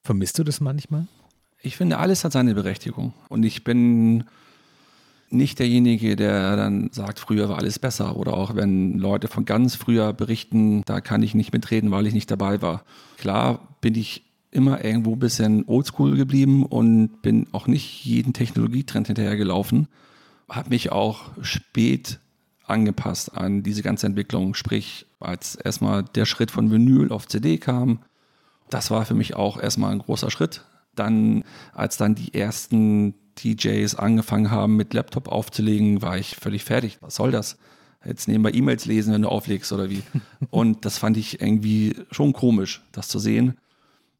vermisst 0.02 0.38
du 0.38 0.44
das 0.44 0.60
manchmal? 0.60 1.06
Ich 1.62 1.76
finde, 1.76 1.98
alles 1.98 2.24
hat 2.24 2.32
seine 2.32 2.54
Berechtigung. 2.54 3.14
Und 3.28 3.44
ich 3.44 3.64
bin 3.64 4.24
nicht 5.30 5.58
derjenige, 5.58 6.16
der 6.16 6.56
dann 6.56 6.90
sagt, 6.92 7.18
früher 7.18 7.48
war 7.48 7.58
alles 7.58 7.78
besser. 7.78 8.16
Oder 8.16 8.34
auch 8.34 8.54
wenn 8.54 8.98
Leute 8.98 9.28
von 9.28 9.44
ganz 9.44 9.76
früher 9.76 10.12
berichten, 10.12 10.82
da 10.84 11.00
kann 11.00 11.22
ich 11.22 11.34
nicht 11.34 11.52
mitreden, 11.52 11.90
weil 11.90 12.06
ich 12.06 12.14
nicht 12.14 12.30
dabei 12.30 12.60
war. 12.60 12.84
Klar 13.16 13.76
bin 13.80 13.94
ich 13.94 14.24
immer 14.50 14.84
irgendwo 14.84 15.14
ein 15.14 15.18
bisschen 15.18 15.64
oldschool 15.66 16.16
geblieben 16.16 16.66
und 16.66 17.22
bin 17.22 17.46
auch 17.52 17.66
nicht 17.66 18.04
jeden 18.04 18.34
Technologietrend 18.34 19.06
hinterhergelaufen. 19.06 19.88
Habe 20.48 20.70
mich 20.70 20.92
auch 20.92 21.30
spät 21.40 22.18
angepasst 22.66 23.34
an 23.34 23.62
diese 23.62 23.82
ganze 23.82 24.06
Entwicklung. 24.06 24.54
Sprich, 24.54 25.06
als 25.20 25.54
erstmal 25.54 26.02
der 26.02 26.26
Schritt 26.26 26.50
von 26.50 26.70
Vinyl 26.70 27.10
auf 27.10 27.26
CD 27.26 27.56
kam, 27.56 28.00
das 28.72 28.90
war 28.90 29.04
für 29.04 29.14
mich 29.14 29.34
auch 29.34 29.60
erstmal 29.60 29.92
ein 29.92 29.98
großer 29.98 30.30
Schritt. 30.30 30.64
Dann, 30.94 31.44
als 31.72 31.96
dann 31.96 32.14
die 32.14 32.34
ersten 32.34 33.14
DJs 33.42 33.94
angefangen 33.94 34.50
haben, 34.50 34.76
mit 34.76 34.94
Laptop 34.94 35.28
aufzulegen, 35.28 36.02
war 36.02 36.18
ich 36.18 36.36
völlig 36.36 36.64
fertig. 36.64 36.98
Was 37.00 37.14
soll 37.14 37.30
das? 37.30 37.56
Jetzt 38.04 38.26
wir 38.26 38.54
E-Mails 38.54 38.84
lesen, 38.84 39.14
wenn 39.14 39.22
du 39.22 39.28
auflegst 39.28 39.72
oder 39.72 39.88
wie. 39.88 40.02
Und 40.50 40.84
das 40.84 40.98
fand 40.98 41.16
ich 41.16 41.40
irgendwie 41.40 41.96
schon 42.10 42.32
komisch, 42.32 42.82
das 42.92 43.08
zu 43.08 43.18
sehen. 43.18 43.58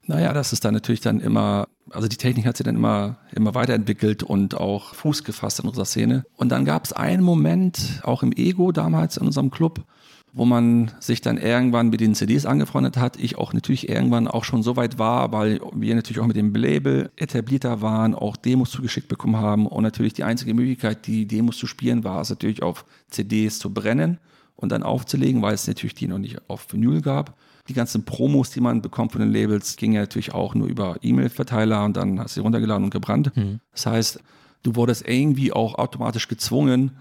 Naja, 0.07 0.33
das 0.33 0.53
ist 0.53 0.65
dann 0.65 0.75
natürlich 0.75 1.01
dann 1.01 1.21
immer, 1.21 1.69
also 1.91 2.09
die 2.09 2.17
Technik 2.17 2.47
hat 2.47 2.57
sich 2.57 2.65
dann 2.65 2.77
immer, 2.77 3.19
immer 3.33 3.55
weiterentwickelt 3.55 4.25
und 4.25 4.57
auch 4.57 4.95
Fuß 4.95 5.23
gefasst 5.23 5.61
in 5.61 5.69
unserer 5.69 5.85
Szene. 5.85 6.25
Und 6.37 6.49
dann 6.49 6.65
gab 6.65 6.85
es 6.85 6.93
einen 6.93 7.23
Moment, 7.23 8.01
auch 8.03 8.25
im 8.25 8.33
Ego 8.33 8.73
damals 8.73 9.17
in 9.17 9.27
unserem 9.27 9.51
Club, 9.51 9.85
wo 10.33 10.47
man 10.47 10.91
sich 10.99 11.21
dann 11.21 11.37
irgendwann 11.37 11.91
mit 11.91 12.01
den 12.01 12.15
CDs 12.15 12.47
angefreundet 12.47 12.97
hat. 12.97 13.19
Ich 13.19 13.37
auch 13.37 13.53
natürlich 13.53 13.91
irgendwann 13.91 14.27
auch 14.27 14.45
schon 14.45 14.63
so 14.63 14.77
weit 14.77 14.99
war, 14.99 15.31
weil 15.31 15.61
wir 15.75 15.95
natürlich 15.95 16.21
auch 16.21 16.27
mit 16.27 16.37
dem 16.37 16.55
Label 16.55 17.11
etablierter 17.17 17.83
waren, 17.83 18.15
auch 18.15 18.37
Demos 18.37 18.71
zugeschickt 18.71 19.09
bekommen 19.09 19.37
haben. 19.37 19.67
Und 19.67 19.83
natürlich 19.83 20.15
die 20.15 20.25
einzige 20.25 20.55
Möglichkeit, 20.55 21.07
die 21.07 21.27
Demos 21.27 21.59
zu 21.59 21.67
spielen, 21.67 22.03
war 22.03 22.23
es 22.23 22.31
natürlich 22.31 22.63
auf 22.63 22.87
CDs 23.11 23.59
zu 23.59 23.75
brennen 23.75 24.19
und 24.57 24.73
dann 24.73 24.83
aufzulegen, 24.83 25.43
weil 25.43 25.53
es 25.53 25.67
natürlich 25.67 25.95
die 25.95 26.09
noch 26.09 26.19
nicht 26.19 26.39
auf 26.49 26.73
Vinyl 26.73 27.03
gab. 27.03 27.37
Die 27.69 27.75
ganzen 27.75 28.05
Promos, 28.05 28.51
die 28.51 28.61
man 28.61 28.81
bekommt 28.81 29.13
von 29.13 29.21
den 29.21 29.33
Labels, 29.33 29.77
gingen 29.77 29.95
ja 29.95 30.01
natürlich 30.01 30.33
auch 30.33 30.55
nur 30.55 30.67
über 30.67 30.97
E-Mail-Verteiler 31.03 31.85
und 31.85 31.97
dann 31.97 32.19
hast 32.19 32.37
du 32.37 32.41
sie 32.41 32.45
runtergeladen 32.45 32.85
und 32.85 32.91
gebrannt. 32.91 33.37
Mhm. 33.37 33.61
Das 33.73 33.85
heißt, 33.85 34.21
du 34.63 34.77
wurdest 34.77 35.07
irgendwie 35.07 35.53
auch 35.53 35.75
automatisch 35.75 36.27
gezwungen, 36.27 36.93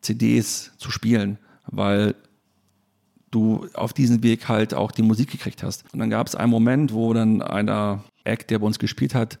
CDs 0.00 0.72
zu 0.78 0.90
spielen, 0.90 1.38
weil 1.66 2.14
du 3.30 3.66
auf 3.74 3.92
diesem 3.92 4.22
Weg 4.22 4.48
halt 4.48 4.74
auch 4.74 4.90
die 4.90 5.02
Musik 5.02 5.30
gekriegt 5.30 5.62
hast. 5.62 5.84
Und 5.92 6.00
dann 6.00 6.10
gab 6.10 6.26
es 6.26 6.34
einen 6.34 6.50
Moment, 6.50 6.92
wo 6.92 7.12
dann 7.12 7.42
einer 7.42 8.04
Act, 8.24 8.50
der 8.50 8.58
bei 8.58 8.66
uns 8.66 8.78
gespielt 8.78 9.14
hat, 9.14 9.38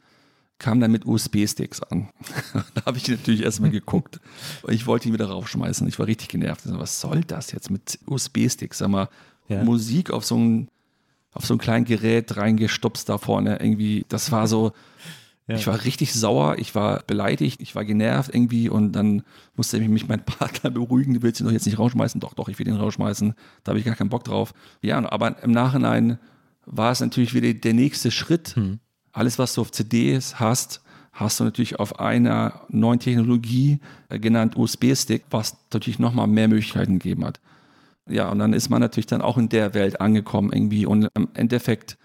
kam 0.58 0.78
dann 0.78 0.92
mit 0.92 1.06
USB-Sticks 1.06 1.82
an. 1.82 2.08
da 2.74 2.84
habe 2.86 2.98
ich 2.98 3.08
natürlich 3.08 3.42
erstmal 3.42 3.70
geguckt. 3.70 4.20
Ich 4.68 4.86
wollte 4.86 5.08
ihn 5.08 5.14
wieder 5.14 5.28
raufschmeißen. 5.28 5.88
Ich 5.88 5.98
war 5.98 6.06
richtig 6.06 6.28
genervt. 6.28 6.62
Was 6.66 7.00
soll 7.00 7.22
das 7.22 7.50
jetzt 7.52 7.70
mit 7.70 7.98
USB-Sticks? 8.06 8.78
Sag 8.78 8.88
mal, 8.88 9.08
ja. 9.48 9.64
Musik 9.64 10.10
auf 10.10 10.24
so 10.24 10.36
ein 10.36 10.68
auf 11.32 11.46
so 11.46 11.54
ein 11.54 11.58
kleines 11.58 11.88
Gerät 11.88 12.36
reingestupst 12.36 13.08
da 13.08 13.18
vorne 13.18 13.60
irgendwie. 13.60 14.04
Das 14.08 14.32
war 14.32 14.48
so, 14.48 14.72
ja. 15.50 15.56
Ich 15.56 15.66
war 15.66 15.84
richtig 15.84 16.12
sauer, 16.12 16.58
ich 16.58 16.74
war 16.74 17.02
beleidigt, 17.06 17.60
ich 17.60 17.74
war 17.74 17.84
genervt 17.84 18.32
irgendwie 18.32 18.68
und 18.68 18.92
dann 18.92 19.22
musste 19.56 19.80
mich 19.80 20.06
mein 20.06 20.24
Partner 20.24 20.70
beruhigen, 20.70 21.14
du 21.14 21.22
willst 21.22 21.40
ihn 21.40 21.46
doch 21.46 21.52
jetzt 21.52 21.66
nicht 21.66 21.78
rausschmeißen. 21.78 22.20
Doch, 22.20 22.34
doch, 22.34 22.48
ich 22.48 22.58
will 22.58 22.68
ihn 22.68 22.76
rausschmeißen. 22.76 23.34
Da 23.64 23.70
habe 23.70 23.78
ich 23.80 23.84
gar 23.84 23.96
keinen 23.96 24.10
Bock 24.10 24.24
drauf. 24.24 24.54
Ja, 24.80 24.98
aber 25.10 25.42
im 25.42 25.50
Nachhinein 25.50 26.18
war 26.66 26.92
es 26.92 27.00
natürlich 27.00 27.34
wieder 27.34 27.52
der 27.52 27.74
nächste 27.74 28.10
Schritt. 28.10 28.54
Hm. 28.54 28.78
Alles, 29.12 29.38
was 29.40 29.54
du 29.54 29.62
auf 29.62 29.72
CDs 29.72 30.38
hast, 30.38 30.82
hast 31.12 31.40
du 31.40 31.44
natürlich 31.44 31.80
auf 31.80 31.98
einer 31.98 32.62
neuen 32.68 33.00
Technologie, 33.00 33.80
äh, 34.08 34.20
genannt 34.20 34.56
USB-Stick, 34.56 35.24
was 35.30 35.56
natürlich 35.72 35.98
nochmal 35.98 36.28
mehr 36.28 36.46
Möglichkeiten 36.46 37.00
gegeben 37.00 37.24
hat. 37.24 37.40
Ja, 38.08 38.28
und 38.28 38.38
dann 38.38 38.52
ist 38.52 38.70
man 38.70 38.80
natürlich 38.80 39.06
dann 39.06 39.20
auch 39.20 39.36
in 39.36 39.48
der 39.48 39.74
Welt 39.74 40.00
angekommen 40.00 40.52
irgendwie 40.52 40.86
und 40.86 41.08
im 41.14 41.28
Endeffekt 41.34 41.98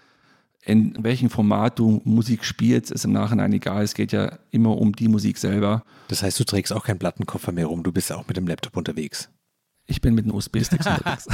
in 0.66 0.96
welchem 1.02 1.30
Format 1.30 1.78
du 1.78 2.02
Musik 2.04 2.44
spielst, 2.44 2.90
ist 2.90 3.04
im 3.04 3.12
Nachhinein 3.12 3.52
egal. 3.52 3.84
Es 3.84 3.94
geht 3.94 4.10
ja 4.10 4.36
immer 4.50 4.76
um 4.76 4.94
die 4.94 5.06
Musik 5.06 5.38
selber. 5.38 5.84
Das 6.08 6.24
heißt, 6.24 6.38
du 6.40 6.44
trägst 6.44 6.72
auch 6.72 6.84
keinen 6.84 6.98
Plattenkoffer 6.98 7.52
mehr 7.52 7.66
rum, 7.66 7.84
du 7.84 7.92
bist 7.92 8.10
ja 8.10 8.16
auch 8.16 8.26
mit 8.26 8.36
dem 8.36 8.48
Laptop 8.48 8.76
unterwegs. 8.76 9.30
Ich 9.86 10.00
bin 10.00 10.14
mit 10.14 10.24
einem 10.24 10.34
USB-Stick 10.34 10.80
unterwegs. 10.86 11.28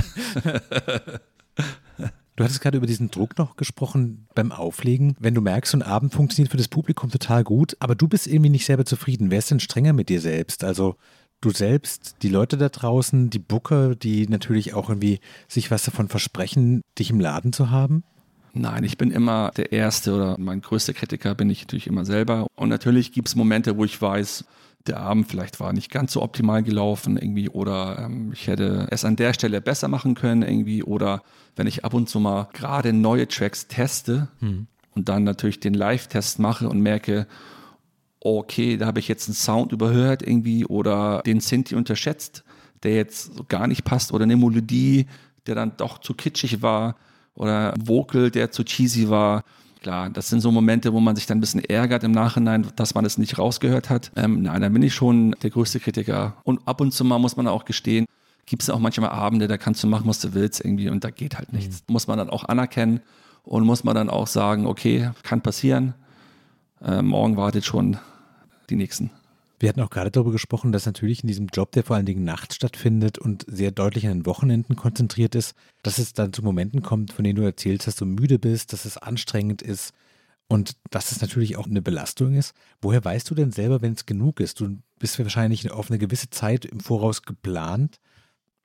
Du 2.37 2.45
hattest 2.45 2.61
gerade 2.61 2.77
über 2.77 2.87
diesen 2.87 3.11
Druck 3.11 3.39
noch 3.39 3.57
gesprochen 3.57 4.27
beim 4.35 4.53
Auflegen. 4.53 5.17
Wenn 5.19 5.35
du 5.35 5.41
merkst, 5.41 5.73
so 5.73 5.79
ein 5.79 5.83
Abend 5.83 6.13
funktioniert 6.13 6.51
für 6.51 6.59
das 6.59 6.69
Publikum 6.69 7.11
total 7.11 7.43
gut, 7.43 7.77
aber 7.81 7.95
du 7.95 8.09
bist 8.09 8.27
irgendwie 8.27 8.51
nicht 8.51 8.67
selber 8.67 8.85
zufrieden. 8.85 9.31
Wer 9.31 9.39
ist 9.39 9.51
denn 9.51 9.61
strenger 9.61 9.95
mit 9.95 10.11
dir 10.11 10.21
selbst? 10.21 10.65
Also 10.65 10.97
du 11.41 11.51
selbst, 11.51 12.17
die 12.23 12.29
Leute 12.29 12.59
da 12.59 12.69
draußen, 12.69 13.31
die 13.31 13.39
Booker, 13.39 13.95
die 13.95 14.27
natürlich 14.29 14.75
auch 14.75 14.91
irgendwie 14.91 15.21
sich 15.49 15.71
was 15.71 15.85
davon 15.85 16.09
versprechen, 16.09 16.83
dich 16.99 17.11
im 17.11 17.21
Laden 17.21 17.53
zu 17.53 17.71
haben? 17.71 18.05
Nein, 18.55 18.85
ich 18.85 18.99
bin 18.99 19.11
immer 19.11 19.51
der 19.57 19.73
Erste 19.73 20.15
oder 20.15 20.37
mein 20.39 20.61
größter 20.61 20.93
Kritiker 20.93 21.35
bin 21.35 21.49
ich 21.49 21.63
natürlich 21.63 21.87
immer 21.87 22.05
selber. 22.05 22.47
Und 22.55 22.69
natürlich 22.69 23.13
gibt 23.13 23.29
es 23.29 23.37
Momente, 23.37 23.77
wo 23.79 23.85
ich 23.85 24.01
weiß, 24.01 24.45
der 24.87 24.99
Abend 25.01 25.29
vielleicht 25.29 25.61
war 25.61 25.73
nicht 25.73 25.91
ganz 25.91 26.13
so 26.13 26.23
optimal 26.23 26.63
gelaufen 26.63 27.17
irgendwie 27.17 27.49
oder 27.49 27.99
ähm, 28.01 28.33
ich 28.33 28.49
hätte 28.49 28.89
es 28.91 29.05
an 29.05 29.17
der 29.17 29.33
Stelle 29.33 29.61
besser 29.61 29.89
machen 29.89 30.15
können 30.15 30.43
irgendwie 30.43 30.83
oder 30.83 31.23
wenn 31.55 31.67
ich 31.67 31.85
ab 31.85 31.95
und 31.95 32.09
zu 32.09 32.19
mal 32.19 32.49
gerade 32.53 32.93
neue 32.93 33.29
Tracks 33.29 33.69
teste 33.69 34.29
hm. 34.41 34.67
und 34.95 35.09
dann 35.09 35.25
natürlich 35.25 35.61
den 35.61 35.75
Live-Test 35.75 36.41
mache 36.41 36.69
und 36.69 36.81
merke, 36.81 37.29
okay, 38.19 38.77
da 38.77 38.87
habe 38.87 38.99
ich 38.99 39.09
jetzt 39.09 39.29
einen 39.29 39.35
Sound 39.35 39.73
überhört 39.73 40.27
irgendwie 40.27 40.67
oder 40.67 41.23
den 41.25 41.41
Sinti 41.41 41.75
unterschätzt, 41.75 42.43
der 42.83 42.97
jetzt 42.97 43.37
so 43.37 43.45
gar 43.45 43.69
nicht 43.69 43.85
passt 43.85 44.13
oder 44.13 44.25
eine 44.25 44.37
Melodie, 44.37 45.07
der 45.47 45.55
dann 45.55 45.77
doch 45.77 45.99
zu 45.99 46.15
kitschig 46.15 46.61
war 46.61 46.97
oder 47.35 47.75
Vocal, 47.79 48.31
der 48.31 48.51
zu 48.51 48.65
cheesy 48.65 49.09
war. 49.09 49.45
Klar, 49.81 50.11
das 50.11 50.29
sind 50.29 50.41
so 50.41 50.53
Momente, 50.53 50.93
wo 50.93 51.01
man 51.01 51.17
sich 51.17 51.27
dann 51.27 51.39
ein 51.39 51.41
bisschen 51.41 51.65
ärgert 51.65 52.05
im 52.05 52.13
Nachhinein, 52.13 52.67
dass 52.77 52.95
man 52.95 53.05
es 53.05 53.19
nicht 53.19 53.39
rausgehört 53.39 53.91
hat. 53.91 54.13
Ähm, 54.15 54.43
nein, 54.43 54.61
dann 54.61 54.73
bin 54.73 54.83
ich 54.83 54.95
schon 54.95 55.35
der 55.43 55.51
größte 55.51 55.81
Kritiker. 55.81 56.37
Und 56.45 56.61
ab 56.67 56.81
und 56.81 56.93
zu 56.93 57.05
mal 57.05 57.19
muss 57.19 57.37
man 57.37 57.49
auch 57.49 57.65
gestehen, 57.65 58.07
gibt 58.47 58.63
es 58.63 58.71
auch 58.71 58.79
manchmal 58.79 59.11
Abende, 59.11 59.49
da 59.49 59.57
kannst 59.57 59.83
du 59.83 59.89
machen, 59.89 60.07
was 60.07 60.21
du 60.21 60.35
willst 60.35 60.65
irgendwie 60.65 60.89
und 60.89 61.05
da 61.05 61.11
geht 61.11 61.37
halt 61.37 61.53
nichts. 61.53 61.83
Mhm. 61.87 61.93
Muss 61.95 62.07
man 62.07 62.19
dann 62.19 62.31
auch 62.31 62.45
anerkennen 62.45 63.01
und 63.45 63.65
muss 63.65 63.83
man 63.83 63.95
dann 63.95 64.11
auch 64.11 64.27
sagen, 64.27 64.67
okay, 64.67 65.11
kann 65.23 65.41
passieren. 65.41 65.95
Äh, 66.81 67.03
morgen 67.03 67.37
wartet 67.37 67.65
schon 67.65 67.99
die 68.71 68.77
nächsten. 68.77 69.11
Wir 69.63 69.69
hatten 69.69 69.81
auch 69.81 69.91
gerade 69.91 70.11
darüber 70.11 70.33
gesprochen, 70.33 70.73
dass 70.73 70.87
natürlich 70.87 71.23
in 71.23 71.29
diesem 71.29 71.47
Job, 71.47 71.71
der 71.71 71.85
vor 71.85 71.95
allen 71.95 72.05
Dingen 72.05 72.25
nachts 72.25 72.57
stattfindet 72.57 73.17
und 73.17 73.45
sehr 73.47 73.71
deutlich 73.71 74.09
an 74.09 74.19
den 74.19 74.27
Wochenenden 74.27 74.75
konzentriert 74.75 75.37
ist, 75.37 75.55
dass 75.85 75.99
es 75.99 76.15
dann 76.15 76.33
zu 76.33 76.43
Momenten 76.43 76.83
kommt, 76.83 77.13
von 77.13 77.23
denen 77.23 77.37
du 77.37 77.43
erzählst, 77.43 77.87
dass 77.87 77.95
du 77.95 78.05
müde 78.05 78.41
bist, 78.41 78.73
dass 78.73 78.87
es 78.87 78.99
anstrengend 78.99 79.63
ist 79.63 79.95
und 80.49 80.73
dass 80.91 81.13
es 81.13 81.21
natürlich 81.21 81.57
auch 81.57 81.67
eine 81.67 81.81
Belastung 81.81 82.35
ist. 82.35 82.55
Woher 82.81 83.05
weißt 83.05 83.31
du 83.31 83.37
denn 83.37 83.53
selber, 83.53 83.83
wenn 83.83 83.93
es 83.93 84.05
genug 84.05 84.41
ist? 84.41 84.59
Du 84.59 84.79
bist 84.99 85.17
wahrscheinlich 85.21 85.71
auf 85.71 85.93
eine 85.93 86.01
gewisse 86.01 86.29
Zeit 86.29 86.65
im 86.65 86.81
Voraus 86.81 87.23
geplant. 87.23 88.01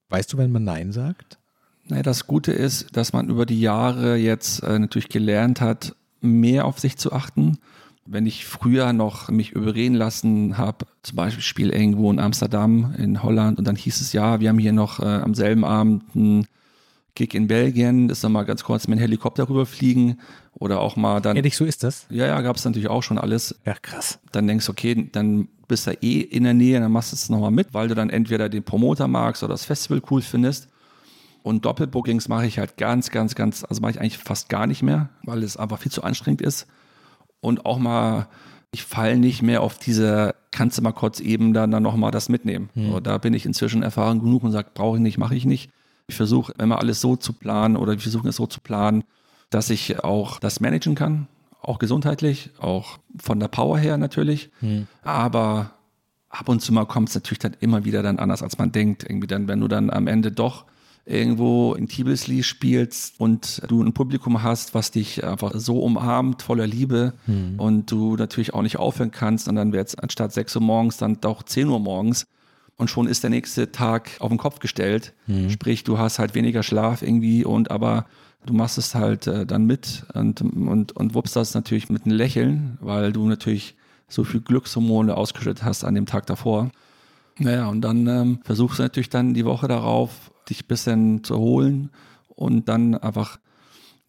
Weißt 0.10 0.34
du, 0.34 0.40
wenn 0.40 0.52
man 0.52 0.64
Nein 0.64 0.92
sagt? 0.94 1.38
Naja, 1.86 2.02
das 2.02 2.26
Gute 2.26 2.54
ist, 2.54 2.98
dass 2.98 3.14
man 3.14 3.30
über 3.30 3.46
die 3.46 3.62
Jahre 3.62 4.16
jetzt 4.16 4.64
äh, 4.64 4.80
natürlich 4.80 5.10
gelernt 5.10 5.62
hat, 5.62 5.96
mehr 6.22 6.66
auf 6.66 6.80
sich 6.80 6.98
zu 6.98 7.14
achten 7.14 7.60
wenn 8.10 8.26
ich 8.26 8.46
früher 8.46 8.94
noch 8.94 9.30
mich 9.30 9.52
überreden 9.52 9.96
lassen 9.96 10.58
habe, 10.58 10.86
zum 11.04 11.18
Beispiel 11.18 11.44
Spiel 11.44 11.70
irgendwo 11.70 12.10
in 12.10 12.20
Amsterdam, 12.20 12.96
in 12.98 13.22
Holland, 13.22 13.60
und 13.60 13.68
dann 13.68 13.76
hieß 13.76 14.00
es 14.02 14.14
ja, 14.14 14.40
wir 14.40 14.50
haben 14.50 14.60
hier 14.60 14.74
noch 14.74 15.00
äh, 15.00 15.06
am 15.06 15.36
selben 15.36 15.66
Abend 15.66 16.04
einen 16.16 16.48
Gig 17.16 17.34
in 17.34 17.48
Belgien, 17.48 18.08
das 18.08 18.22
dann 18.22 18.32
mal 18.32 18.44
ganz 18.44 18.64
kurz 18.64 18.88
mit 18.88 18.98
dem 18.98 19.02
Helikopter 19.02 19.50
rüberfliegen 19.50 20.22
oder 20.54 20.80
auch 20.80 20.96
mal 20.96 21.20
dann. 21.20 21.36
Ehrlich, 21.36 21.58
so 21.58 21.66
ist 21.66 21.84
das? 21.84 22.06
Ja, 22.10 22.28
ja, 22.28 22.40
gab 22.42 22.56
es 22.56 22.66
natürlich 22.66 22.88
auch 22.88 23.04
schon 23.04 23.18
alles. 23.18 23.56
Ja, 23.66 23.74
krass. 23.74 24.20
Dann 24.32 24.48
denkst 24.48 24.66
du, 24.66 24.72
okay, 24.72 25.10
dann 25.12 25.50
bist 25.68 25.88
du 25.88 25.92
eh 26.02 26.22
in 26.22 26.44
der 26.44 26.54
Nähe, 26.54 26.80
dann 26.80 26.92
machst 26.92 27.12
du 27.12 27.16
es 27.16 27.30
nochmal 27.30 27.52
mit, 27.52 27.74
weil 27.74 27.90
du 27.90 27.96
dann 27.96 28.10
entweder 28.10 28.48
den 28.48 28.64
Promoter 28.64 29.08
magst 29.08 29.44
oder 29.44 29.54
das 29.54 29.66
Festival 29.66 30.02
cool 30.10 30.22
findest. 30.22 30.70
Und 31.44 31.66
Doppelbookings 31.66 32.28
mache 32.28 32.46
ich 32.46 32.60
halt 32.60 32.78
ganz, 32.78 33.10
ganz, 33.10 33.36
ganz, 33.36 33.64
also 33.64 33.82
mache 33.82 33.92
ich 33.92 34.00
eigentlich 34.00 34.18
fast 34.18 34.50
gar 34.50 34.68
nicht 34.68 34.84
mehr, 34.84 35.10
weil 35.24 35.44
es 35.44 35.58
einfach 35.58 35.80
viel 35.80 35.92
zu 35.92 36.04
anstrengend 36.04 36.42
ist 36.42 36.68
und 37.40 37.66
auch 37.66 37.80
mal, 37.80 38.28
ich 38.72 38.84
falle 38.84 39.18
nicht 39.18 39.42
mehr 39.42 39.62
auf 39.62 39.78
diese, 39.78 40.36
kannst 40.52 40.78
du 40.78 40.82
mal 40.82 40.92
kurz 40.92 41.20
eben 41.20 41.54
dann, 41.54 41.72
dann 41.72 41.84
nochmal 41.84 42.12
das 42.12 42.30
mitnehmen. 42.30 42.70
Mhm. 42.76 42.92
So, 42.92 43.00
da 43.00 43.18
bin 43.18 43.34
ich 43.34 43.46
inzwischen 43.46 43.84
erfahren 43.84 44.20
genug 44.20 44.44
und 44.44 44.52
sage, 44.52 44.70
brauche 44.74 44.98
ich 44.98 45.04
nicht, 45.04 45.18
mache 45.18 45.36
ich 45.36 45.46
nicht. 45.46 45.70
Ich 46.08 46.16
versuche 46.16 46.54
immer 46.60 46.80
alles 46.80 47.02
so 47.02 47.16
zu 47.16 47.34
planen 47.34 47.76
oder 47.76 47.94
wir 47.94 48.00
versuchen 48.00 48.28
es 48.28 48.38
so 48.38 48.48
zu 48.48 48.62
planen, 48.62 49.04
dass 49.50 49.70
ich 49.70 50.04
auch 50.04 50.40
das 50.40 50.60
managen 50.60 50.96
kann, 50.96 51.28
auch 51.62 51.80
gesundheitlich, 51.80 52.52
auch 52.60 53.00
von 53.18 53.40
der 53.40 53.48
Power 53.48 53.78
her 53.78 53.98
natürlich. 53.98 54.50
Mhm. 54.62 54.88
Aber 55.04 55.72
ab 56.30 56.50
und 56.50 56.62
zu 56.62 56.74
mal 56.74 56.86
kommt 56.86 57.10
es 57.10 57.16
natürlich 57.16 57.40
dann 57.40 57.56
immer 57.60 57.86
wieder 57.86 58.04
dann 58.04 58.20
anders, 58.20 58.42
als 58.42 58.58
man 58.58 58.72
denkt. 58.72 59.04
Irgendwie 59.04 59.28
dann, 59.28 59.48
wenn 59.48 59.60
du 59.60 59.68
dann 59.68 59.90
am 59.90 60.08
Ende 60.08 60.32
doch 60.32 60.66
irgendwo 61.08 61.74
in 61.74 61.88
Tibelsli 61.88 62.44
spielst 62.44 63.20
und 63.20 63.62
du 63.68 63.82
ein 63.82 63.94
Publikum 63.94 64.44
hast, 64.44 64.74
was 64.74 64.92
dich 64.92 65.24
einfach 65.24 65.54
so 65.56 65.80
umarmt, 65.80 66.42
voller 66.42 66.68
Liebe 66.68 67.14
mhm. 67.26 67.56
und 67.58 67.92
du 67.92 68.16
natürlich 68.16 68.54
auch 68.54 68.62
nicht 68.62 68.78
aufhören 68.78 69.12
kannst 69.12 69.48
und 69.48 69.56
dann 69.56 69.72
wird 69.72 69.88
es 69.88 69.96
anstatt 69.96 70.34
6 70.34 70.58
Uhr 70.58 70.62
morgens 70.62 70.98
dann 70.98 71.22
doch 71.22 71.44
10 71.44 71.70
Uhr 71.70 71.80
morgens 71.80 72.28
und 72.78 72.90
schon 72.90 73.08
ist 73.08 73.24
der 73.24 73.30
nächste 73.30 73.72
Tag 73.72 74.12
auf 74.20 74.30
den 74.30 74.38
Kopf 74.38 74.60
gestellt. 74.60 75.14
Mhm. 75.26 75.50
Sprich, 75.50 75.84
du 75.84 75.98
hast 75.98 76.20
halt 76.20 76.36
weniger 76.36 76.62
Schlaf 76.62 77.02
irgendwie 77.02 77.44
und 77.44 77.72
aber 77.72 78.06
du 78.46 78.54
machst 78.54 78.78
es 78.78 78.94
halt 78.94 79.28
äh, 79.28 79.46
dann 79.46 79.66
mit 79.66 80.06
und, 80.14 80.42
und, 80.42 80.92
und 80.92 81.14
wuppst 81.14 81.36
das 81.36 81.54
natürlich 81.54 81.90
mit 81.90 82.06
einem 82.06 82.16
Lächeln, 82.16 82.78
weil 82.82 83.12
du 83.12 83.28
natürlich 83.28 83.76
so 84.08 84.24
viel 84.24 84.42
Glückshormone 84.42 85.16
ausgeschüttet 85.16 85.64
hast 85.64 85.84
an 85.84 85.96
dem 85.96 86.06
Tag 86.06 86.26
davor. 86.28 86.70
Naja, 87.40 87.68
und 87.68 87.82
dann 87.82 88.08
ähm, 88.08 88.40
versuchst 88.44 88.80
du 88.80 88.84
natürlich 88.84 89.10
dann 89.10 89.34
die 89.34 89.46
Woche 89.46 89.68
darauf, 89.68 90.32
dich 90.50 90.64
ein 90.64 90.68
bisschen 90.68 91.24
zu 91.24 91.36
erholen 91.36 91.92
und 92.28 92.70
dann 92.70 92.96
einfach, 92.96 93.40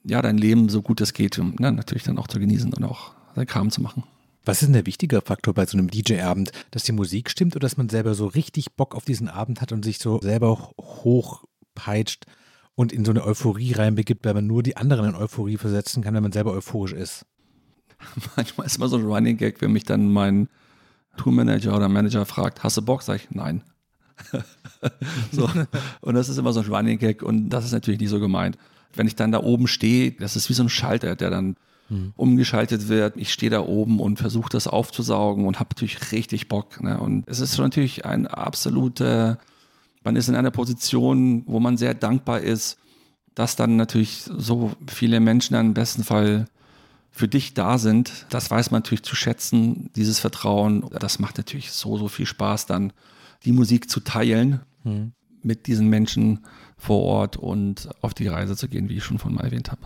ja, 0.04 0.22
dein 0.22 0.38
Leben 0.38 0.68
so 0.68 0.82
gut 0.82 1.00
es 1.00 1.12
geht, 1.12 1.38
um, 1.38 1.54
ne, 1.58 1.72
natürlich 1.72 2.04
dann 2.04 2.18
auch 2.18 2.28
zu 2.28 2.38
genießen 2.38 2.72
und 2.72 2.84
auch 2.84 3.12
dein 3.34 3.46
Kram 3.46 3.70
zu 3.70 3.80
machen. 3.80 4.04
Was 4.44 4.62
ist 4.62 4.68
denn 4.68 4.74
der 4.74 4.86
wichtige 4.86 5.20
Faktor 5.20 5.52
bei 5.52 5.66
so 5.66 5.76
einem 5.76 5.90
DJ-Abend? 5.90 6.52
Dass 6.70 6.84
die 6.84 6.92
Musik 6.92 7.30
stimmt 7.30 7.54
oder 7.54 7.66
dass 7.66 7.76
man 7.76 7.88
selber 7.90 8.14
so 8.14 8.26
richtig 8.26 8.72
Bock 8.76 8.94
auf 8.94 9.04
diesen 9.04 9.28
Abend 9.28 9.60
hat 9.60 9.72
und 9.72 9.84
sich 9.84 9.98
so 9.98 10.20
selber 10.22 10.72
hochpeitscht 10.78 12.24
und 12.74 12.92
in 12.92 13.04
so 13.04 13.10
eine 13.10 13.24
Euphorie 13.24 13.72
reinbegibt, 13.72 14.24
weil 14.24 14.34
man 14.34 14.46
nur 14.46 14.62
die 14.62 14.76
anderen 14.76 15.10
in 15.10 15.14
Euphorie 15.14 15.58
versetzen 15.58 16.02
kann, 16.02 16.14
wenn 16.14 16.22
man 16.22 16.32
selber 16.32 16.52
euphorisch 16.52 16.92
ist? 16.92 17.26
Manchmal 18.36 18.66
ist 18.66 18.78
mal 18.78 18.88
so 18.88 18.96
ein 18.96 19.04
Running 19.04 19.36
Gag, 19.36 19.60
wenn 19.60 19.72
mich 19.72 19.84
dann 19.84 20.10
mein 20.10 20.48
Tourmanager 21.16 21.76
oder 21.76 21.88
Manager 21.88 22.24
fragt, 22.24 22.62
hast 22.62 22.76
du 22.76 22.82
Bock? 22.82 23.02
Sag 23.02 23.16
ich, 23.16 23.30
nein. 23.30 23.62
so. 25.32 25.48
Und 26.00 26.14
das 26.14 26.28
ist 26.28 26.38
immer 26.38 26.52
so 26.52 26.60
ein 26.60 26.66
Running 26.66 26.98
Gag 26.98 27.22
und 27.22 27.48
das 27.50 27.64
ist 27.64 27.72
natürlich 27.72 28.00
nicht 28.00 28.10
so 28.10 28.20
gemeint. 28.20 28.58
Wenn 28.94 29.06
ich 29.06 29.16
dann 29.16 29.32
da 29.32 29.42
oben 29.42 29.66
stehe, 29.66 30.12
das 30.12 30.36
ist 30.36 30.48
wie 30.48 30.54
so 30.54 30.62
ein 30.62 30.68
Schalter, 30.68 31.14
der 31.16 31.30
dann 31.30 31.56
mhm. 31.88 32.12
umgeschaltet 32.16 32.88
wird. 32.88 33.16
Ich 33.16 33.32
stehe 33.32 33.50
da 33.50 33.60
oben 33.60 34.00
und 34.00 34.18
versuche 34.18 34.50
das 34.50 34.66
aufzusaugen 34.66 35.46
und 35.46 35.60
habe 35.60 35.70
natürlich 35.70 36.12
richtig 36.12 36.48
Bock. 36.48 36.82
Ne? 36.82 36.98
Und 36.98 37.24
es 37.28 37.40
ist 37.40 37.58
natürlich 37.58 38.04
ein 38.04 38.26
absoluter, 38.26 39.38
man 40.04 40.16
ist 40.16 40.28
in 40.28 40.34
einer 40.34 40.50
Position, 40.50 41.44
wo 41.46 41.60
man 41.60 41.76
sehr 41.76 41.94
dankbar 41.94 42.40
ist, 42.40 42.78
dass 43.34 43.56
dann 43.56 43.76
natürlich 43.76 44.24
so 44.24 44.72
viele 44.86 45.20
Menschen 45.20 45.54
dann 45.54 45.66
im 45.66 45.74
besten 45.74 46.02
Fall 46.02 46.46
für 47.10 47.28
dich 47.28 47.54
da 47.54 47.78
sind. 47.78 48.26
Das 48.30 48.50
weiß 48.50 48.70
man 48.70 48.82
natürlich 48.82 49.02
zu 49.02 49.14
schätzen, 49.14 49.90
dieses 49.96 50.18
Vertrauen. 50.18 50.84
Das 50.98 51.18
macht 51.18 51.36
natürlich 51.36 51.72
so, 51.72 51.96
so 51.98 52.08
viel 52.08 52.26
Spaß 52.26 52.66
dann, 52.66 52.92
die 53.44 53.52
Musik 53.52 53.90
zu 53.90 54.00
teilen 54.00 54.60
mhm. 54.84 55.12
mit 55.42 55.66
diesen 55.66 55.88
Menschen 55.88 56.44
vor 56.76 57.02
Ort 57.02 57.36
und 57.36 57.88
auf 58.00 58.14
die 58.14 58.28
Reise 58.28 58.56
zu 58.56 58.68
gehen, 58.68 58.88
wie 58.88 58.96
ich 58.96 59.04
schon 59.04 59.18
von 59.18 59.34
mal 59.34 59.44
erwähnt 59.44 59.70
habe. 59.70 59.82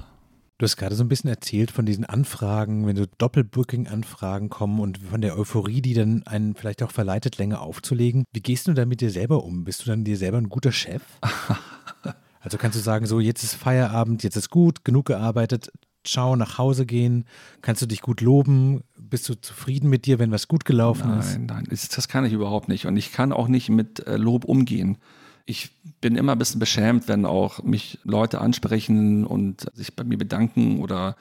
Du 0.62 0.64
hast 0.64 0.76
gerade 0.76 0.94
so 0.94 1.02
ein 1.02 1.08
bisschen 1.08 1.28
erzählt 1.28 1.72
von 1.72 1.86
diesen 1.86 2.04
Anfragen, 2.04 2.86
wenn 2.86 2.94
so 2.94 3.04
Doppelbooking-Anfragen 3.18 4.48
kommen 4.48 4.78
und 4.78 4.98
von 4.98 5.20
der 5.20 5.36
Euphorie, 5.36 5.82
die 5.82 5.94
dann 5.94 6.22
einen 6.24 6.54
vielleicht 6.54 6.84
auch 6.84 6.92
verleitet, 6.92 7.38
länger 7.38 7.62
aufzulegen. 7.62 8.24
Wie 8.32 8.42
gehst 8.42 8.68
du 8.68 8.72
da 8.72 8.86
mit 8.86 9.00
dir 9.00 9.10
selber 9.10 9.42
um? 9.42 9.64
Bist 9.64 9.82
du 9.82 9.86
dann 9.86 10.04
dir 10.04 10.16
selber 10.16 10.38
ein 10.38 10.48
guter 10.48 10.70
Chef? 10.70 11.02
also 12.40 12.58
kannst 12.58 12.78
du 12.78 12.82
sagen, 12.82 13.06
so 13.06 13.18
jetzt 13.18 13.42
ist 13.42 13.54
Feierabend, 13.54 14.22
jetzt 14.22 14.36
ist 14.36 14.50
gut, 14.50 14.84
genug 14.84 15.06
gearbeitet, 15.06 15.72
ciao, 16.04 16.36
nach 16.36 16.58
Hause 16.58 16.86
gehen? 16.86 17.24
Kannst 17.60 17.82
du 17.82 17.86
dich 17.86 18.00
gut 18.00 18.20
loben? 18.20 18.82
Bist 19.12 19.28
du 19.28 19.34
zufrieden 19.34 19.88
mit 19.88 20.06
dir, 20.06 20.18
wenn 20.18 20.32
was 20.32 20.48
gut 20.48 20.64
gelaufen 20.64 21.10
nein, 21.10 21.20
ist? 21.20 21.38
Nein, 21.38 21.46
nein, 21.46 21.66
das 21.70 22.08
kann 22.08 22.24
ich 22.24 22.32
überhaupt 22.32 22.68
nicht. 22.68 22.86
Und 22.86 22.96
ich 22.96 23.12
kann 23.12 23.32
auch 23.32 23.46
nicht 23.46 23.68
mit 23.68 24.04
äh, 24.06 24.16
Lob 24.16 24.44
umgehen 24.44 24.98
ich 25.46 25.70
bin 26.00 26.16
immer 26.16 26.32
ein 26.32 26.38
bisschen 26.38 26.60
beschämt, 26.60 27.08
wenn 27.08 27.26
auch 27.26 27.62
mich 27.62 27.98
Leute 28.04 28.40
ansprechen 28.40 29.24
und 29.26 29.66
sich 29.74 29.94
bei 29.94 30.04
mir 30.04 30.18
bedanken 30.18 30.80
oder 30.80 31.16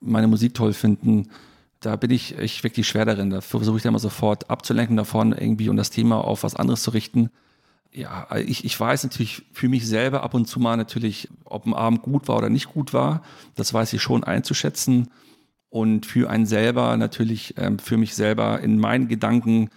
meine 0.00 0.28
Musik 0.28 0.54
toll 0.54 0.72
finden. 0.72 1.30
Da 1.80 1.96
bin 1.96 2.10
ich, 2.10 2.38
ich 2.38 2.62
wirklich 2.64 2.86
schwer 2.86 3.04
darin. 3.04 3.30
Da 3.30 3.40
versuche 3.40 3.76
ich 3.76 3.82
dann 3.82 3.90
immer 3.90 3.98
sofort 3.98 4.50
abzulenken 4.50 4.96
davon 4.96 5.32
irgendwie 5.32 5.68
und 5.68 5.76
das 5.76 5.90
Thema 5.90 6.22
auf 6.22 6.42
was 6.42 6.56
anderes 6.56 6.82
zu 6.82 6.90
richten. 6.90 7.30
Ja, 7.92 8.28
ich, 8.36 8.64
ich 8.64 8.78
weiß 8.78 9.04
natürlich 9.04 9.42
für 9.52 9.68
mich 9.68 9.86
selber 9.86 10.22
ab 10.22 10.34
und 10.34 10.46
zu 10.46 10.60
mal 10.60 10.76
natürlich, 10.76 11.28
ob 11.44 11.66
ein 11.66 11.74
Abend 11.74 12.02
gut 12.02 12.28
war 12.28 12.36
oder 12.36 12.50
nicht 12.50 12.72
gut 12.72 12.92
war. 12.92 13.22
Das 13.54 13.72
weiß 13.72 13.92
ich 13.92 14.02
schon 14.02 14.22
einzuschätzen. 14.22 15.08
Und 15.76 16.06
für 16.06 16.30
einen 16.30 16.46
selber 16.46 16.96
natürlich, 16.96 17.54
ähm, 17.58 17.78
für 17.78 17.96
mich 17.96 18.14
selber 18.14 18.60
in 18.60 18.78
meinen 18.78 19.08
Gedanken 19.08 19.70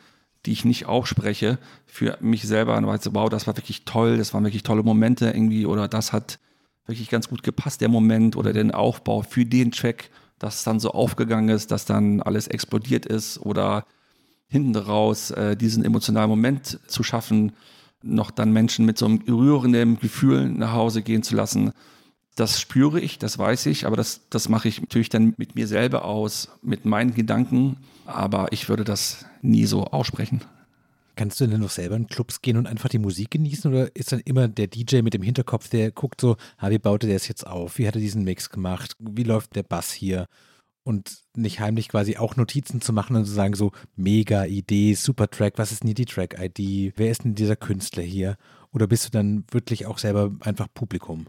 die 0.45 0.51
ich 0.51 0.65
nicht 0.65 0.85
ausspreche, 0.85 1.57
für 1.85 2.17
mich 2.21 2.43
selber, 2.43 2.77
und 2.77 2.87
weiß, 2.87 3.13
wow, 3.13 3.29
das 3.29 3.47
war 3.47 3.57
wirklich 3.57 3.83
toll, 3.85 4.17
das 4.17 4.33
waren 4.33 4.43
wirklich 4.43 4.63
tolle 4.63 4.83
Momente 4.83 5.27
irgendwie 5.27 5.65
oder 5.65 5.87
das 5.87 6.13
hat 6.13 6.39
wirklich 6.85 7.09
ganz 7.09 7.29
gut 7.29 7.43
gepasst, 7.43 7.81
der 7.81 7.89
Moment 7.89 8.35
oder 8.35 8.53
den 8.53 8.71
Aufbau 8.71 9.21
für 9.21 9.45
den 9.45 9.71
Track, 9.71 10.09
dass 10.39 10.55
es 10.55 10.63
dann 10.63 10.79
so 10.79 10.91
aufgegangen 10.91 11.49
ist, 11.49 11.71
dass 11.71 11.85
dann 11.85 12.21
alles 12.21 12.47
explodiert 12.47 13.05
ist 13.05 13.37
oder 13.39 13.85
hinten 14.47 14.75
raus 14.75 15.31
äh, 15.31 15.55
diesen 15.55 15.83
emotionalen 15.83 16.29
Moment 16.29 16.79
zu 16.87 17.03
schaffen, 17.03 17.51
noch 18.01 18.31
dann 18.31 18.53
Menschen 18.53 18.85
mit 18.85 18.97
so 18.97 19.05
einem 19.05 19.21
rührenden 19.27 19.99
Gefühl 19.99 20.49
nach 20.49 20.71
Hause 20.71 21.01
gehen 21.01 21.21
zu 21.21 21.35
lassen. 21.35 21.73
Das 22.39 22.59
spüre 22.61 22.99
ich, 22.99 23.19
das 23.19 23.37
weiß 23.37 23.65
ich, 23.65 23.85
aber 23.85 23.97
das, 23.97 24.21
das 24.29 24.47
mache 24.47 24.67
ich 24.69 24.81
natürlich 24.81 25.09
dann 25.09 25.33
mit 25.37 25.55
mir 25.55 25.67
selber 25.67 26.05
aus, 26.05 26.49
mit 26.61 26.85
meinen 26.85 27.13
Gedanken 27.13 27.77
aber 28.09 28.51
ich 28.51 28.67
würde 28.69 28.83
das 28.83 29.25
nie 29.41 29.65
so 29.65 29.85
aussprechen. 29.85 30.41
Kannst 31.15 31.39
du 31.39 31.47
denn 31.47 31.59
noch 31.59 31.69
selber 31.69 31.95
in 31.95 32.07
Clubs 32.07 32.41
gehen 32.41 32.57
und 32.57 32.65
einfach 32.65 32.89
die 32.89 32.97
Musik 32.97 33.31
genießen 33.31 33.71
oder 33.71 33.95
ist 33.95 34.11
dann 34.11 34.21
immer 34.21 34.47
der 34.47 34.67
DJ 34.67 35.01
mit 35.01 35.13
dem 35.13 35.21
Hinterkopf, 35.21 35.69
der 35.69 35.91
guckt 35.91 36.21
so, 36.21 36.37
wie 36.61 36.79
baute 36.79 37.07
der 37.07 37.17
es 37.17 37.27
jetzt 37.27 37.45
auf? 37.45 37.77
Wie 37.77 37.87
hat 37.87 37.95
er 37.95 38.01
diesen 38.01 38.23
Mix 38.23 38.49
gemacht? 38.49 38.95
Wie 38.99 39.23
läuft 39.23 39.55
der 39.55 39.63
Bass 39.63 39.91
hier? 39.91 40.27
Und 40.83 41.23
nicht 41.35 41.59
heimlich 41.59 41.89
quasi 41.89 42.17
auch 42.17 42.35
Notizen 42.35 42.81
zu 42.81 42.93
machen 42.93 43.15
und 43.15 43.25
zu 43.25 43.31
sagen, 43.31 43.53
so 43.53 43.73
mega 43.95 44.45
Idee, 44.45 44.93
super 44.95 45.29
Track, 45.29 45.57
was 45.57 45.71
ist 45.71 45.83
denn 45.83 45.93
die 45.93 46.05
Track-ID? 46.05 46.93
Wer 46.95 47.11
ist 47.11 47.25
denn 47.25 47.35
dieser 47.35 47.57
Künstler 47.57 48.03
hier? 48.03 48.37
Oder 48.71 48.87
bist 48.87 49.05
du 49.05 49.09
dann 49.11 49.43
wirklich 49.51 49.85
auch 49.85 49.97
selber 49.97 50.31
einfach 50.39 50.67
Publikum? 50.73 51.27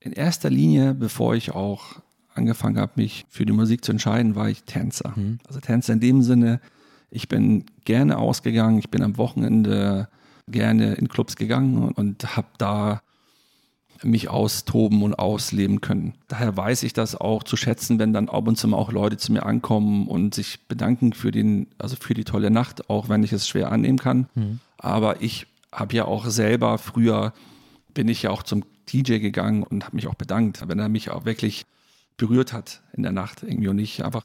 In 0.00 0.12
erster 0.12 0.50
Linie, 0.50 0.94
bevor 0.94 1.34
ich 1.34 1.52
auch 1.52 1.96
angefangen 2.34 2.78
habe, 2.78 2.92
mich 2.96 3.26
für 3.28 3.44
die 3.44 3.52
Musik 3.52 3.84
zu 3.84 3.92
entscheiden, 3.92 4.34
war 4.34 4.48
ich 4.48 4.62
Tänzer. 4.64 5.12
Mhm. 5.16 5.38
Also 5.46 5.60
Tänzer 5.60 5.92
in 5.92 6.00
dem 6.00 6.22
Sinne, 6.22 6.60
ich 7.10 7.28
bin 7.28 7.64
gerne 7.84 8.18
ausgegangen, 8.18 8.78
ich 8.78 8.90
bin 8.90 9.02
am 9.02 9.16
Wochenende 9.16 10.08
gerne 10.46 10.94
in 10.94 11.08
Clubs 11.08 11.36
gegangen 11.36 11.78
und, 11.78 11.98
und 11.98 12.36
habe 12.36 12.48
da 12.58 13.02
mich 14.04 14.28
austoben 14.28 15.02
und 15.02 15.14
ausleben 15.14 15.80
können. 15.80 16.14
Daher 16.28 16.56
weiß 16.56 16.84
ich 16.84 16.92
das 16.92 17.16
auch 17.16 17.42
zu 17.42 17.56
schätzen, 17.56 17.98
wenn 17.98 18.12
dann 18.12 18.28
ab 18.28 18.46
und 18.46 18.56
zu 18.56 18.68
mal 18.68 18.76
auch 18.76 18.92
Leute 18.92 19.16
zu 19.16 19.32
mir 19.32 19.44
ankommen 19.44 20.06
und 20.06 20.34
sich 20.34 20.60
bedanken 20.68 21.12
für 21.12 21.32
den, 21.32 21.66
also 21.78 21.96
für 21.96 22.14
die 22.14 22.24
tolle 22.24 22.50
Nacht, 22.50 22.88
auch 22.90 23.08
wenn 23.08 23.24
ich 23.24 23.32
es 23.32 23.48
schwer 23.48 23.72
annehmen 23.72 23.98
kann. 23.98 24.28
Mhm. 24.34 24.60
Aber 24.78 25.20
ich 25.22 25.46
habe 25.72 25.96
ja 25.96 26.04
auch 26.04 26.26
selber 26.26 26.78
früher 26.78 27.32
bin 27.92 28.08
ich 28.08 28.22
ja 28.22 28.30
auch 28.30 28.44
zum 28.44 28.64
DJ 28.92 29.18
gegangen 29.18 29.62
und 29.62 29.84
habe 29.84 29.96
mich 29.96 30.06
auch 30.06 30.14
bedankt, 30.14 30.66
wenn 30.66 30.78
er 30.78 30.88
mich 30.88 31.10
auch 31.10 31.24
wirklich 31.24 31.64
berührt 32.16 32.52
hat 32.52 32.82
in 32.92 33.02
der 33.02 33.12
Nacht 33.12 33.42
irgendwie 33.42 33.68
und 33.68 33.78
ich 33.78 34.04
einfach 34.04 34.24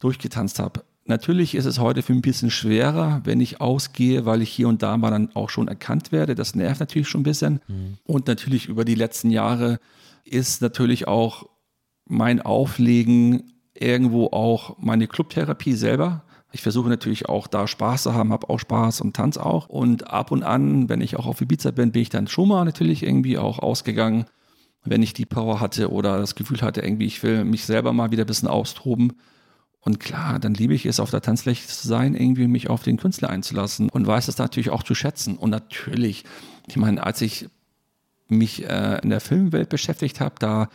durchgetanzt 0.00 0.58
habe. 0.58 0.82
Natürlich 1.04 1.54
ist 1.54 1.64
es 1.64 1.78
heute 1.78 2.02
für 2.02 2.12
mich 2.12 2.18
ein 2.18 2.22
bisschen 2.22 2.50
schwerer, 2.50 3.22
wenn 3.24 3.40
ich 3.40 3.62
ausgehe, 3.62 4.26
weil 4.26 4.42
ich 4.42 4.50
hier 4.50 4.68
und 4.68 4.82
da 4.82 4.98
mal 4.98 5.10
dann 5.10 5.34
auch 5.34 5.48
schon 5.48 5.66
erkannt 5.66 6.12
werde. 6.12 6.34
Das 6.34 6.54
nervt 6.54 6.80
natürlich 6.80 7.08
schon 7.08 7.22
ein 7.22 7.24
bisschen. 7.24 7.60
Mhm. 7.66 7.96
Und 8.04 8.26
natürlich 8.26 8.68
über 8.68 8.84
die 8.84 8.94
letzten 8.94 9.30
Jahre 9.30 9.80
ist 10.24 10.60
natürlich 10.60 11.08
auch 11.08 11.48
mein 12.04 12.42
Auflegen 12.42 13.52
irgendwo 13.72 14.26
auch 14.26 14.76
meine 14.78 15.06
Clubtherapie 15.06 15.74
selber. 15.74 16.24
Ich 16.52 16.62
versuche 16.62 16.88
natürlich 16.88 17.28
auch 17.28 17.46
da 17.46 17.66
Spaß 17.66 18.04
zu 18.04 18.14
haben, 18.14 18.32
habe 18.32 18.48
auch 18.48 18.58
Spaß 18.58 19.02
und 19.02 19.14
tanz 19.14 19.36
auch. 19.36 19.68
Und 19.68 20.10
ab 20.10 20.30
und 20.30 20.42
an, 20.42 20.88
wenn 20.88 21.00
ich 21.00 21.16
auch 21.16 21.26
auf 21.26 21.40
Ibiza 21.40 21.72
bin, 21.72 21.92
bin 21.92 22.02
ich 22.02 22.08
dann 22.08 22.26
schon 22.26 22.48
mal 22.48 22.64
natürlich 22.64 23.02
irgendwie 23.02 23.38
auch 23.38 23.58
ausgegangen 23.58 24.26
wenn 24.84 25.02
ich 25.02 25.12
die 25.12 25.26
Power 25.26 25.60
hatte 25.60 25.90
oder 25.90 26.18
das 26.18 26.34
Gefühl 26.34 26.60
hatte, 26.60 26.80
irgendwie, 26.80 27.06
ich 27.06 27.22
will 27.22 27.44
mich 27.44 27.64
selber 27.64 27.92
mal 27.92 28.10
wieder 28.10 28.24
ein 28.24 28.28
bisschen 28.28 28.48
austoben. 28.48 29.14
Und 29.80 30.00
klar, 30.00 30.38
dann 30.38 30.54
liebe 30.54 30.74
ich 30.74 30.86
es, 30.86 31.00
auf 31.00 31.10
der 31.10 31.22
Tanzfläche 31.22 31.66
zu 31.66 31.86
sein, 31.86 32.14
irgendwie 32.14 32.46
mich 32.46 32.68
auf 32.68 32.82
den 32.82 32.96
Künstler 32.96 33.30
einzulassen 33.30 33.88
und 33.88 34.06
weiß 34.06 34.28
es 34.28 34.38
natürlich 34.38 34.70
auch 34.70 34.82
zu 34.82 34.94
schätzen. 34.94 35.36
Und 35.36 35.50
natürlich, 35.50 36.24
ich 36.66 36.76
meine, 36.76 37.02
als 37.04 37.20
ich 37.22 37.48
mich 38.28 38.64
äh, 38.68 39.00
in 39.02 39.10
der 39.10 39.20
Filmwelt 39.20 39.68
beschäftigt 39.68 40.20
habe, 40.20 40.34
da 40.38 40.68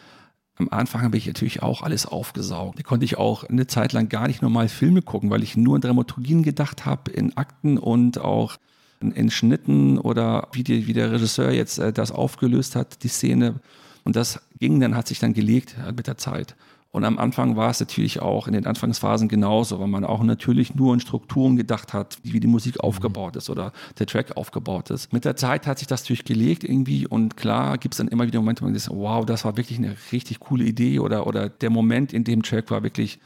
am 0.58 0.70
Anfang 0.70 1.02
habe 1.02 1.18
ich 1.18 1.26
natürlich 1.26 1.64
auch 1.64 1.82
alles 1.82 2.06
aufgesaugt. 2.06 2.78
Da 2.78 2.84
konnte 2.84 3.06
ich 3.06 3.18
auch 3.18 3.44
eine 3.44 3.66
Zeit 3.68 3.92
lang 3.94 4.10
gar 4.10 4.28
nicht 4.28 4.42
normal 4.42 4.70
Filme 4.70 5.02
gucken, 5.02 5.30
weil 5.30 5.42
ich 5.42 5.58
nur 5.58 5.76
in 5.76 5.82
Dramaturgien 5.82 6.44
gedacht 6.44 6.86
habe, 6.86 7.12
in 7.12 7.36
Akten 7.36 7.78
und 7.78 8.20
auch 8.20 8.58
in, 9.00 9.32
Schnitten 9.32 9.98
oder 9.98 10.48
wie, 10.54 10.64
die, 10.64 10.88
wie 10.88 10.94
der 10.94 11.12
Regisseur 11.12 11.52
jetzt 11.52 11.80
äh, 11.80 11.92
das 11.92 12.12
aufgelöst 12.12 12.76
hat, 12.76 13.04
die 13.04 13.08
Szene. 13.08 13.56
Und 14.04 14.16
das 14.16 14.42
ging 14.60 14.80
dann, 14.80 14.96
hat 14.96 15.08
sich 15.08 15.20
dann 15.20 15.34
gelegt 15.34 15.76
mit 15.96 16.08
der 16.08 16.18
Zeit. 16.18 16.56
Und 16.94 17.06
am 17.06 17.18
Anfang 17.18 17.56
war 17.56 17.72
es 17.72 17.80
natürlich 17.80 18.22
auch 18.22 18.46
in 18.46 18.54
den 18.54 18.68
Anfangsphasen 18.68 19.28
genauso, 19.28 19.80
weil 19.80 19.88
man 19.88 20.06
auch 20.06 20.22
natürlich 20.22 20.76
nur 20.76 20.94
in 20.94 21.00
Strukturen 21.00 21.56
gedacht 21.56 21.92
hat, 21.92 22.20
wie 22.22 22.40
die 22.40 22.46
Musik 22.46 22.76
mhm. 22.76 22.82
aufgebaut 22.82 23.36
ist 23.36 23.50
oder 23.50 23.74
der 23.98 24.06
Track 24.06 24.38
aufgebaut 24.38 24.92
ist. 24.92 25.12
Mit 25.12 25.26
der 25.26 25.36
Zeit 25.36 25.66
hat 25.66 25.80
sich 25.80 25.88
das 25.88 26.04
natürlich 26.04 26.24
gelegt 26.24 26.64
irgendwie 26.64 27.08
und 27.08 27.36
klar 27.36 27.80
gibt 27.80 27.96
es 27.96 27.98
dann 27.98 28.10
immer 28.10 28.28
wieder 28.28 28.40
Momente, 28.40 28.62
wo 28.62 28.68
man 28.68 28.78
sagt, 28.78 28.96
wow, 28.96 29.26
das 29.26 29.44
war 29.44 29.58
wirklich 29.58 29.80
eine 29.80 29.96
richtig 30.12 30.40
coole 30.40 30.66
Idee 30.66 31.00
oder, 31.00 31.26
oder 31.26 31.50
der 31.50 31.72
Moment 31.72 32.14
in 32.14 32.26
dem 32.26 32.44
Track 32.44 32.70
war 32.70 32.84
wirklich, 32.84 33.20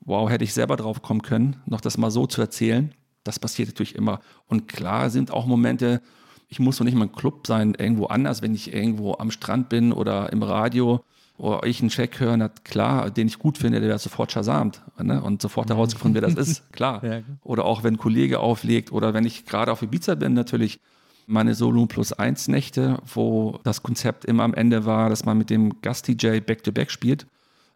wow, 0.00 0.30
hätte 0.30 0.44
ich 0.44 0.54
selber 0.54 0.76
drauf 0.76 1.02
kommen 1.02 1.20
können, 1.20 1.56
noch 1.66 1.82
das 1.82 1.98
mal 1.98 2.10
so 2.10 2.26
zu 2.26 2.40
erzählen. 2.40 2.94
Das 3.24 3.38
passiert 3.38 3.68
natürlich 3.68 3.94
immer. 3.94 4.20
Und 4.46 4.68
klar 4.68 5.10
sind 5.10 5.30
auch 5.32 5.44
Momente, 5.44 6.00
ich 6.48 6.60
muss 6.60 6.78
doch 6.78 6.84
nicht 6.86 6.94
mal 6.94 7.04
im 7.04 7.12
Club 7.12 7.46
sein, 7.46 7.74
irgendwo 7.78 8.06
anders, 8.06 8.40
wenn 8.40 8.54
ich 8.54 8.72
irgendwo 8.72 9.16
am 9.18 9.30
Strand 9.30 9.68
bin 9.68 9.92
oder 9.92 10.32
im 10.32 10.42
Radio 10.42 11.04
oder 11.42 11.66
ich 11.66 11.80
einen 11.80 11.88
Check 11.88 12.20
höre, 12.20 12.36
na 12.36 12.48
klar, 12.48 13.10
den 13.10 13.26
ich 13.26 13.36
gut 13.36 13.58
finde, 13.58 13.80
der 13.80 13.88
wird 13.88 14.00
sofort 14.00 14.30
shazamt 14.30 14.80
ne? 14.96 15.20
und 15.20 15.42
sofort 15.42 15.68
herausgefunden, 15.68 16.14
wer 16.14 16.28
das 16.28 16.36
ist, 16.36 16.72
klar. 16.72 17.02
Oder 17.42 17.64
auch 17.64 17.82
wenn 17.82 17.94
ein 17.94 17.98
Kollege 17.98 18.38
auflegt 18.38 18.92
oder 18.92 19.12
wenn 19.12 19.24
ich 19.24 19.44
gerade 19.44 19.72
auf 19.72 19.82
Ibiza 19.82 20.14
bin, 20.14 20.34
natürlich 20.34 20.78
meine 21.26 21.56
Solo 21.56 21.86
plus 21.86 22.12
eins 22.12 22.46
Nächte, 22.46 22.98
wo 23.12 23.58
das 23.64 23.82
Konzept 23.82 24.24
immer 24.24 24.44
am 24.44 24.54
Ende 24.54 24.86
war, 24.86 25.08
dass 25.08 25.24
man 25.24 25.36
mit 25.36 25.50
dem 25.50 25.82
Gast-DJ 25.82 26.40
Back-to-Back 26.40 26.92
spielt 26.92 27.26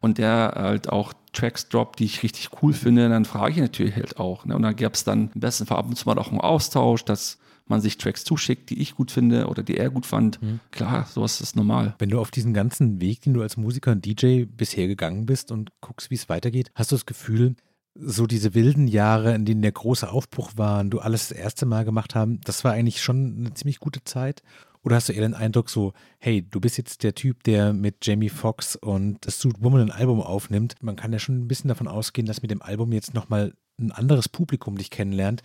und 0.00 0.18
der 0.18 0.52
halt 0.54 0.88
auch 0.88 1.12
Tracks 1.32 1.68
droppt, 1.68 1.98
die 1.98 2.04
ich 2.04 2.22
richtig 2.22 2.50
cool 2.62 2.72
finde, 2.72 3.08
dann 3.08 3.24
frage 3.24 3.54
ich 3.54 3.60
natürlich 3.60 3.96
halt 3.96 4.20
auch. 4.20 4.44
Ne? 4.44 4.54
Und 4.54 4.62
dann 4.62 4.76
gab 4.76 4.94
es 4.94 5.02
dann 5.02 5.32
im 5.34 5.40
besten 5.40 5.66
Fall 5.66 5.78
ab 5.78 5.86
und 5.88 5.96
zu 5.96 6.08
mal 6.08 6.18
auch 6.20 6.30
einen 6.30 6.40
Austausch, 6.40 7.04
dass 7.04 7.38
man 7.68 7.80
sich 7.80 7.98
Tracks 7.98 8.24
zuschickt, 8.24 8.70
die 8.70 8.80
ich 8.80 8.94
gut 8.94 9.10
finde 9.10 9.48
oder 9.48 9.62
die 9.62 9.76
er 9.76 9.90
gut 9.90 10.06
fand. 10.06 10.40
Mhm. 10.42 10.60
Klar, 10.70 11.06
sowas 11.06 11.40
ist 11.40 11.56
normal. 11.56 11.94
Wenn 11.98 12.10
du 12.10 12.20
auf 12.20 12.30
diesen 12.30 12.54
ganzen 12.54 13.00
Weg, 13.00 13.22
den 13.22 13.34
du 13.34 13.42
als 13.42 13.56
Musiker 13.56 13.92
und 13.92 14.04
DJ 14.04 14.44
bisher 14.44 14.86
gegangen 14.86 15.26
bist 15.26 15.50
und 15.50 15.70
guckst, 15.80 16.10
wie 16.10 16.14
es 16.14 16.28
weitergeht, 16.28 16.70
hast 16.74 16.92
du 16.92 16.96
das 16.96 17.06
Gefühl, 17.06 17.56
so 17.98 18.26
diese 18.26 18.54
wilden 18.54 18.88
Jahre, 18.88 19.34
in 19.34 19.44
denen 19.44 19.62
der 19.62 19.72
große 19.72 20.10
Aufbruch 20.10 20.52
war 20.56 20.80
und 20.80 20.90
du 20.90 20.98
alles 20.98 21.28
das 21.28 21.38
erste 21.38 21.66
Mal 21.66 21.84
gemacht 21.84 22.14
haben, 22.14 22.40
das 22.42 22.62
war 22.64 22.72
eigentlich 22.72 23.02
schon 23.02 23.36
eine 23.38 23.54
ziemlich 23.54 23.80
gute 23.80 24.04
Zeit? 24.04 24.42
Oder 24.82 24.96
hast 24.96 25.08
du 25.08 25.12
eher 25.12 25.22
den 25.22 25.34
Eindruck 25.34 25.68
so, 25.68 25.94
hey, 26.18 26.46
du 26.48 26.60
bist 26.60 26.78
jetzt 26.78 27.02
der 27.02 27.14
Typ, 27.14 27.42
der 27.42 27.72
mit 27.72 28.06
Jamie 28.06 28.28
Foxx 28.28 28.76
und 28.76 29.28
Suit 29.28 29.60
Woman 29.60 29.80
ein 29.80 29.90
Album 29.90 30.20
aufnimmt. 30.20 30.76
Man 30.80 30.94
kann 30.94 31.12
ja 31.12 31.18
schon 31.18 31.38
ein 31.40 31.48
bisschen 31.48 31.66
davon 31.68 31.88
ausgehen, 31.88 32.26
dass 32.26 32.42
mit 32.42 32.52
dem 32.52 32.62
Album 32.62 32.92
jetzt 32.92 33.12
nochmal 33.12 33.54
ein 33.80 33.90
anderes 33.90 34.28
Publikum 34.28 34.78
dich 34.78 34.90
kennenlernt, 34.90 35.42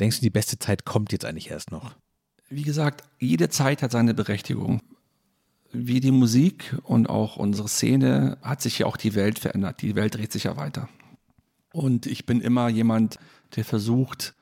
Denkst 0.00 0.18
du, 0.18 0.22
die 0.22 0.30
beste 0.30 0.58
Zeit 0.58 0.84
kommt 0.86 1.12
jetzt 1.12 1.26
eigentlich 1.26 1.50
erst 1.50 1.70
noch? 1.70 1.94
Wie 2.48 2.62
gesagt, 2.62 3.04
jede 3.18 3.50
Zeit 3.50 3.82
hat 3.82 3.92
seine 3.92 4.14
Berechtigung. 4.14 4.80
Wie 5.72 6.00
die 6.00 6.10
Musik 6.10 6.76
und 6.82 7.08
auch 7.08 7.36
unsere 7.36 7.68
Szene 7.68 8.38
hat 8.42 8.60
sich 8.60 8.80
ja 8.80 8.86
auch 8.86 8.96
die 8.96 9.14
Welt 9.14 9.38
verändert. 9.38 9.82
Die 9.82 9.94
Welt 9.94 10.16
dreht 10.16 10.32
sich 10.32 10.44
ja 10.44 10.56
weiter. 10.56 10.88
Und 11.72 12.06
ich 12.06 12.26
bin 12.26 12.40
immer 12.40 12.68
jemand, 12.68 13.18
der 13.54 13.64
versucht, 13.64 14.34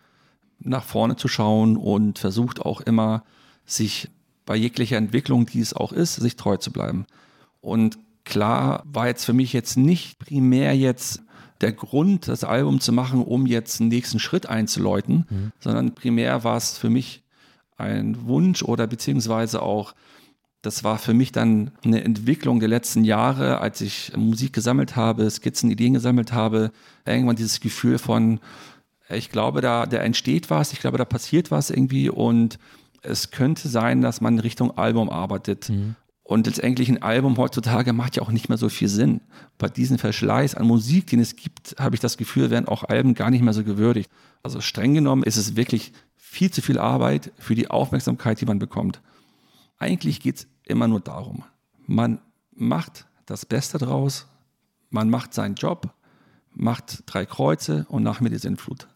nach 0.61 0.85
vorne 0.85 1.17
zu 1.17 1.29
schauen 1.29 1.77
und 1.77 2.19
versucht 2.19 2.61
auch 2.61 2.81
immer, 2.81 3.25
sich 3.67 4.09
bei 4.47 4.57
jeglicher 4.57 4.97
Entwicklung, 4.97 5.45
die 5.45 5.61
es 5.61 5.75
auch 5.75 5.93
ist, 5.93 6.15
sich 6.15 6.37
treu 6.37 6.57
zu 6.57 6.73
bleiben. 6.73 7.05
Und 7.61 7.99
klar 8.25 8.83
war 8.87 9.09
jetzt 9.09 9.25
für 9.25 9.35
mich 9.35 9.53
jetzt 9.53 9.77
nicht 9.77 10.19
primär 10.19 10.75
jetzt 10.75 11.23
der 11.61 11.73
Grund, 11.73 12.29
das 12.29 12.45
Album 12.45 12.81
zu 12.81 12.93
machen, 12.93 13.23
um 13.23 13.47
jetzt 13.47 13.81
einen 13.81 13.89
nächsten 13.89 14.19
Schritt 14.19 14.47
einzuläuten, 14.47 15.27
mhm. 15.29 15.53
sondern 15.59 15.95
primär 15.95 16.45
war 16.45 16.57
es 16.57 16.79
für 16.79 16.91
mich 16.91 17.23
ein 17.77 18.27
Wunsch 18.27 18.63
oder 18.63 18.87
beziehungsweise 18.87 19.63
auch, 19.63 19.95
das 20.63 20.83
war 20.83 20.99
für 20.99 21.15
mich 21.15 21.31
dann 21.33 21.71
eine 21.85 22.03
Entwicklung 22.03 22.59
der 22.59 22.69
letzten 22.69 23.05
Jahre, 23.05 23.61
als 23.61 23.81
ich 23.81 24.13
Musik 24.17 24.53
gesammelt 24.53 24.97
habe, 24.97 25.31
Skizzen, 25.31 25.71
Ideen 25.71 25.95
gesammelt 25.95 26.33
habe, 26.33 26.73
irgendwann 27.07 27.37
dieses 27.37 27.61
Gefühl 27.61 27.99
von, 27.99 28.41
ich 29.09 29.31
glaube, 29.31 29.61
da, 29.61 29.87
da 29.87 29.99
entsteht 29.99 30.51
was, 30.51 30.73
ich 30.73 30.81
glaube, 30.81 30.99
da 30.99 31.05
passiert 31.05 31.51
was 31.51 31.71
irgendwie 31.71 32.11
und 32.11 32.59
es 33.03 33.31
könnte 33.31 33.69
sein, 33.69 34.03
dass 34.03 34.21
man 34.21 34.35
in 34.35 34.41
Richtung 34.41 34.77
Album 34.77 35.09
arbeitet. 35.09 35.69
Mhm. 35.69 35.95
Und 36.29 36.47
letztendlich 36.47 36.91
ein 36.91 37.03
Album 37.03 37.39
heutzutage 37.39 37.95
macht 37.95 38.17
ja 38.17 38.23
auch 38.23 38.31
nicht 38.31 38.51
mehr 38.51 38.59
so 38.59 38.69
viel 38.69 38.89
Sinn. 38.89 39.23
Bei 39.57 39.71
diesem 39.71 39.97
Verschleiß 39.97 40.57
an 40.57 40.67
Musik, 40.67 41.07
den 41.07 41.21
es 41.21 41.37
gibt, 41.37 41.77
habe 41.79 41.95
ich 41.97 42.03
das 42.03 42.19
Gefühl, 42.19 42.51
werden 42.51 42.69
auch 42.69 42.85
Alben 42.85 43.15
gar 43.15 43.31
nicht 43.31 43.41
mehr 43.41 43.55
so 43.55 43.65
gewürdigt. 43.65 44.11
Also 44.43 44.61
streng 44.61 44.93
genommen 44.93 45.23
ist 45.23 45.39
es 45.39 45.57
wirklich 45.57 45.95
viel 46.17 46.51
zu 46.51 46.61
viel 46.61 46.79
Arbeit 46.79 47.33
für 47.39 47.55
die 47.55 47.71
Aufmerksamkeit, 47.71 48.43
die 48.43 48.45
man 48.45 48.59
bekommt. 48.59 49.01
Eigentlich 49.79 50.21
geht 50.21 50.37
es 50.37 50.47
immer 50.65 50.87
nur 50.87 51.01
darum, 51.01 51.45
man 51.87 52.21
macht 52.55 53.07
das 53.25 53.47
Beste 53.47 53.79
draus, 53.79 54.27
man 54.91 55.09
macht 55.09 55.33
seinen 55.33 55.55
Job, 55.55 55.95
macht 56.53 57.05
drei 57.07 57.25
Kreuze 57.25 57.87
und 57.89 58.03
nach 58.03 58.21
mir 58.21 58.29
die 58.29 58.37
Sinnflut. 58.37 58.87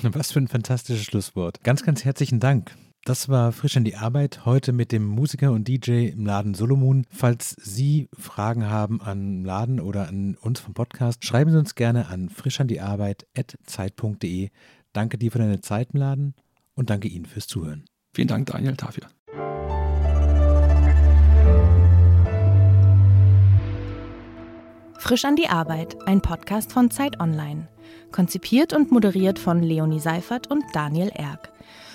Was 0.00 0.32
für 0.32 0.40
ein 0.40 0.48
fantastisches 0.48 1.04
Schlusswort. 1.04 1.62
Ganz, 1.64 1.82
ganz 1.82 2.06
herzlichen 2.06 2.40
Dank. 2.40 2.74
Das 3.06 3.28
war 3.28 3.52
frisch 3.52 3.76
an 3.76 3.84
die 3.84 3.94
Arbeit 3.94 4.46
heute 4.46 4.72
mit 4.72 4.90
dem 4.90 5.06
Musiker 5.06 5.52
und 5.52 5.68
DJ 5.68 6.08
im 6.08 6.26
Laden 6.26 6.54
Solomon. 6.54 7.06
Falls 7.08 7.50
Sie 7.50 8.08
Fragen 8.12 8.68
haben 8.68 9.00
an 9.00 9.44
Laden 9.44 9.78
oder 9.78 10.08
an 10.08 10.36
uns 10.40 10.58
vom 10.58 10.74
Podcast, 10.74 11.24
schreiben 11.24 11.52
Sie 11.52 11.58
uns 11.58 11.76
gerne 11.76 12.08
an 12.08 12.28
frischandiarbeit.zeit.de. 12.28 14.50
Danke 14.92 15.18
dir 15.18 15.30
für 15.30 15.38
deine 15.38 15.60
Zeit 15.60 15.90
im 15.92 16.00
Laden 16.00 16.34
und 16.74 16.90
danke 16.90 17.06
Ihnen 17.06 17.26
fürs 17.26 17.46
Zuhören. 17.46 17.84
Vielen 18.12 18.26
Dank, 18.26 18.46
Daniel, 18.46 18.74
dafür. 18.74 19.04
Frisch 24.98 25.24
an 25.24 25.36
die 25.36 25.48
Arbeit, 25.48 25.96
ein 26.08 26.22
Podcast 26.22 26.72
von 26.72 26.90
Zeit 26.90 27.20
Online. 27.20 27.68
Konzipiert 28.10 28.72
und 28.72 28.90
moderiert 28.90 29.38
von 29.38 29.62
Leonie 29.62 30.00
Seifert 30.00 30.50
und 30.50 30.64
Daniel 30.72 31.12
Erck. 31.14 31.52